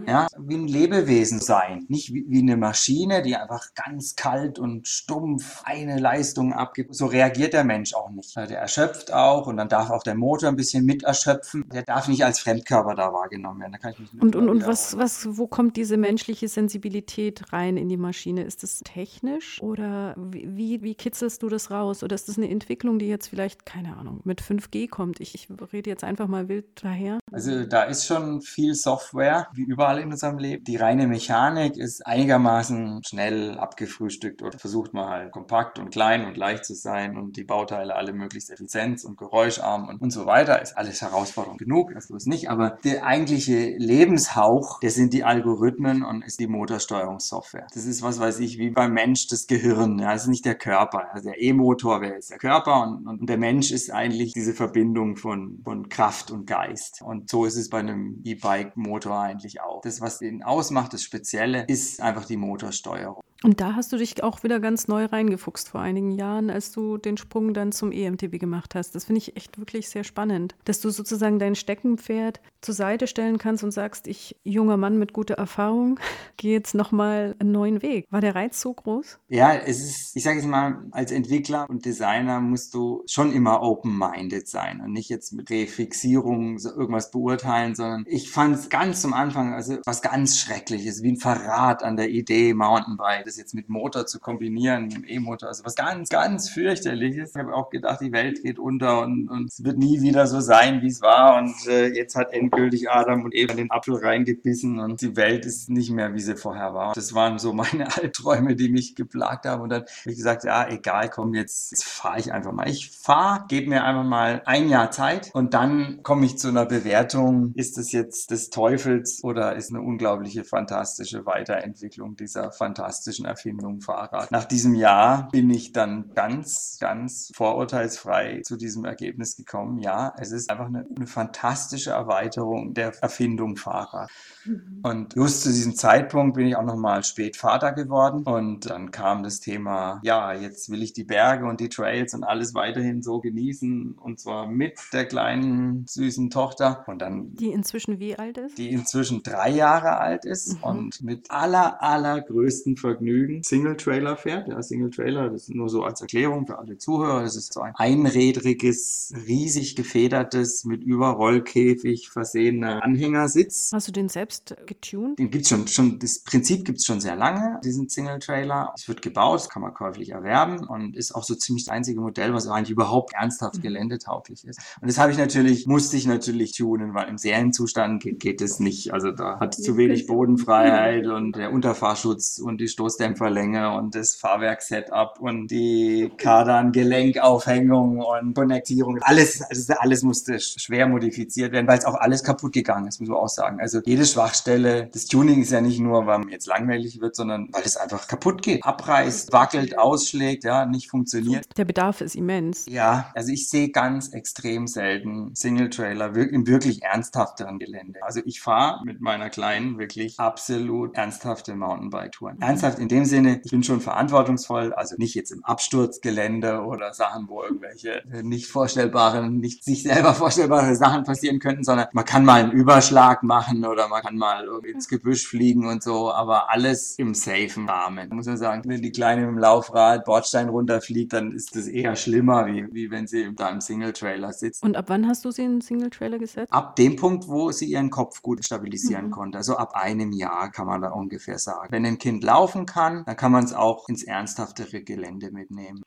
Ja, 0.07 0.27
wie 0.37 0.55
ein 0.55 0.67
Lebewesen 0.67 1.39
sein. 1.39 1.85
Nicht 1.87 2.13
wie, 2.13 2.25
wie 2.27 2.39
eine 2.39 2.57
Maschine, 2.57 3.21
die 3.21 3.35
einfach 3.35 3.73
ganz 3.75 4.15
kalt 4.15 4.59
und 4.59 4.87
stumpf 4.87 5.61
eine 5.63 5.99
Leistung 5.99 6.53
abgibt. 6.53 6.95
So 6.95 7.05
reagiert 7.05 7.53
der 7.53 7.63
Mensch 7.63 7.93
auch 7.93 8.09
nicht. 8.09 8.35
Der 8.35 8.59
erschöpft 8.59 9.13
auch 9.13 9.47
und 9.47 9.57
dann 9.57 9.69
darf 9.69 9.89
auch 9.89 10.03
der 10.03 10.15
Motor 10.15 10.49
ein 10.49 10.55
bisschen 10.55 10.85
mit 10.85 11.03
erschöpfen. 11.03 11.65
Der 11.73 11.83
darf 11.83 12.07
nicht 12.07 12.25
als 12.25 12.30
Fremdkörper 12.39 12.95
da 12.95 13.13
wahrgenommen 13.13 13.59
werden. 13.61 13.73
Da 13.73 13.77
kann 13.77 13.93
ich 13.93 13.99
mich 13.99 14.21
und 14.21 14.35
und, 14.35 14.49
und 14.49 14.65
was, 14.65 14.97
was, 14.97 15.37
wo 15.37 15.47
kommt 15.47 15.77
diese 15.77 15.97
menschliche 15.97 16.47
Sensibilität 16.47 17.51
rein 17.53 17.77
in 17.77 17.89
die 17.89 17.97
Maschine? 17.97 18.43
Ist 18.43 18.63
das 18.63 18.79
technisch 18.79 19.61
oder 19.61 20.15
wie, 20.17 20.81
wie 20.81 20.95
kitzelst 20.95 21.43
du 21.43 21.49
das 21.49 21.71
raus? 21.71 22.03
Oder 22.03 22.15
ist 22.15 22.27
das 22.27 22.37
eine 22.37 22.49
Entwicklung, 22.49 22.99
die 22.99 23.07
jetzt 23.07 23.27
vielleicht, 23.27 23.65
keine 23.65 23.97
Ahnung, 23.97 24.21
mit 24.23 24.41
5G 24.41 24.89
kommt? 24.89 25.19
Ich, 25.19 25.35
ich 25.35 25.47
rede 25.73 25.89
jetzt 25.89 26.03
einfach 26.03 26.27
mal 26.27 26.47
wild 26.49 26.65
daher. 26.83 27.19
Also 27.31 27.65
da 27.65 27.83
ist 27.83 28.05
schon 28.05 28.41
viel 28.41 28.75
Software, 28.75 29.47
wie 29.53 29.63
überall 29.63 29.99
in 29.99 30.11
unserem 30.11 30.37
Leben. 30.37 30.63
Die 30.65 30.75
reine 30.75 31.07
Mechanik 31.07 31.77
ist 31.77 32.05
einigermaßen 32.05 33.03
schnell 33.05 33.57
abgefrühstückt 33.57 34.41
oder 34.41 34.59
versucht 34.59 34.93
man 34.93 35.09
halt 35.09 35.31
kompakt 35.31 35.79
und 35.79 35.91
klein 35.91 36.25
und 36.25 36.35
leicht 36.35 36.65
zu 36.65 36.75
sein 36.75 37.17
und 37.17 37.37
die 37.37 37.45
Bauteile 37.45 37.95
alle 37.95 38.11
möglichst 38.11 38.51
effizient 38.51 39.03
und 39.05 39.17
geräuscharm 39.17 39.87
und, 39.87 40.01
und 40.01 40.11
so 40.11 40.25
weiter. 40.25 40.61
Ist 40.61 40.77
alles 40.77 41.01
Herausforderung 41.01 41.57
genug, 41.57 41.93
das 41.93 42.09
ist 42.09 42.27
nicht. 42.27 42.49
Aber 42.49 42.77
der 42.83 43.05
eigentliche 43.05 43.77
Lebenshauch, 43.77 44.79
der 44.81 44.91
sind 44.91 45.13
die 45.13 45.23
Algorithmen 45.23 46.03
und 46.03 46.23
ist 46.23 46.39
die 46.39 46.47
Motorsteuerungssoftware. 46.47 47.67
Das 47.73 47.85
ist 47.85 48.01
was 48.01 48.19
weiß 48.19 48.39
ich, 48.39 48.57
wie 48.57 48.71
beim 48.71 48.93
Mensch 48.93 49.27
das 49.27 49.47
Gehirn. 49.47 49.99
Ja, 49.99 50.11
das 50.11 50.23
ist 50.23 50.29
nicht 50.29 50.45
der 50.45 50.55
Körper. 50.55 51.13
Also 51.13 51.29
der 51.29 51.41
E-Motor 51.41 52.01
wäre 52.01 52.15
jetzt 52.15 52.31
der 52.31 52.39
Körper 52.39 52.83
und, 52.83 53.07
und 53.07 53.29
der 53.29 53.37
Mensch 53.37 53.71
ist 53.71 53.89
eigentlich 53.89 54.33
diese 54.33 54.53
Verbindung 54.53 55.15
von, 55.15 55.61
von 55.63 55.87
Kraft 55.87 56.31
und 56.31 56.45
Geist. 56.45 57.01
Und 57.01 57.20
so 57.29 57.45
ist 57.45 57.55
es 57.55 57.69
bei 57.69 57.79
einem 57.79 58.21
E-Bike-Motor 58.23 59.19
eigentlich 59.19 59.61
auch. 59.61 59.81
Das, 59.81 60.01
was 60.01 60.19
den 60.19 60.43
ausmacht, 60.43 60.93
das 60.93 61.03
Spezielle, 61.03 61.65
ist 61.67 62.01
einfach 62.01 62.25
die 62.25 62.37
Motorsteuerung. 62.37 63.21
Und 63.43 63.59
da 63.59 63.75
hast 63.75 63.91
du 63.91 63.97
dich 63.97 64.21
auch 64.23 64.43
wieder 64.43 64.59
ganz 64.59 64.87
neu 64.87 65.05
reingefuchst 65.05 65.69
vor 65.69 65.81
einigen 65.81 66.11
Jahren, 66.11 66.51
als 66.51 66.71
du 66.71 66.97
den 66.97 67.17
Sprung 67.17 67.55
dann 67.55 67.71
zum 67.71 67.91
EMTB 67.91 68.39
gemacht 68.39 68.75
hast. 68.75 68.93
Das 68.93 69.05
finde 69.05 69.17
ich 69.17 69.35
echt 69.35 69.57
wirklich 69.57 69.89
sehr 69.89 70.03
spannend, 70.03 70.55
dass 70.65 70.79
du 70.79 70.91
sozusagen 70.91 71.39
dein 71.39 71.55
Steckenpferd 71.55 72.39
zur 72.61 72.75
Seite 72.75 73.07
stellen 73.07 73.39
kannst 73.39 73.63
und 73.63 73.71
sagst, 73.71 74.05
ich 74.05 74.35
junger 74.43 74.77
Mann 74.77 74.99
mit 74.99 75.13
guter 75.13 75.35
Erfahrung, 75.35 75.99
gehe 76.37 76.53
jetzt 76.53 76.75
nochmal 76.75 77.35
einen 77.39 77.51
neuen 77.51 77.81
Weg. 77.81 78.05
War 78.11 78.21
der 78.21 78.35
Reiz 78.35 78.61
so 78.61 78.73
groß? 78.73 79.17
Ja, 79.29 79.55
es 79.55 79.79
ist, 79.79 80.15
ich 80.15 80.23
sage 80.23 80.37
jetzt 80.37 80.47
mal, 80.47 80.85
als 80.91 81.11
Entwickler 81.11 81.67
und 81.67 81.85
Designer 81.85 82.39
musst 82.41 82.75
du 82.75 83.03
schon 83.07 83.33
immer 83.33 83.63
open-minded 83.63 84.47
sein 84.47 84.81
und 84.81 84.91
nicht 84.91 85.09
jetzt 85.09 85.33
mit 85.33 85.49
Refixierung 85.49 86.59
irgendwas 86.59 87.09
beurteilen, 87.09 87.73
sondern 87.73 88.05
ich 88.07 88.29
fand 88.29 88.55
es 88.55 88.69
ganz 88.69 89.01
zum 89.01 89.13
Anfang, 89.13 89.53
also 89.53 89.77
was 89.85 90.03
ganz 90.03 90.37
Schreckliches, 90.37 91.01
wie 91.01 91.13
ein 91.13 91.17
Verrat 91.17 91.81
an 91.83 91.97
der 91.97 92.09
Idee 92.09 92.53
Mountainbike 92.53 93.30
das 93.31 93.37
jetzt 93.37 93.53
mit 93.53 93.69
Motor 93.69 94.05
zu 94.05 94.19
kombinieren, 94.19 94.83
mit 94.83 94.93
dem 94.93 95.05
E-Motor, 95.05 95.49
also 95.49 95.63
was 95.63 95.75
ganz, 95.75 96.09
ganz 96.09 96.49
fürchterliches. 96.49 97.31
Ich 97.31 97.41
habe 97.41 97.53
auch 97.53 97.69
gedacht, 97.69 98.01
die 98.01 98.11
Welt 98.11 98.43
geht 98.43 98.59
unter 98.59 99.01
und, 99.01 99.29
und 99.29 99.45
es 99.49 99.63
wird 99.63 99.77
nie 99.77 100.01
wieder 100.01 100.27
so 100.27 100.41
sein, 100.41 100.81
wie 100.81 100.87
es 100.87 101.01
war. 101.01 101.37
Und 101.37 101.55
äh, 101.67 101.87
jetzt 101.87 102.15
hat 102.15 102.33
endgültig 102.33 102.89
Adam 102.89 103.23
und 103.23 103.33
Eva 103.33 103.53
den 103.53 103.71
Apfel 103.71 103.95
reingebissen 103.95 104.79
und 104.79 105.01
die 105.01 105.15
Welt 105.15 105.45
ist 105.45 105.69
nicht 105.69 105.91
mehr, 105.91 106.13
wie 106.13 106.19
sie 106.19 106.35
vorher 106.35 106.73
war. 106.73 106.93
Das 106.93 107.13
waren 107.13 107.39
so 107.39 107.53
meine 107.53 107.87
Albträume, 107.97 108.55
die 108.55 108.69
mich 108.69 108.95
geplagt 108.95 109.45
haben. 109.45 109.61
Und 109.61 109.69
dann 109.69 109.81
habe 109.81 110.11
ich 110.11 110.17
gesagt, 110.17 110.43
ja, 110.43 110.67
egal, 110.67 111.09
komm, 111.09 111.33
jetzt, 111.33 111.71
jetzt 111.71 111.85
fahre 111.85 112.19
ich 112.19 112.33
einfach 112.33 112.51
mal. 112.51 112.67
Ich 112.67 112.91
fahre, 112.91 113.45
gebe 113.47 113.69
mir 113.69 113.83
einfach 113.83 114.03
mal 114.03 114.41
ein 114.45 114.67
Jahr 114.69 114.91
Zeit 114.91 115.31
und 115.33 115.53
dann 115.53 116.03
komme 116.03 116.25
ich 116.25 116.37
zu 116.37 116.49
einer 116.49 116.65
Bewertung, 116.65 117.53
ist 117.55 117.77
es 117.77 117.91
jetzt 117.91 118.31
des 118.31 118.49
Teufels 118.49 119.23
oder 119.23 119.55
ist 119.55 119.69
eine 119.69 119.81
unglaubliche, 119.81 120.43
fantastische 120.43 121.25
Weiterentwicklung 121.25 122.15
dieser 122.15 122.51
fantastischen 122.51 123.20
technischen 123.21 123.25
Erfindung 123.25 123.81
Fahrrad. 123.81 124.31
Nach 124.31 124.45
diesem 124.45 124.75
Jahr 124.75 125.29
bin 125.31 125.49
ich 125.49 125.71
dann 125.71 126.11
ganz, 126.13 126.77
ganz 126.79 127.31
vorurteilsfrei 127.35 128.41
zu 128.43 128.57
diesem 128.57 128.85
Ergebnis 128.85 129.35
gekommen. 129.35 129.79
Ja, 129.79 130.13
es 130.17 130.31
ist 130.31 130.49
einfach 130.49 130.67
eine, 130.67 130.85
eine 130.95 131.07
fantastische 131.07 131.91
Erweiterung 131.91 132.73
der 132.73 132.93
Erfindung 133.01 133.55
Fahrrad. 133.57 134.09
Mhm. 134.45 134.79
Und 134.83 135.15
just 135.15 135.43
zu 135.43 135.49
diesem 135.49 135.75
Zeitpunkt 135.75 136.35
bin 136.35 136.47
ich 136.47 136.55
auch 136.55 136.63
nochmal 136.63 137.03
spät 137.03 137.37
Vater 137.37 137.71
geworden 137.71 138.23
und 138.23 138.69
dann 138.69 138.91
kam 138.91 139.23
das 139.23 139.39
Thema, 139.39 139.99
ja, 140.03 140.33
jetzt 140.33 140.69
will 140.69 140.81
ich 140.81 140.93
die 140.93 141.03
Berge 141.03 141.45
und 141.45 141.59
die 141.59 141.69
Trails 141.69 142.13
und 142.13 142.23
alles 142.23 142.53
weiterhin 142.53 143.01
so 143.01 143.19
genießen 143.19 143.93
und 143.93 144.19
zwar 144.19 144.47
mit 144.47 144.79
der 144.93 145.05
kleinen 145.05 145.85
süßen 145.87 146.29
Tochter 146.29 146.83
und 146.87 147.01
dann 147.01 147.35
die 147.35 147.51
inzwischen 147.51 147.99
wie 147.99 148.17
alt 148.17 148.37
ist? 148.37 148.57
Die 148.57 148.71
inzwischen 148.71 149.23
drei 149.23 149.51
Jahre 149.51 149.97
alt 149.97 150.25
ist 150.25 150.57
mhm. 150.57 150.63
und 150.63 151.03
mit 151.03 151.29
aller 151.29 151.81
allergrößten 151.81 152.77
Vergnügen 152.77 153.43
Single 153.43 153.77
Trailer 153.77 154.17
fährt. 154.17 154.47
Ja, 154.47 154.61
Single 154.61 154.89
Trailer, 154.89 155.29
das 155.29 155.43
ist 155.43 155.55
nur 155.55 155.69
so 155.69 155.83
als 155.83 156.01
Erklärung 156.01 156.47
für 156.47 156.57
alle 156.57 156.77
Zuhörer. 156.77 157.21
Das 157.21 157.35
ist 157.35 157.53
so 157.53 157.61
ein 157.61 157.73
einrädriges, 157.75 159.13
riesig 159.27 159.75
gefedertes, 159.75 160.65
mit 160.65 160.83
Überrollkäfig 160.83 162.09
versehener 162.09 162.83
Anhängersitz. 162.83 163.71
Hast 163.73 163.87
du 163.87 163.91
den 163.91 164.09
selbst 164.09 164.30
selbst 164.31 164.55
getuned? 164.65 165.19
Den 165.19 165.29
gibt 165.29 165.43
es 165.43 165.49
schon, 165.49 165.67
schon, 165.67 165.99
das 165.99 166.19
Prinzip 166.19 166.65
gibt 166.65 166.79
es 166.79 166.85
schon 166.85 166.99
sehr 166.99 167.15
lange, 167.15 167.59
diesen 167.63 167.89
Single-Trailer. 167.89 168.73
Es 168.75 168.87
wird 168.87 169.01
gebaut, 169.01 169.49
kann 169.49 169.61
man 169.61 169.73
käuflich 169.73 170.11
erwerben 170.11 170.67
und 170.67 170.95
ist 170.95 171.13
auch 171.13 171.23
so 171.23 171.35
ziemlich 171.35 171.65
das 171.65 171.73
einzige 171.73 171.99
Modell, 171.99 172.33
was 172.33 172.47
eigentlich 172.47 172.71
überhaupt 172.71 173.13
ernsthaft 173.13 173.57
mhm. 173.57 173.61
geländetauglich 173.61 174.45
ist. 174.45 174.59
Und 174.81 174.87
das 174.87 174.97
habe 174.97 175.11
ich 175.11 175.17
natürlich, 175.17 175.67
musste 175.67 175.97
ich 175.97 176.07
natürlich 176.07 176.55
tunen, 176.55 176.93
weil 176.93 177.09
im 177.09 177.17
Serienzustand 177.17 178.01
geht, 178.01 178.19
geht 178.19 178.41
es 178.41 178.59
nicht. 178.59 178.93
Also 178.93 179.11
da 179.11 179.39
hat 179.39 179.57
es 179.57 179.63
zu 179.63 179.77
wenig 179.77 180.07
Bodenfreiheit 180.07 181.07
und 181.07 181.35
der 181.35 181.51
Unterfahrschutz 181.51 182.39
und 182.39 182.59
die 182.59 182.67
Stoßdämpferlänge 182.67 183.75
und 183.75 183.95
das 183.95 184.15
Fahrwerk-Setup 184.15 185.19
und 185.19 185.49
die 185.51 186.11
Kardan-Gelenkaufhängung 186.17 187.99
und 187.99 188.33
Konnektierung. 188.33 188.99
Alles, 189.01 189.41
also 189.41 189.73
alles 189.77 190.03
musste 190.03 190.39
schwer 190.39 190.87
modifiziert 190.87 191.51
werden, 191.51 191.67
weil 191.67 191.77
es 191.77 191.85
auch 191.85 191.95
alles 191.95 192.23
kaputt 192.23 192.53
gegangen 192.53 192.87
ist, 192.87 192.99
muss 192.99 193.09
man 193.09 193.17
auch 193.17 193.29
sagen. 193.29 193.59
Also 193.59 193.81
jedes 193.85 194.11
Schwachstelle. 194.21 194.89
Das 194.93 195.05
Tuning 195.05 195.41
ist 195.41 195.51
ja 195.51 195.61
nicht 195.61 195.79
nur, 195.79 196.05
weil 196.05 196.19
man 196.19 196.29
jetzt 196.29 196.45
langweilig 196.45 197.01
wird, 197.01 197.15
sondern 197.15 197.47
weil 197.51 197.63
es 197.63 197.75
einfach 197.75 198.07
kaputt 198.07 198.43
geht. 198.43 198.63
Abreißt, 198.63 199.33
wackelt, 199.33 199.77
ausschlägt, 199.77 200.43
ja, 200.43 200.65
nicht 200.65 200.89
funktioniert. 200.89 201.45
Der 201.57 201.65
Bedarf 201.65 202.01
ist 202.01 202.15
immens. 202.15 202.65
Ja, 202.67 203.09
also 203.15 203.31
ich 203.31 203.49
sehe 203.49 203.69
ganz 203.69 204.13
extrem 204.13 204.67
selten 204.67 205.33
Single-Trailer 205.33 206.15
im 206.15 206.45
wirklich 206.45 206.83
ernsthafteren 206.83 207.57
Gelände. 207.57 207.99
Also 208.03 208.21
ich 208.23 208.41
fahre 208.41 208.85
mit 208.85 209.01
meiner 209.01 209.29
Kleinen 209.29 209.79
wirklich 209.79 210.19
absolut 210.19 210.95
ernsthafte 210.95 211.55
Mountainbike-Touren. 211.55 212.35
Mhm. 212.35 212.43
Ernsthaft 212.43 212.77
in 212.77 212.89
dem 212.89 213.05
Sinne, 213.05 213.41
ich 213.43 213.49
bin 213.49 213.63
schon 213.63 213.81
verantwortungsvoll, 213.81 214.73
also 214.73 214.95
nicht 214.97 215.15
jetzt 215.15 215.31
im 215.31 215.43
Absturzgelände 215.43 216.61
oder 216.61 216.93
Sachen, 216.93 217.27
wo 217.27 217.41
irgendwelche 217.41 218.03
nicht 218.21 218.47
vorstellbaren, 218.47 219.37
nicht 219.37 219.63
sich 219.63 219.81
selber 219.81 220.13
vorstellbare 220.13 220.75
Sachen 220.75 221.05
passieren 221.05 221.39
könnten, 221.39 221.63
sondern 221.63 221.87
man 221.93 222.05
kann 222.05 222.23
mal 222.23 222.41
einen 222.41 222.51
Überschlag 222.51 223.23
machen 223.23 223.65
oder 223.65 223.87
man 223.87 224.03
kann 224.03 224.10
mal 224.17 224.47
ins 224.63 224.87
Gebüsch 224.87 225.27
fliegen 225.27 225.67
und 225.67 225.83
so, 225.83 226.11
aber 226.11 226.49
alles 226.49 226.97
im 226.97 227.13
safen 227.13 227.69
Rahmen. 227.69 228.09
Muss 228.09 228.25
man 228.25 228.37
sagen, 228.37 228.63
wenn 228.65 228.81
die 228.81 228.91
Kleine 228.91 229.25
dem 229.25 229.37
Laufrad 229.37 230.05
Bordstein 230.05 230.49
runterfliegt, 230.49 231.13
dann 231.13 231.31
ist 231.31 231.55
das 231.55 231.67
eher 231.67 231.95
schlimmer, 231.95 232.45
wie, 232.47 232.67
wie 232.71 232.91
wenn 232.91 233.07
sie 233.07 233.33
da 233.35 233.49
im 233.49 233.61
Single-Trailer 233.61 234.33
sitzt. 234.33 234.63
Und 234.63 234.75
ab 234.75 234.85
wann 234.87 235.07
hast 235.07 235.25
du 235.25 235.31
sie 235.31 235.43
in 235.43 235.51
den 235.53 235.61
Single-Trailer 235.61 236.19
gesetzt? 236.19 236.51
Ab 236.51 236.75
dem 236.75 236.95
Punkt, 236.95 237.27
wo 237.27 237.51
sie 237.51 237.65
ihren 237.65 237.89
Kopf 237.89 238.21
gut 238.21 238.43
stabilisieren 238.43 239.07
mhm. 239.07 239.11
konnte. 239.11 239.37
Also 239.37 239.57
ab 239.57 239.73
einem 239.75 240.11
Jahr 240.11 240.51
kann 240.51 240.67
man 240.67 240.81
da 240.81 240.89
ungefähr 240.89 241.37
sagen. 241.37 241.71
Wenn 241.71 241.85
ein 241.85 241.97
Kind 241.97 242.23
laufen 242.23 242.65
kann, 242.65 243.03
dann 243.05 243.15
kann 243.15 243.31
man 243.31 243.43
es 243.43 243.53
auch 243.53 243.87
ins 243.89 244.03
ernsthaftere 244.03 244.83
Gelände 244.83 245.31
mitnehmen. 245.31 245.83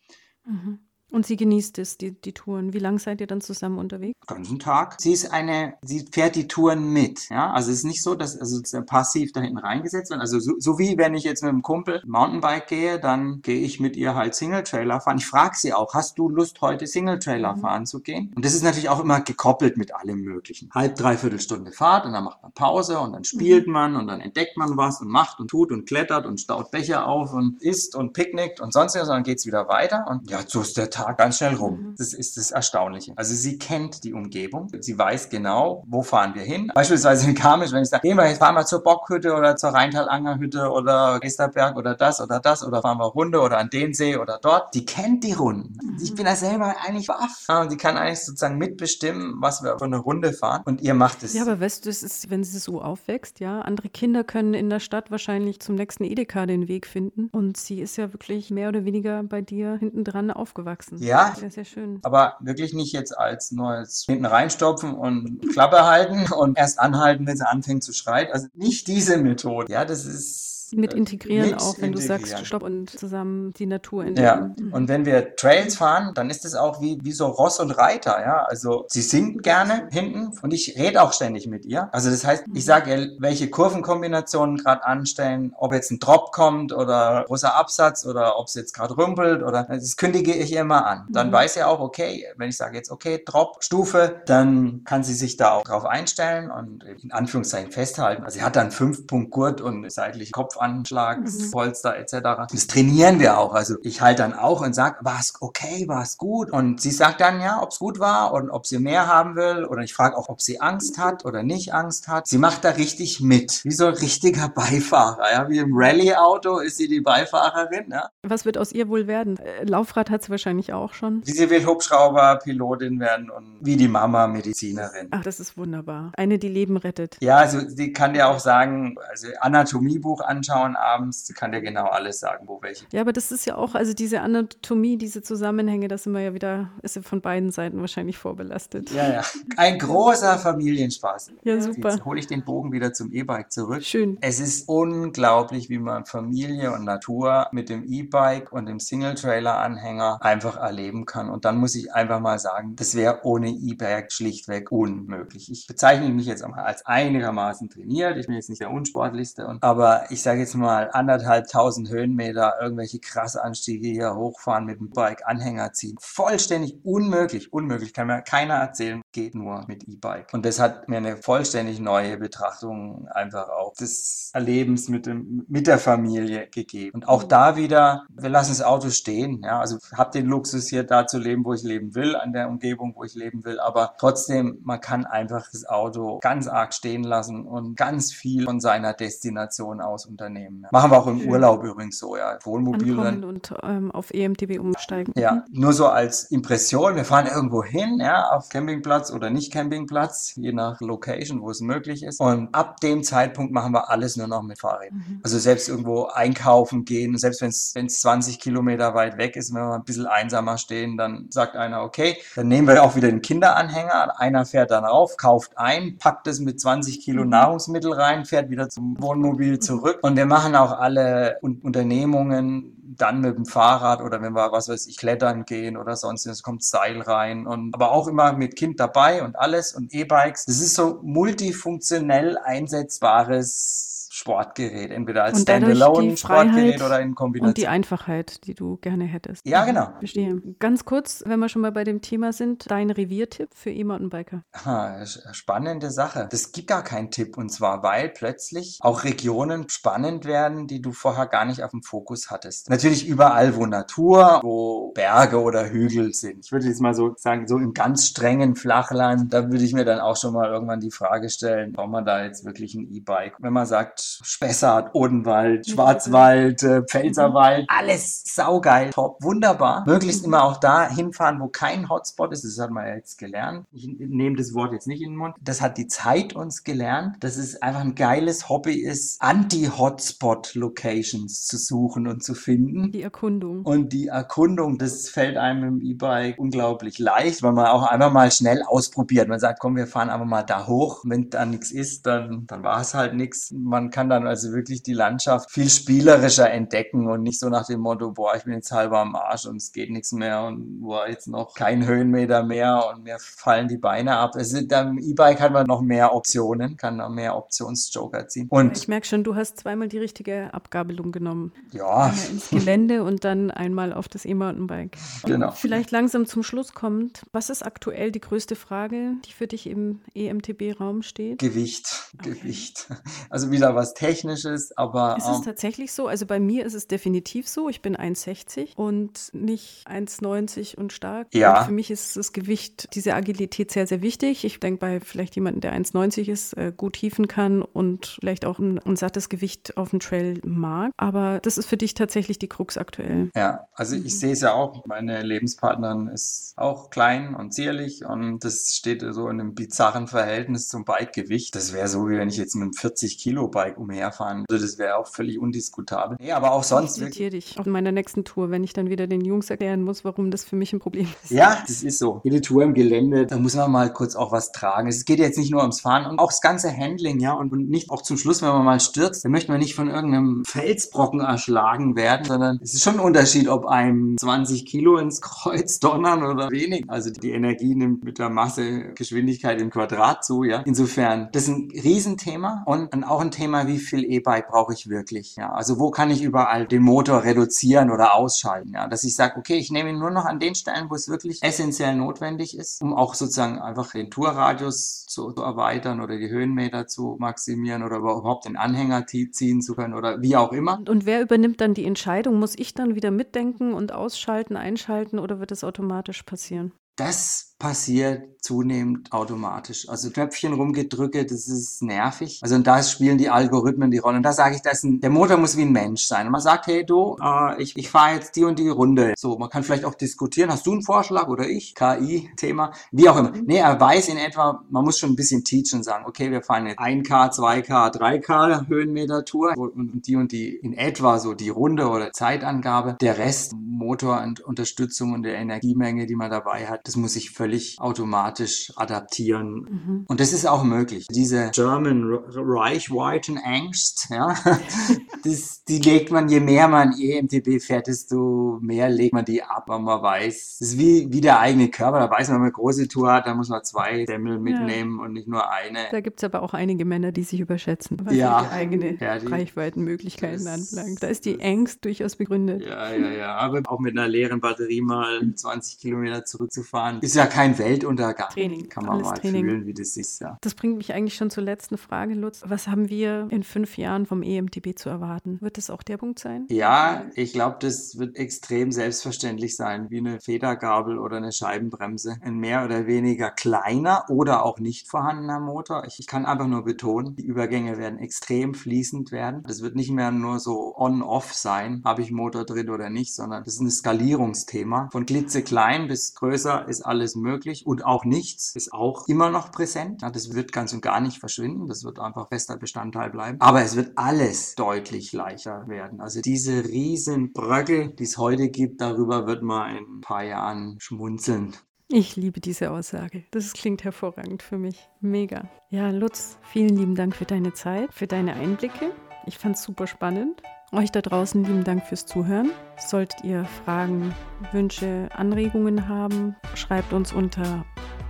Mhm. 0.47 0.79
Und 1.15 1.25
sie 1.25 1.37
genießt 1.37 1.79
es, 1.79 1.97
die, 1.97 2.11
die 2.11 2.33
Touren. 2.33 2.73
Wie 2.73 2.81
lange 2.81 2.99
seid 2.99 3.21
ihr 3.21 3.29
dann 3.29 3.41
zusammen 3.41 3.79
unterwegs? 3.79 4.19
Den 4.29 4.35
ganzen 4.35 4.59
Tag. 4.59 5.01
Sie 5.01 5.13
ist 5.13 5.31
eine, 5.31 5.75
sie 5.83 6.05
fährt 6.11 6.35
die 6.35 6.49
Touren 6.49 6.93
mit. 6.93 7.29
Ja, 7.31 7.53
also 7.53 7.71
es 7.71 7.79
ist 7.79 7.85
nicht 7.85 8.03
so, 8.03 8.17
dass 8.17 8.37
also 8.37 8.61
passiv 8.85 9.31
da 9.31 9.41
hinten 9.41 9.59
reingesetzt 9.59 10.11
wird. 10.11 10.21
Also 10.21 10.41
so, 10.41 10.55
so, 10.59 10.77
wie 10.81 10.99
wenn 10.99 11.15
ich 11.15 11.23
jetzt 11.23 11.45
mit 11.45 11.51
einem 11.51 11.63
Kumpel 11.63 12.03
Mountainbike 12.05 12.67
gehe, 12.67 12.99
dann 12.99 13.43
gehe 13.43 13.61
ich 13.61 13.79
mit 13.79 13.95
ihr 13.95 14.17
halt 14.17 14.35
Single-Trailer 14.35 15.01
fahren. 15.01 15.19
Ich 15.19 15.27
frage 15.27 15.55
sie 15.57 15.73
auch, 15.73 15.95
hast 15.95 16.19
du 16.19 16.29
Lust, 16.29 16.61
heute 16.61 16.89
Single-Trailer 16.89 17.55
mhm. 17.55 17.61
fahren 17.61 17.87
zu 17.87 18.01
gehen? 18.01 18.33
Und 18.35 18.45
das 18.45 18.55
ist 18.55 18.65
natürlich 18.65 18.89
auch 18.89 18.99
immer 18.99 19.21
gekoppelt 19.21 19.77
mit 19.77 19.95
allem 19.95 20.21
Möglichen. 20.21 20.69
Halb, 20.75 20.97
dreiviertel 20.97 21.39
Stunde 21.39 21.71
Fahrt 21.71 22.07
und 22.07 22.13
dann 22.13 22.25
macht 22.25 22.43
man 22.43 22.51
Pause 22.51 22.99
und 22.99 23.13
dann 23.13 23.23
spielt 23.23 23.69
mhm. 23.69 23.73
man 23.73 23.95
und 23.95 24.09
dann 24.09 24.21
entdeckt 24.21 24.57
man 24.57 24.77
was 24.77 25.01
und 25.01 25.07
macht 25.07 25.39
und 25.39 25.47
tut 25.47 25.71
und 25.71 25.87
klettert 25.87 26.27
und 26.27 26.41
staut 26.41 26.73
Becher 26.73 27.07
auf 27.07 27.33
und 27.33 27.63
isst 27.63 27.95
und 27.95 28.15
picknickt 28.15 28.61
und 28.61 28.73
sonst 28.73 28.97
was. 28.97 29.03
Und 29.03 29.15
dann 29.15 29.23
geht's 29.23 29.47
wieder 29.47 29.69
weiter. 29.69 30.07
Und 30.09 30.29
ja, 30.29 30.41
so 30.45 30.63
ist 30.63 30.77
der 30.77 30.91
Tag 30.91 31.04
Tag 31.05 31.19
ganz 31.19 31.39
schnell 31.39 31.55
rum. 31.55 31.81
Mhm. 31.81 31.95
Das 31.97 32.13
ist 32.13 32.37
das 32.37 32.51
Erstaunliche. 32.51 33.13
Also 33.17 33.35
sie 33.35 33.59
kennt 33.59 34.05
die 34.05 34.13
Umgebung. 34.13 34.71
Sie 34.81 34.99
weiß 34.99 35.29
genau, 35.29 35.85
wo 35.87 36.03
fahren 36.03 36.35
wir 36.35 36.43
hin. 36.43 36.71
Beispielsweise 36.75 37.29
in 37.29 37.35
Garmisch, 37.35 37.73
wenn 37.73 37.83
ich 37.83 37.89
sage, 37.89 38.07
gehen 38.07 38.17
wir 38.17 38.29
jetzt, 38.29 38.39
fahren 38.39 38.55
wir 38.55 38.65
zur 38.65 38.83
Bockhütte 38.83 39.35
oder 39.35 39.57
zur 39.57 39.71
Rheintalangerhütte 39.71 40.71
oder 40.71 41.21
Gesterberg 41.21 41.77
oder 41.77 41.95
das 41.95 42.21
oder 42.21 42.41
das 42.41 42.65
oder 42.65 42.83
fahren 42.83 42.99
wir 42.99 43.07
Runde 43.07 43.41
oder 43.41 43.59
an 43.59 43.71
den 43.71 43.95
See 43.95 44.17
oder 44.17 44.39
dort. 44.41 44.75
Die 44.75 44.85
kennt 44.85 45.25
die 45.25 45.33
Runden. 45.33 45.79
Mhm. 45.83 45.99
Ich 46.03 46.15
bin 46.15 46.25
da 46.25 46.37
selber 46.37 46.75
eigentlich 46.85 47.07
baff. 47.07 47.47
Und 47.49 47.73
die 47.73 47.77
kann 47.77 47.97
eigentlich 47.97 48.25
sozusagen 48.25 48.59
mitbestimmen, 48.59 49.37
was 49.39 49.63
wir 49.63 49.79
für 49.79 49.85
eine 49.85 49.99
Runde 49.99 50.33
fahren. 50.33 50.63
Und 50.65 50.81
ihr 50.81 50.95
macht 50.95 51.23
es. 51.23 51.35
Ja, 51.35 51.43
aber 51.43 51.61
weißt 51.61 51.85
du, 51.85 51.91
das 51.91 52.03
ist, 52.03 52.31
wenn 52.31 52.45
sie 52.45 52.59
so 52.59 52.81
aufwächst, 52.81 53.41
ja, 53.41 53.61
andere 53.61 53.89
Kinder 53.89 54.25
können 54.25 54.55
in 54.55 54.71
der 54.71 54.81
Stadt 54.81 55.11
wahrscheinlich 55.11 55.61
zum 55.61 55.75
nächsten 55.75 56.05
Edeka 56.05 56.47
den 56.47 56.69
Weg 56.69 56.87
finden. 56.87 57.29
Und 57.33 57.57
sie 57.57 57.81
ist 57.81 57.97
ja 57.97 58.13
wirklich 58.13 58.51
mehr 58.51 58.69
oder 58.69 58.85
weniger 58.85 59.23
bei 59.23 59.43
dir 59.43 59.77
hinten 59.77 60.05
dran 60.05 60.31
aufgewachsen 60.31 60.94
lassen. 60.95 61.07
Ja, 61.07 61.35
sehr, 61.39 61.51
sehr 61.51 61.65
schön. 61.65 62.01
Aber 62.03 62.37
wirklich 62.41 62.73
nicht 62.75 62.93
jetzt 62.93 63.17
als 63.17 63.53
neues 63.53 64.05
hinten 64.07 64.27
reinstopfen 64.27 64.95
und 64.95 65.49
Klappe 65.53 65.85
halten 65.85 66.33
und 66.33 66.59
erst 66.59 66.79
anhalten, 66.79 67.27
wenn 67.27 67.37
sie 67.37 67.49
anfängt 67.49 67.85
zu 67.85 67.93
schreien. 67.93 68.33
Also 68.33 68.49
nicht 68.55 68.87
diese 68.89 69.19
Methode. 69.19 69.73
Ja, 69.73 69.85
das 69.85 70.05
ist 70.05 70.54
mit 70.73 70.95
äh, 70.95 70.97
integrieren, 70.97 71.51
mit 71.51 71.61
auch 71.61 71.77
wenn 71.81 71.93
du 71.93 71.99
integrieren. 71.99 72.27
sagst, 72.27 72.47
stopp 72.47 72.63
und 72.63 72.91
zusammen 72.91 73.53
die 73.55 73.67
Natur 73.67 74.05
Ja, 74.05 74.35
entdecken. 74.37 74.73
und 74.73 74.89
wenn 74.89 75.05
wir 75.05 75.37
Trails 75.37 75.77
fahren, 75.77 76.13
dann 76.15 76.31
ist 76.31 76.45
es 76.45 76.55
auch 76.55 76.81
wie, 76.81 76.99
wie 77.03 77.13
so 77.13 77.27
Ross 77.27 77.61
und 77.61 77.71
Reiter, 77.73 78.21
ja. 78.21 78.45
Also 78.45 78.87
sie 78.89 79.03
singt 79.03 79.43
gerne 79.43 79.89
hinten 79.91 80.37
und 80.43 80.53
ich 80.53 80.77
rede 80.79 81.03
auch 81.03 81.13
ständig 81.13 81.47
mit 81.47 81.65
ihr. 81.67 81.89
Also 81.93 82.11
das 82.11 82.25
heißt, 82.25 82.45
ich 82.55 82.65
sage 82.65 82.91
ihr, 82.95 83.11
welche 83.19 83.51
Kurvenkombinationen 83.51 84.57
gerade 84.59 84.85
anstellen, 84.85 85.53
ob 85.59 85.73
jetzt 85.73 85.91
ein 85.91 85.99
Drop 85.99 86.33
kommt 86.33 86.73
oder 86.73 87.25
großer 87.27 87.55
Absatz 87.55 88.07
oder 88.07 88.39
ob 88.39 88.47
es 88.49 88.55
jetzt 88.55 88.73
gerade 88.75 88.97
rümpelt 88.97 89.43
oder 89.43 89.65
das 89.65 89.97
kündige 89.97 90.33
ich 90.35 90.53
ihr 90.53 90.61
immer 90.61 90.87
an. 90.87 91.07
Dann 91.11 91.29
Mhm. 91.29 91.33
weiß 91.33 91.55
sie 91.55 91.63
auch, 91.65 91.81
okay, 91.81 92.27
wenn 92.37 92.49
ich 92.49 92.57
sage 92.57 92.77
jetzt, 92.77 92.91
okay, 92.91 93.23
Drop, 93.25 93.63
Stufe, 93.63 94.23
dann 94.27 94.83
kann 94.85 95.03
sie 95.05 95.15
sich 95.15 95.37
da 95.37 95.53
auch 95.53 95.65
drauf 95.65 95.85
einstellen 95.85 96.51
und 96.51 96.85
in 96.85 97.13
Anführungszeichen 97.13 97.73
festhalten. 97.73 98.25
Also 98.25 98.39
sie 98.39 98.45
hat 98.45 98.57
dann 98.57 98.71
fünf 98.71 99.07
Punkt 99.07 99.31
Gurt 99.31 99.61
und 99.61 99.91
seitlich 99.91 100.33
Kopfanschlagspolster 100.55 101.97
etc. 101.97 102.13
Das 102.51 102.67
trainieren 102.67 103.21
wir 103.21 103.39
auch. 103.39 103.55
Also 103.55 103.77
ich 103.83 104.01
halte 104.01 104.23
dann 104.23 104.33
auch 104.35 104.61
und 104.63 104.75
sage, 104.75 104.99
war 105.03 105.19
es 105.21 105.35
okay, 105.41 105.87
war 105.89 106.03
es 106.03 106.17
gut? 106.17 106.51
Und 106.51 106.81
sie 106.81 106.91
sagt 106.91 107.21
dann 107.21 107.41
ja, 107.41 107.63
ob 107.63 107.71
es 107.71 107.79
gut 107.79 107.99
war 107.99 108.33
und 108.33 108.51
ob 108.51 108.67
sie 108.67 108.79
mehr 108.79 109.07
haben 109.07 109.37
will. 109.37 109.65
Oder 109.65 109.83
ich 109.83 109.95
frage 109.95 110.17
auch, 110.17 110.29
ob 110.29 110.41
sie 110.41 110.61
Angst 110.61 110.99
hat 110.99 111.25
oder 111.25 111.43
nicht 111.43 111.75
Angst 111.75 112.09
hat. 112.09 112.27
Sie 112.27 112.39
macht 112.39 112.65
da 112.65 112.71
richtig 112.71 113.21
mit. 113.21 113.65
Wie 113.65 113.73
so 113.73 113.87
ein 113.87 113.95
richtiger 113.95 114.49
Beifahrer. 114.49 115.33
Ja? 115.33 115.49
Wie 115.49 115.59
im 115.59 115.73
Rallye-Auto 115.73 116.59
ist 116.59 116.77
sie 116.77 116.89
die 116.89 117.01
Beifahrerin. 117.01 117.91
Ja? 117.91 118.11
Was 118.23 118.45
wird 118.45 118.59
aus 118.59 118.73
ihr 118.73 118.89
wohl 118.89 119.07
werden? 119.07 119.39
Äh, 119.39 119.65
Laufrad 119.65 120.11
hat 120.11 120.23
sie 120.23 120.31
wahrscheinlich 120.31 120.73
auch 120.73 120.95
schon. 120.95 121.23
Sie 121.25 121.51
will 121.51 121.67
Hubschrauber-Pilotin 121.67 123.01
werden 123.01 123.31
und 123.31 123.59
wie 123.61 123.77
die 123.77 123.89
Mama 123.89 124.27
Medizinerin. 124.27 125.09
Ach, 125.11 125.23
das 125.23 125.41
ist 125.41 125.57
wunderbar. 125.57 126.13
Eine, 126.17 126.39
die 126.39 126.49
Leben 126.49 126.77
rettet. 126.77 127.17
Ja, 127.21 127.37
also 127.37 127.61
sie 127.67 127.93
kann 127.93 128.15
dir 128.15 128.29
auch 128.29 128.39
sagen, 128.39 128.97
also 129.11 129.29
Anatomiebuch 129.41 130.21
anschauen 130.21 130.44
abends, 130.51 131.27
sie 131.27 131.33
kann 131.33 131.53
dir 131.53 131.61
genau 131.61 131.87
alles 131.87 132.21
sagen, 132.21 132.47
wo 132.47 132.61
welche. 132.63 132.87
Ja, 132.93 133.01
aber 133.01 133.13
das 133.13 133.33
ist 133.33 133.47
ja 133.47 133.57
auch, 133.57 133.75
also 133.75 133.95
diese 133.95 134.21
Anatomie, 134.21 134.97
diese 134.97 135.23
Zusammenhänge, 135.23 135.89
da 135.89 135.99
sind 135.99 136.13
wir 136.13 136.21
ja 136.21 136.35
wieder, 136.35 136.71
ist 136.83 136.97
ja 136.97 137.03
von 137.03 137.21
beiden 137.21 137.51
Seiten 137.51 137.81
wahrscheinlich 137.81 138.19
vorbelastet. 138.19 138.91
Ja, 138.91 139.11
ja. 139.11 139.23
Ein 139.57 139.79
großer 139.79 140.39
Familienspaß. 140.39 141.33
Ja, 141.45 141.61
super. 141.61 141.91
Jetzt 141.91 142.05
hole 142.05 142.19
ich 142.19 142.27
den 142.27 142.45
Bogen 142.45 142.73
wieder 142.73 142.93
zum 142.93 143.13
E-Bike 143.13 143.53
zurück. 143.53 143.83
Schön. 143.83 144.19
Es 144.21 144.41
ist 144.41 144.69
unglaublich, 144.69 145.69
wie 145.69 145.79
man 145.79 146.05
Familie 146.05 146.73
und 146.73 146.85
Natur 146.85 147.49
mit 147.53 147.69
dem 147.69 147.85
E-Bike 147.85 148.53
und 148.53 148.67
dem 148.67 148.81
Single-Trailer-Anhänger 148.81 150.19
einfach 150.23 150.57
erleben 150.57 151.07
kann. 151.07 151.31
Und 151.31 151.45
dann 151.45 151.59
muss 151.59 151.75
ich 151.75 151.93
einfach 151.93 152.21
mal 152.21 152.39
sagen, 152.39 152.77
das 152.77 152.95
wäre 152.95 153.21
ohne 153.25 153.51
E-Bike 153.51 154.13
schlichtweg 154.13 154.73
unmöglich. 154.73 155.51
Ich 155.51 155.67
bezeichne 155.67 156.09
mich 156.09 156.27
jetzt 156.27 156.45
auch 156.45 156.49
mal 156.49 156.65
als 156.65 156.85
einigermaßen 156.87 157.71
trainiert. 157.71 158.17
Ich 158.17 158.27
bin 158.27 158.35
jetzt 158.35 158.51
nicht 158.51 158.61
der 158.61 158.71
unsportlichste. 158.71 159.47
Und, 159.47 159.63
aber 159.63 160.11
ich 160.11 160.23
sage 160.23 160.34
jetzt 160.35 160.55
mal 160.55 160.91
anderthalbtausend 160.93 161.91
Höhenmeter, 161.91 162.55
irgendwelche 162.61 162.99
krasse 162.99 163.43
Anstiege 163.43 163.89
hier 163.89 164.15
hochfahren 164.15 164.65
mit 164.65 164.81
dem 164.81 164.91
Bike, 164.91 165.27
Anhänger 165.27 165.73
ziehen. 165.73 165.97
Vollständig 166.01 166.79
unmöglich. 166.85 167.53
Unmöglich. 167.53 167.93
Kann 167.95 168.07
mir 168.07 168.23
keiner 168.23 168.55
erzählen. 168.55 169.03
Geht 169.13 169.35
nur 169.35 169.65
mit 169.69 169.89
E-Bike. 169.89 170.33
Und 170.33 170.45
das 170.45 170.61
hat 170.61 170.89
mir 170.89 170.99
eine 170.99 171.17
vollständig 171.17 171.81
neue 171.81 172.17
Betrachtung 172.17 173.09
einfach 173.09 173.49
auch 173.49 173.75
des 173.75 174.31
Erlebens 174.33 174.89
mit, 174.89 175.07
dem, 175.07 175.45
mit 175.49 175.67
der 175.67 175.79
Familie 175.79 176.49
gegeben. 176.49 176.93
Und 176.95 177.09
auch 177.09 177.23
da 177.23 177.57
wieder, 177.57 178.07
wir 178.11 178.29
lassen 178.29 178.51
das 178.51 178.63
Auto 178.63 178.91
stehen. 178.91 179.43
Ja, 179.45 179.61
also 179.61 179.79
habe 179.97 180.11
den 180.11 180.27
Luxus 180.27 180.69
hier 180.69 180.85
da 180.85 181.07
zu 181.07 181.19
leben, 181.19 181.45
wo 181.45 181.53
ich 181.53 181.63
leben 181.63 181.95
will, 181.95 182.17
an 182.17 182.33
der 182.33 182.49
Umgebung, 182.49 182.95
wo 182.97 183.05
ich 183.05 183.15
leben 183.15 183.45
will. 183.45 183.61
Aber 183.61 183.95
trotzdem, 183.99 184.59
man 184.63 184.81
kann 184.81 185.05
einfach 185.05 185.49
das 185.51 185.67
Auto 185.67 186.19
ganz 186.21 186.49
arg 186.49 186.75
stehen 186.75 187.05
lassen 187.05 187.47
und 187.47 187.77
ganz 187.77 188.13
viel 188.13 188.45
von 188.45 188.61
seiner 188.61 188.93
Destination 188.93 189.81
aus 189.81 190.07
unternehmen. 190.07 190.24
Ja. 190.63 190.69
Machen 190.71 190.91
wir 190.91 190.99
auch 190.99 191.07
im. 191.07 191.25
Urlaub 191.25 191.65
übrigens 191.65 191.99
so, 191.99 192.17
ja. 192.17 192.39
Wohnmobil 192.43 192.97
dann 192.97 193.25
und 193.25 193.55
ähm, 193.63 193.91
auf 193.91 194.13
EMTB 194.13 194.59
umsteigen. 194.61 195.13
ja, 195.17 195.45
nur 195.51 195.73
so 195.73 195.87
als 195.87 196.25
Impression. 196.31 196.97
Wir 196.97 197.05
fahren 197.05 197.27
irgendwo 197.27 197.65
hin, 197.65 197.99
ja, 198.01 198.29
auf 198.31 198.49
Campingplatz 198.49 199.11
oder 199.11 199.31
nicht 199.31 199.53
Campingplatz, 199.53 200.35
je 200.37 200.53
nach 200.53 200.81
Location, 200.81 201.41
wo 201.41 201.51
es 201.51 201.61
möglich 201.61 202.03
ist. 202.03 202.21
Und 202.21 202.55
ab 202.55 202.81
dem 202.81 203.03
Zeitpunkt 203.03 203.53
machen 203.53 203.73
wir 203.73 203.91
alles 203.91 204.17
nur 204.17 204.27
noch 204.27 204.43
mit 204.43 204.59
Fahrrädern. 204.61 204.99
Mhm. 204.99 205.21
Also 205.23 205.39
selbst 205.39 205.69
irgendwo 205.69 206.05
einkaufen 206.07 206.85
gehen, 206.85 207.17
selbst 207.17 207.41
wenn 207.41 207.49
es 207.87 208.01
20 208.01 208.39
Kilometer 208.41 208.95
weit 208.95 209.17
weg 209.19 209.37
ist, 209.37 209.55
wenn 209.55 209.63
wir 209.63 209.75
ein 209.75 209.85
bisschen 209.85 210.07
einsamer 210.07 210.59
stehen, 210.59 210.97
dann 210.97 211.27
sagt 211.31 211.57
einer, 211.57 211.83
okay, 211.83 212.17
dann 212.37 212.49
nehmen 212.49 212.69
wir 212.69 212.83
auch 212.83 212.97
wieder 212.97 213.09
den 213.09 213.23
Kinderanhänger. 213.23 214.21
Einer 214.21 214.45
fährt 214.45 214.71
dann 214.71 214.85
auf, 214.85 215.17
kauft 215.17 215.57
ein, 215.57 215.97
packt 215.99 216.27
es 216.27 216.41
mit 216.41 216.61
20 216.61 217.01
Kilo 217.01 217.25
Mhm. 217.25 217.31
Nahrungsmittel 217.31 217.93
rein, 217.93 218.25
fährt 218.25 218.51
wieder 218.51 218.69
zum 218.69 218.97
Wohnmobil 219.01 219.59
zurück. 219.59 219.99
Und 220.03 220.14
wir 220.17 220.27
machen 220.27 220.57
auch 220.57 220.73
alle 220.79 221.39
Un 221.43 221.61
Unternehmungen 221.63 222.75
dann 222.97 223.21
mit 223.21 223.37
dem 223.37 223.47
Fahrrad 223.47 224.01
oder 224.03 224.23
wenn 224.23 224.35
wir, 224.35 224.53
was 224.53 224.69
weiß 224.69 224.87
ich, 224.87 224.97
klettern 224.97 225.45
gehen 225.45 225.77
oder 225.77 225.97
sonst, 225.97 226.27
es 226.27 226.43
kommt 226.43 226.63
Seil 226.63 227.01
rein 227.01 227.47
und 227.47 227.75
aber 227.75 227.91
auch 227.91 228.07
immer 228.07 228.33
mit 228.33 228.57
Kind 228.57 228.79
dabei 228.81 229.23
und 229.23 229.37
alles 229.37 229.73
und 229.73 229.93
E-Bikes. 229.93 230.47
Das 230.47 230.61
ist 230.61 230.75
so 230.75 231.01
multifunktionell 231.03 232.39
einsetzbares 232.39 233.94
Sportgerät, 234.15 234.91
entweder 234.93 235.25
als 235.25 235.43
Standalone-Sportgerät 235.43 236.81
oder 236.83 237.01
in 237.01 237.09
Und 237.09 237.11
die 237.11 237.15
Kombination. 237.15 237.67
Einfachheit, 237.67 238.47
die 238.47 238.55
du 238.55 238.77
gerne 238.77 239.05
hättest. 239.05 239.45
Ja, 239.47 239.65
genau. 239.65 239.89
Verstehe. 239.99 240.41
Ganz 240.61 240.85
kurz, 240.85 241.25
wenn 241.27 241.41
wir 241.41 241.49
schon 241.49 241.63
mal 241.63 241.73
bei 241.73 241.83
dem 241.85 242.01
Thema 242.01 242.33
sind, 242.33 242.71
dein 242.71 242.91
Reviertipp 242.91 243.51
für 243.55 243.71
E-Mountainbiker. 243.71 244.45
Sch- 244.55 245.35
spannende 245.35 245.91
Sache. 245.91 246.29
Das 246.31 246.53
gibt 246.53 246.69
gar 246.69 246.85
keinen 246.85 247.11
Tipp 247.11 247.37
und 247.37 247.51
zwar, 247.51 247.83
weil 247.83 248.09
plötzlich 248.09 248.79
auch 248.83 249.03
Regionen 249.05 249.69
spannend 249.69 250.25
werden, 250.25 250.67
die 250.69 250.81
du 250.81 250.93
vorher 250.93 251.27
gar 251.27 251.45
nicht 251.45 251.63
auf 251.65 251.73
dem 251.73 251.83
Fokus 251.83 252.31
hattest. 252.31 252.71
Natürlich 252.71 253.09
überall, 253.09 253.57
wo 253.57 253.67
Natur, 253.67 254.41
wo 254.43 254.93
Berge 254.93 255.41
oder 255.43 255.69
Hügel 255.71 256.13
sind. 256.15 256.45
Ich 256.45 256.53
würde 256.53 256.67
jetzt 256.67 256.81
mal 256.81 256.95
so 256.95 257.15
sagen, 257.17 257.49
so 257.49 257.59
im 257.59 257.73
ganz 257.75 258.07
strengen 258.07 258.55
Flachland, 258.55 259.33
da 259.33 259.51
würde 259.51 259.65
ich 259.65 259.73
mir 259.73 259.85
dann 259.85 259.99
auch 259.99 260.17
schon 260.17 260.35
mal 260.35 260.49
irgendwann 260.51 260.81
die 260.81 260.93
Frage 260.93 261.29
stellen, 261.31 261.73
braucht 261.73 261.91
man 261.91 262.05
da 262.05 262.25
jetzt 262.25 262.45
wirklich 262.45 262.75
ein 262.75 262.89
E-Bike? 262.93 263.37
Wenn 263.41 263.53
man 263.53 263.67
sagt, 263.67 264.04
Spessart, 264.23 264.95
Odenwald, 264.95 265.69
Schwarzwald, 265.69 266.63
äh, 266.63 266.83
Pfälzerwald, 266.83 267.67
alles 267.69 268.23
saugeil, 268.25 268.91
top, 268.91 269.23
wunderbar. 269.23 269.85
Möglichst 269.87 270.25
immer 270.25 270.45
auch 270.45 270.59
da 270.59 270.89
hinfahren, 270.89 271.41
wo 271.41 271.49
kein 271.49 271.89
Hotspot 271.89 272.33
ist. 272.33 272.45
Das 272.45 272.59
hat 272.59 272.71
man 272.71 272.87
jetzt 272.87 273.19
gelernt. 273.19 273.67
Ich 273.73 273.87
nehme 273.87 274.37
das 274.37 274.55
Wort 274.55 274.73
jetzt 274.73 274.87
nicht 274.87 275.03
in 275.03 275.13
den 275.13 275.19
Mund. 275.19 275.35
Das 275.41 275.61
hat 275.61 275.79
die 275.79 275.87
Zeit 275.87 276.35
uns 276.35 276.65
gelernt, 276.65 277.17
dass 277.21 277.37
es 277.37 277.63
einfach 277.63 277.81
ein 277.81 277.95
geiles 277.95 278.49
Hobby 278.49 278.75
ist, 278.75 279.21
Anti-Hotspot-Locations 279.21 281.47
zu 281.47 281.59
suchen 281.59 282.07
und 282.07 282.23
zu 282.23 282.35
finden. 282.35 282.93
Die 282.93 283.03
Erkundung. 283.03 283.65
Und 283.65 283.93
die 283.93 284.09
Erkundung, 284.09 284.79
das 284.79 285.09
fällt 285.09 285.37
einem 285.37 285.65
im 285.65 285.81
E-Bike 285.81 286.39
unglaublich 286.39 286.99
leicht, 286.99 287.43
weil 287.43 287.53
man 287.53 287.67
auch 287.67 287.85
einfach 287.85 288.13
mal 288.13 288.31
schnell 288.31 288.63
ausprobiert. 288.63 289.29
Man 289.29 289.41
sagt, 289.41 289.61
komm, 289.61 289.77
wir 289.77 289.87
fahren 289.87 290.11
einfach 290.11 290.27
mal 290.27 290.43
da 290.43 290.67
hoch. 290.67 291.03
Wenn 291.05 291.31
da 291.31 291.47
nichts 291.47 291.71
ist, 291.71 292.07
dann, 292.07 292.47
dann 292.47 292.63
war 292.63 292.81
es 292.81 292.95
halt 292.95 293.15
nichts. 293.15 293.53
Man 293.53 293.91
kann 293.95 294.09
dann 294.09 294.27
also 294.27 294.53
wirklich 294.53 294.83
die 294.83 294.93
Landschaft 294.93 295.53
viel 295.53 295.71
spielerischer 295.71 296.51
entdecken 296.51 297.09
und 297.09 297.23
nicht 297.23 297.39
so 297.39 297.49
nach 297.49 297.67
dem 297.67 297.79
Motto, 297.81 298.11
boah, 298.11 298.35
ich 298.37 298.43
bin 298.43 298.55
jetzt 298.55 298.73
halber 298.73 298.99
am 298.99 299.15
Arsch 299.15 299.47
und 299.47 299.57
es 299.57 299.71
geht 299.73 299.91
nichts 299.91 300.11
mehr 300.11 300.43
und 300.43 300.81
boah, 300.81 301.09
jetzt 301.09 301.29
noch 301.29 301.55
kein 301.55 301.87
Höhenmeter 301.87 302.43
mehr 302.43 302.85
und 302.93 303.05
mir 303.05 303.19
fallen 303.21 303.69
die 303.69 303.79
Beine 303.79 304.17
ab. 304.17 304.33
Es 304.35 304.53
ist, 304.53 304.73
am 304.73 304.99
E-Bike 304.99 305.41
hat 305.41 305.53
man 305.53 305.67
noch 305.67 305.81
mehr 305.81 306.13
Optionen, 306.13 306.77
kann 306.77 306.97
noch 306.97 307.09
mehr 307.09 307.37
Optionsjoker 307.37 308.27
ziehen. 308.27 308.49
Und 308.51 308.77
Ich 308.77 308.89
merke 308.89 309.07
schon, 309.07 309.23
du 309.23 309.37
hast 309.37 309.59
zweimal 309.61 309.87
die 309.89 309.99
richtige 309.99 310.53
Abgabelung 310.53 311.13
genommen. 311.13 311.53
ja, 311.71 311.87
Einmal 312.07 312.27
ins 312.33 312.51
Gelände 312.51 313.05
und 313.05 313.25
dann 313.25 313.53
einmal 313.53 313.93
auf 313.93 314.09
das 314.09 314.25
E-Mountainbike. 314.25 314.97
genau. 315.25 315.53
Vielleicht 315.53 315.93
langsam 315.93 316.27
zum 316.27 316.43
Schluss 316.43 316.73
kommt. 316.75 317.23
Was 317.31 317.49
ist 317.49 317.65
aktuell 317.65 318.11
die 318.11 318.21
größte 318.21 318.57
Frage, 318.57 319.13
die 319.25 319.33
für 319.33 319.47
dich 319.47 319.69
im 319.69 320.01
EMTB-Raum 320.15 321.03
steht? 321.03 321.39
Gewicht, 321.39 322.11
Okay. 322.19 322.31
Gewicht. 322.35 322.89
Also 323.31 323.51
wieder 323.51 323.75
was 323.75 323.84
Technisches, 323.93 324.75
aber 324.77 325.17
Ist 325.19 325.29
es 325.29 325.37
ähm, 325.39 325.45
tatsächlich 325.45 325.93
so? 325.93 326.07
Also 326.07 326.25
bei 326.25 326.41
mir 326.41 326.65
ist 326.65 326.73
es 326.73 326.87
definitiv 326.87 327.47
so. 327.47 327.69
Ich 327.69 327.83
bin 327.83 327.97
1,60 327.97 328.77
und 328.77 329.31
nicht 329.35 329.87
1,90 329.87 330.77
und 330.77 330.93
stark. 330.93 331.27
Ja. 331.35 331.59
Und 331.59 331.67
für 331.67 331.73
mich 331.73 331.91
ist 331.91 332.17
das 332.17 332.33
Gewicht, 332.33 332.95
diese 332.95 333.15
Agilität 333.15 333.71
sehr, 333.71 333.87
sehr 333.87 334.01
wichtig. 334.01 334.45
Ich 334.45 334.61
denke 334.61 334.79
bei 334.79 335.01
vielleicht 335.01 335.35
jemandem, 335.35 335.61
der 335.61 335.75
1,90 335.75 336.31
ist, 336.31 336.55
äh, 336.55 336.73
gut 336.75 336.97
hieven 336.97 337.29
kann 337.29 337.61
und 337.61 338.19
vielleicht 338.21 338.47
auch 338.47 338.59
ein, 338.59 338.79
ein 338.79 338.97
sattes 338.97 339.29
Gewicht 339.29 339.77
auf 339.77 339.91
dem 339.91 340.01
Trail 340.01 340.41
mag. 340.45 340.93
Aber 340.97 341.41
das 341.43 341.59
ist 341.59 341.67
für 341.67 341.77
dich 341.77 341.95
tatsächlich 341.95 342.39
die 342.39 342.49
Krux 342.49 342.79
aktuell. 342.79 343.31
Ja, 343.35 343.67
also 343.75 343.97
ich 343.97 344.19
sehe 344.19 344.33
es 344.33 344.41
ja 344.41 344.55
auch. 344.55 344.87
Meine 344.87 345.23
Lebenspartnerin 345.23 346.09
ist 346.09 346.55
auch 346.57 346.91
klein 346.91 347.35
und 347.35 347.53
zierlich 347.53 348.05
und 348.05 348.45
das 348.45 348.75
steht 348.75 349.05
so 349.11 349.29
in 349.29 349.41
einem 349.41 349.55
bizarren 349.55 350.07
Verhältnis 350.07 350.69
zum 350.69 350.85
Bikegewicht. 350.85 351.55
Das 351.55 351.73
wäre 351.73 351.89
so, 351.89 352.09
wie 352.09 352.17
wenn 352.17 352.29
ich 352.29 352.37
jetzt 352.37 352.55
mit 352.55 352.63
einem 352.63 352.73
40 352.73 353.19
Kilo 353.19 353.49
Bike 353.49 353.74
weit 353.75 353.79
umherfahren. 353.79 354.45
Also 354.51 354.65
das 354.65 354.79
wäre 354.79 354.97
auch 354.97 355.07
völlig 355.07 355.39
undiskutabel. 355.39 356.17
Nee, 356.21 356.33
aber 356.33 356.53
auch 356.53 356.63
sonst. 356.63 356.99
Ich 356.99 357.05
zitiere 357.05 357.31
dich 357.31 357.59
auf 357.59 357.67
meiner 357.67 357.93
nächsten 357.93 358.25
Tour, 358.25 358.51
wenn 358.51 358.65
ich 358.65 358.73
dann 358.73 358.91
wieder 358.91 359.07
den 359.07 359.21
Jungs 359.25 359.51
erklären 359.51 359.83
muss, 359.83 360.05
warum 360.05 360.31
das 360.31 360.45
für 360.45 360.57
mich 360.57 360.73
ein 360.73 360.79
Problem 360.79 361.07
ist. 361.23 361.31
Ja, 361.31 361.59
das 361.67 361.83
ist 361.83 361.99
so. 361.99 362.21
Jede 362.25 362.41
Tour 362.41 362.63
im 362.63 362.75
Gelände, 362.75 363.27
da 363.27 363.39
muss 363.39 363.55
man 363.55 363.71
mal 363.71 363.93
kurz 363.93 364.17
auch 364.17 364.33
was 364.33 364.53
tragen. 364.53 364.89
Es 364.89 365.05
geht 365.05 365.19
jetzt 365.19 365.39
nicht 365.39 365.51
nur 365.51 365.61
ums 365.61 365.81
Fahren 365.81 366.07
und 366.07 366.19
auch 366.19 366.31
das 366.31 366.41
ganze 366.41 366.75
Handling, 366.75 367.21
ja, 367.21 367.33
und 367.33 367.53
nicht 367.53 367.91
auch 367.91 368.03
zum 368.03 368.17
Schluss, 368.17 368.43
wenn 368.43 368.49
man 368.49 368.65
mal 368.65 368.81
stürzt, 368.81 369.25
dann 369.25 369.33
möchte 369.33 369.51
man 369.51 369.61
nicht 369.61 369.75
von 369.75 369.89
irgendeinem 369.89 370.45
Felsbrocken 370.45 371.21
erschlagen 371.21 371.97
werden, 371.97 372.25
sondern 372.25 372.59
es 372.63 372.75
ist 372.75 372.83
schon 372.83 372.95
ein 372.95 373.01
Unterschied, 373.01 373.49
ob 373.49 373.67
einem 373.67 374.17
20 374.19 374.67
Kilo 374.67 374.99
ins 374.99 375.21
Kreuz 375.21 375.79
donnern 375.79 376.23
oder 376.25 376.51
wenig. 376.51 376.85
Also 376.89 377.11
die 377.11 377.31
Energie 377.31 377.75
nimmt 377.75 378.05
mit 378.05 378.19
der 378.19 378.31
Masse 378.31 378.93
Geschwindigkeit 378.95 379.61
im 379.61 379.71
Quadrat 379.71 380.25
zu, 380.25 380.45
ja. 380.45 380.63
Insofern, 380.65 381.29
das 381.33 381.45
ist 381.45 381.49
ein 381.49 381.69
Riesenthema 381.73 382.63
und 382.67 383.05
auch 383.05 383.21
ein 383.21 383.31
Thema, 383.31 383.64
wie 383.67 383.79
viel 383.79 384.05
E-Bike 384.05 384.49
brauche 384.49 384.73
ich 384.73 384.89
wirklich, 384.89 385.37
ja. 385.37 385.53
Also 385.53 385.79
wo 385.79 385.91
kann 385.91 386.11
ich 386.11 386.23
überall 386.23 386.67
den 386.67 386.83
Motor 386.83 387.25
reduzieren 387.25 387.91
oder 387.91 388.15
ausschalten, 388.15 388.73
ja. 388.75 388.89
Dass 388.89 389.05
ich 389.05 389.15
sage, 389.15 389.39
okay, 389.39 389.57
ich 389.57 389.71
nehme 389.71 389.91
ihn 389.91 389.99
nur 389.99 390.11
noch 390.11 390.25
an 390.25 390.41
den 390.41 390.55
Stellen, 390.55 390.91
wo 390.91 390.95
es 390.95 391.09
wirklich 391.09 391.43
essentiell 391.43 391.95
notwendig 391.95 392.57
ist, 392.57 392.83
um 392.83 392.95
auch 392.95 393.15
sozusagen 393.15 393.59
einfach 393.59 393.93
den 393.93 394.11
Tourradius 394.11 395.04
zu, 395.15 395.33
zu 395.33 395.43
erweitern 395.43 396.01
oder 396.01 396.19
die 396.19 396.29
Höhenmeter 396.29 396.87
zu 396.87 397.17
maximieren 397.19 397.83
oder 397.83 397.99
überhaupt 397.99 398.45
den 398.45 398.57
Anhänger 398.57 399.07
ziehen 399.07 399.63
zu 399.63 399.75
können 399.75 399.95
oder 399.95 400.21
wie 400.21 400.37
auch 400.37 400.53
immer. 400.53 400.81
Und 400.89 401.07
wer 401.07 401.23
übernimmt 401.23 401.61
dann 401.61 401.75
die 401.75 401.85
Entscheidung? 401.85 402.39
Muss 402.39 402.59
ich 402.59 402.75
dann 402.75 402.95
wieder 402.95 403.11
mitdenken 403.11 403.73
und 403.73 403.93
ausschalten, 403.93 404.57
einschalten 404.57 405.19
oder 405.19 405.41
wird 405.41 405.53
es 405.53 405.65
automatisch 405.65 406.23
passieren? 406.25 406.73
Das 406.97 407.55
passiert 407.59 408.41
zunehmend 408.41 409.13
automatisch. 409.13 409.89
Also 409.89 410.11
Knöpfchen 410.11 410.53
rumgedrücke, 410.53 411.25
das 411.25 411.49
ist 411.49 411.83
nervig. 411.83 412.39
Also 412.43 412.55
und 412.55 412.67
da 412.67 412.83
spielen 412.83 413.19
die 413.19 413.31
Algorithmen 413.31 413.91
die 413.91 413.99
Rolle. 413.99 414.19
Und 414.19 414.23
da 414.23 414.33
sage 414.33 414.55
ich, 414.55 414.63
das 414.63 414.85
ein, 414.85 415.01
der 415.01 415.11
Motor 415.11 415.39
muss 415.39 415.57
wie 415.57 415.63
ein 415.63 415.73
Mensch 415.73 416.05
sein. 416.07 416.27
Und 416.27 416.33
man 416.33 416.41
sagt, 416.41 416.67
hey 416.69 416.85
du, 416.87 417.17
äh, 417.21 417.61
ich, 417.61 417.77
ich 417.77 417.91
fahre 417.91 418.15
jetzt 418.15 418.37
die 418.37 418.45
und 418.45 418.59
die 418.59 418.69
Runde. 418.69 419.15
So, 419.17 419.39
man 419.39 419.49
kann 419.49 419.65
vielleicht 419.65 419.85
auch 419.85 419.95
diskutieren, 419.95 420.51
hast 420.51 420.67
du 420.67 420.73
einen 420.73 420.83
Vorschlag 420.83 421.27
oder 421.27 421.49
ich? 421.49 421.75
KI-Thema, 421.75 422.73
wie 422.93 423.09
auch 423.09 423.17
immer. 423.17 423.33
Nee, 423.45 423.59
er 423.59 423.81
weiß 423.81 424.09
in 424.09 424.19
etwa, 424.19 424.63
man 424.69 424.85
muss 424.85 424.99
schon 424.99 425.04
ein 425.07 425.17
bisschen 425.17 425.45
teachen 425.45 425.79
und 425.79 425.83
sagen, 425.83 426.05
okay, 426.07 426.31
wir 426.31 426.43
fahren 426.43 426.67
jetzt 426.67 426.79
1K, 426.79 427.33
2K, 427.33 427.97
3K 427.97 428.69
Höhenmeter 428.69 429.25
Tour 429.25 429.55
und 429.57 430.07
die 430.07 430.17
und 430.17 430.33
die 430.33 430.55
in 430.55 430.73
etwa 430.73 431.19
so 431.19 431.35
die 431.35 431.49
Runde 431.49 431.89
oder 431.89 432.13
Zeitangabe. 432.13 432.97
Der 433.01 433.19
Rest, 433.19 433.55
Motor 433.57 434.23
und 434.23 434.41
Unterstützung 434.41 435.13
und 435.13 435.23
der 435.23 435.37
Energiemenge, 435.37 436.07
die 436.07 436.15
man 436.15 436.31
dabei 436.31 436.67
hat, 436.67 436.81
das 436.85 436.97
muss 436.97 437.17
ich 437.17 437.31
völlig 437.31 437.81
automatisch 437.81 438.73
adaptieren. 438.77 439.55
Mhm. 439.55 440.05
Und 440.09 440.21
das 440.21 440.33
ist 440.33 440.47
auch 440.47 440.65
möglich. 440.65 441.07
Diese 441.11 441.51
German 441.53 442.05
Reichweiten 442.05 443.39
Angst, 443.39 444.09
ja, 444.11 444.35
das, 445.25 445.65
die 445.65 445.79
legt 445.79 446.11
man, 446.11 446.29
je 446.29 446.41
mehr 446.41 446.69
man 446.69 446.95
EMTB 446.99 447.61
fährt, 447.61 447.87
desto 447.87 448.59
mehr 448.61 448.89
legt 448.89 449.13
man 449.13 449.25
die 449.25 449.43
ab, 449.43 449.65
weil 449.67 449.81
man 449.81 450.03
weiß, 450.03 450.57
das 450.59 450.69
ist 450.69 450.79
wie, 450.79 451.13
wie 451.13 451.21
der 451.21 451.41
eigene 451.41 451.69
Körper. 451.69 451.99
Da 451.99 452.11
weiß 452.11 452.29
man, 452.29 452.37
wenn 452.37 452.41
man 452.41 452.47
eine 452.47 452.53
große 452.53 452.89
Tour 452.89 453.13
hat, 453.13 453.27
da 453.27 453.35
muss 453.35 453.49
man 453.49 453.65
zwei 453.65 454.05
Semmel 454.07 454.39
mitnehmen 454.39 454.94
ja. 454.94 454.94
Und 455.01 455.13
nicht 455.13 455.29
nur 455.29 455.51
eine. 455.51 455.87
Da 455.91 456.01
gibt 456.01 456.21
es 456.21 456.25
aber 456.25 456.43
auch 456.43 456.55
einige 456.55 456.85
Männer, 456.85 457.13
die 457.13 457.23
sich 457.23 457.41
überschätzen, 457.41 457.99
was 458.05 458.15
ja. 458.15 458.43
die 458.43 458.49
eigene 458.51 458.97
ja, 459.01 459.19
die, 459.19 459.27
Reichweitenmöglichkeiten 459.27 460.47
anbelangt. 460.47 461.03
Da 461.03 461.07
ist 461.09 461.25
die 461.25 461.43
Angst 461.43 461.85
durchaus 461.85 462.17
begründet. 462.17 462.63
Ja, 462.63 462.95
ja, 462.95 463.11
ja. 463.11 463.35
Aber 463.37 463.63
auch 463.67 463.81
mit 463.81 463.97
einer 463.97 464.09
leeren 464.09 464.41
Batterie 464.41 464.81
mal 464.81 465.21
20 465.35 465.79
Kilometer 465.79 466.25
zurückzufahren 466.25 466.85
fahren, 466.85 466.99
ist 467.01 467.15
ja 467.15 467.27
kein 467.27 467.57
Weltuntergang. 467.59 468.31
Training. 468.31 468.69
Kann 468.69 468.87
man 468.87 469.01
mal 469.01 469.15
Training. 469.15 469.45
fühlen, 469.45 469.67
wie 469.67 469.75
das 469.75 469.97
ist. 469.97 470.21
Ja. 470.21 470.39
Das 470.41 470.55
bringt 470.55 470.77
mich 470.77 470.93
eigentlich 470.93 471.15
schon 471.15 471.31
zur 471.31 471.43
letzten 471.43 471.79
Frage, 471.79 472.15
Lutz. 472.15 472.43
Was 472.45 472.69
haben 472.69 472.89
wir 472.89 473.29
in 473.31 473.43
fünf 473.43 473.79
Jahren 473.79 474.07
vom 474.07 474.23
EMTB 474.23 474.77
zu 474.77 474.89
erwarten? 474.89 475.39
Wird 475.41 475.59
das 475.59 475.71
auch 475.71 475.83
der 475.83 475.97
Punkt 475.97 476.19
sein? 476.19 476.47
Ja, 476.51 477.07
ich 477.15 477.33
glaube, 477.33 477.57
das 477.61 477.99
wird 477.99 478.17
extrem 478.17 478.73
selbstverständlich 478.73 479.57
sein, 479.57 479.91
wie 479.91 479.99
eine 479.99 480.21
Federgabel 480.21 480.99
oder 480.99 481.19
eine 481.19 481.33
Scheibenbremse. 481.33 482.17
Ein 482.23 482.39
mehr 482.39 482.65
oder 482.65 482.87
weniger 482.87 483.31
kleiner 483.31 484.05
oder 484.09 484.45
auch 484.45 484.59
nicht 484.85 484.91
vorhandener 484.91 485.41
Motor. 485.41 485.85
Ich, 485.87 485.99
ich 485.99 486.07
kann 486.07 486.27
einfach 486.27 486.47
nur 486.47 486.65
betonen, 486.65 487.17
die 487.17 487.25
Übergänge 487.25 487.79
werden 487.79 487.99
extrem 487.99 488.55
fließend 488.55 489.13
werden. 489.13 489.43
Das 489.47 489.63
wird 489.63 489.77
nicht 489.77 489.91
mehr 489.91 490.11
nur 490.11 490.39
so 490.39 490.77
on-off 490.77 491.33
sein, 491.33 491.83
habe 491.85 492.03
ich 492.03 492.11
Motor 492.11 492.45
drin 492.45 492.69
oder 492.69 492.91
nicht, 492.91 493.15
sondern 493.15 493.45
das 493.45 493.55
ist 493.55 493.61
ein 493.61 493.71
Skalierungsthema. 493.71 494.91
Von 494.93 495.07
klitzeklein 495.07 495.89
bis 495.89 496.15
größer 496.15 496.69
ist 496.69 496.83
alles 496.83 497.17
möglich 497.17 497.67
und 497.67 497.85
auch 497.85 498.05
nichts 498.05 498.55
ist 498.55 498.73
auch 498.73 499.09
immer 499.09 499.31
noch 499.31 499.53
präsent. 499.53 500.03
Ja, 500.03 500.11
das 500.11 500.35
wird 500.35 500.53
ganz 500.53 500.73
und 500.75 500.83
gar 500.83 501.01
nicht 501.01 501.19
verschwinden. 501.19 501.67
Das 501.67 501.85
wird 501.85 501.99
einfach 501.99 502.29
fester 502.29 502.57
Bestandteil 502.59 503.11
bleiben. 503.11 503.41
Aber 503.41 503.63
es 503.63 503.77
wird 503.77 503.93
alles 503.97 504.55
deutlich 504.55 505.13
leichter 505.13 505.67
werden. 505.67 506.01
Also 506.01 506.21
diese 506.21 506.65
riesen 506.65 507.33
Bröckel, 507.33 507.95
die 507.95 508.05
es 508.05 508.19
heute 508.19 508.51
gibt, 508.51 508.81
darüber 508.81 509.27
wird 509.27 509.43
man 509.43 509.77
in 509.77 509.85
ein 509.85 510.01
paar 510.03 510.25
Jahren 510.25 510.77
schmunzeln. 510.79 511.55
Ich 511.89 512.17
liebe 512.17 512.41
diese 512.41 512.71
Aussage. 512.71 513.25
Das 513.31 513.53
klingt 513.53 513.85
hervorragend 513.85 514.43
für 514.43 514.57
mich. 514.59 514.89
Mega. 515.01 515.49
Ja, 515.69 515.91
Lutz, 515.91 516.39
vielen 516.43 516.77
lieben 516.77 516.95
Dank 516.95 517.15
für 517.15 517.27
deine 517.27 517.53
Zeit, 517.53 517.93
für 517.93 518.07
deine 518.07 518.35
Einblicke. 518.35 518.91
Ich 519.27 519.37
fand 519.39 519.57
es 519.57 519.63
super 519.63 519.87
spannend. 519.87 520.43
Euch 520.73 520.91
da 520.91 521.03
draußen 521.03 521.45
lieben 521.45 521.63
Dank 521.63 521.87
fürs 521.87 522.07
Zuhören. 522.07 522.51
Solltet 522.79 523.23
ihr 523.23 523.45
Fragen, 523.45 524.15
Wünsche, 524.53 525.09
Anregungen 525.15 525.89
haben, 525.89 526.35
schreibt 526.55 526.93
uns 526.93 527.13
unter 527.13 527.65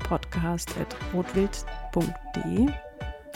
podcast.rotwild.de. 0.08 2.68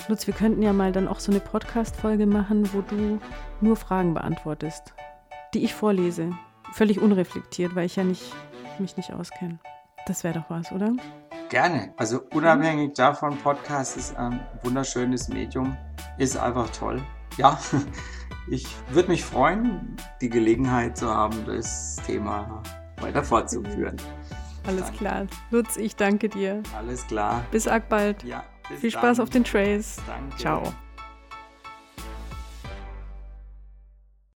Lutz, 0.09 0.27
wir 0.27 0.35
könnten 0.35 0.63
ja 0.63 0.73
mal 0.73 0.93
dann 0.93 1.09
auch 1.09 1.21
so 1.21 1.31
eine 1.31 1.41
Podcast-Folge 1.41 2.27
machen, 2.27 2.73
wo 2.73 2.81
du 2.81 3.21
nur 3.61 3.77
Fragen 3.77 4.15
beantwortest, 4.15 4.95
die 5.53 5.65
ich 5.65 5.75
vorlese. 5.75 6.31
Völlig 6.73 7.01
unreflektiert, 7.01 7.75
weil 7.75 7.87
ich 7.87 7.97
ja 7.97 8.05
nicht, 8.05 8.33
mich 8.79 8.97
nicht 8.97 9.13
auskenne. 9.13 9.59
Das 10.09 10.25
wäre 10.25 10.41
doch 10.41 10.49
was, 10.49 10.73
oder? 10.73 10.93
Gerne. 11.51 11.93
Also 11.99 12.23
unabhängig 12.33 12.95
davon, 12.95 13.37
Podcast 13.37 13.97
ist 13.99 14.17
ein 14.17 14.41
wunderschönes 14.63 15.29
Medium, 15.29 15.77
ist 16.17 16.37
einfach 16.37 16.71
toll. 16.71 17.03
Ja, 17.37 17.59
ich 18.49 18.67
würde 18.91 19.11
mich 19.11 19.23
freuen, 19.23 19.97
die 20.23 20.31
Gelegenheit 20.31 20.97
zu 20.97 21.09
haben, 21.09 21.45
das 21.47 21.97
Thema 22.07 22.63
weiter 23.01 23.23
fortzuführen. 23.23 23.97
Alles 24.67 24.85
danke. 24.85 24.99
klar. 24.99 25.27
Lutz, 25.51 25.77
ich 25.77 25.95
danke 25.95 26.31
dir. 26.31 26.63
Alles 26.77 27.07
klar. 27.07 27.45
Bis 27.51 27.69
arg 27.69 27.89
bald. 27.91 28.23
Ja. 28.25 28.45
Bis 28.71 28.81
Viel 28.81 28.91
Spaß 28.91 29.19
dann. 29.19 29.25
auf 29.25 29.31
den 29.31 29.45
Trails. 29.45 29.97
Danke. 30.07 30.37
Ciao. 30.37 30.73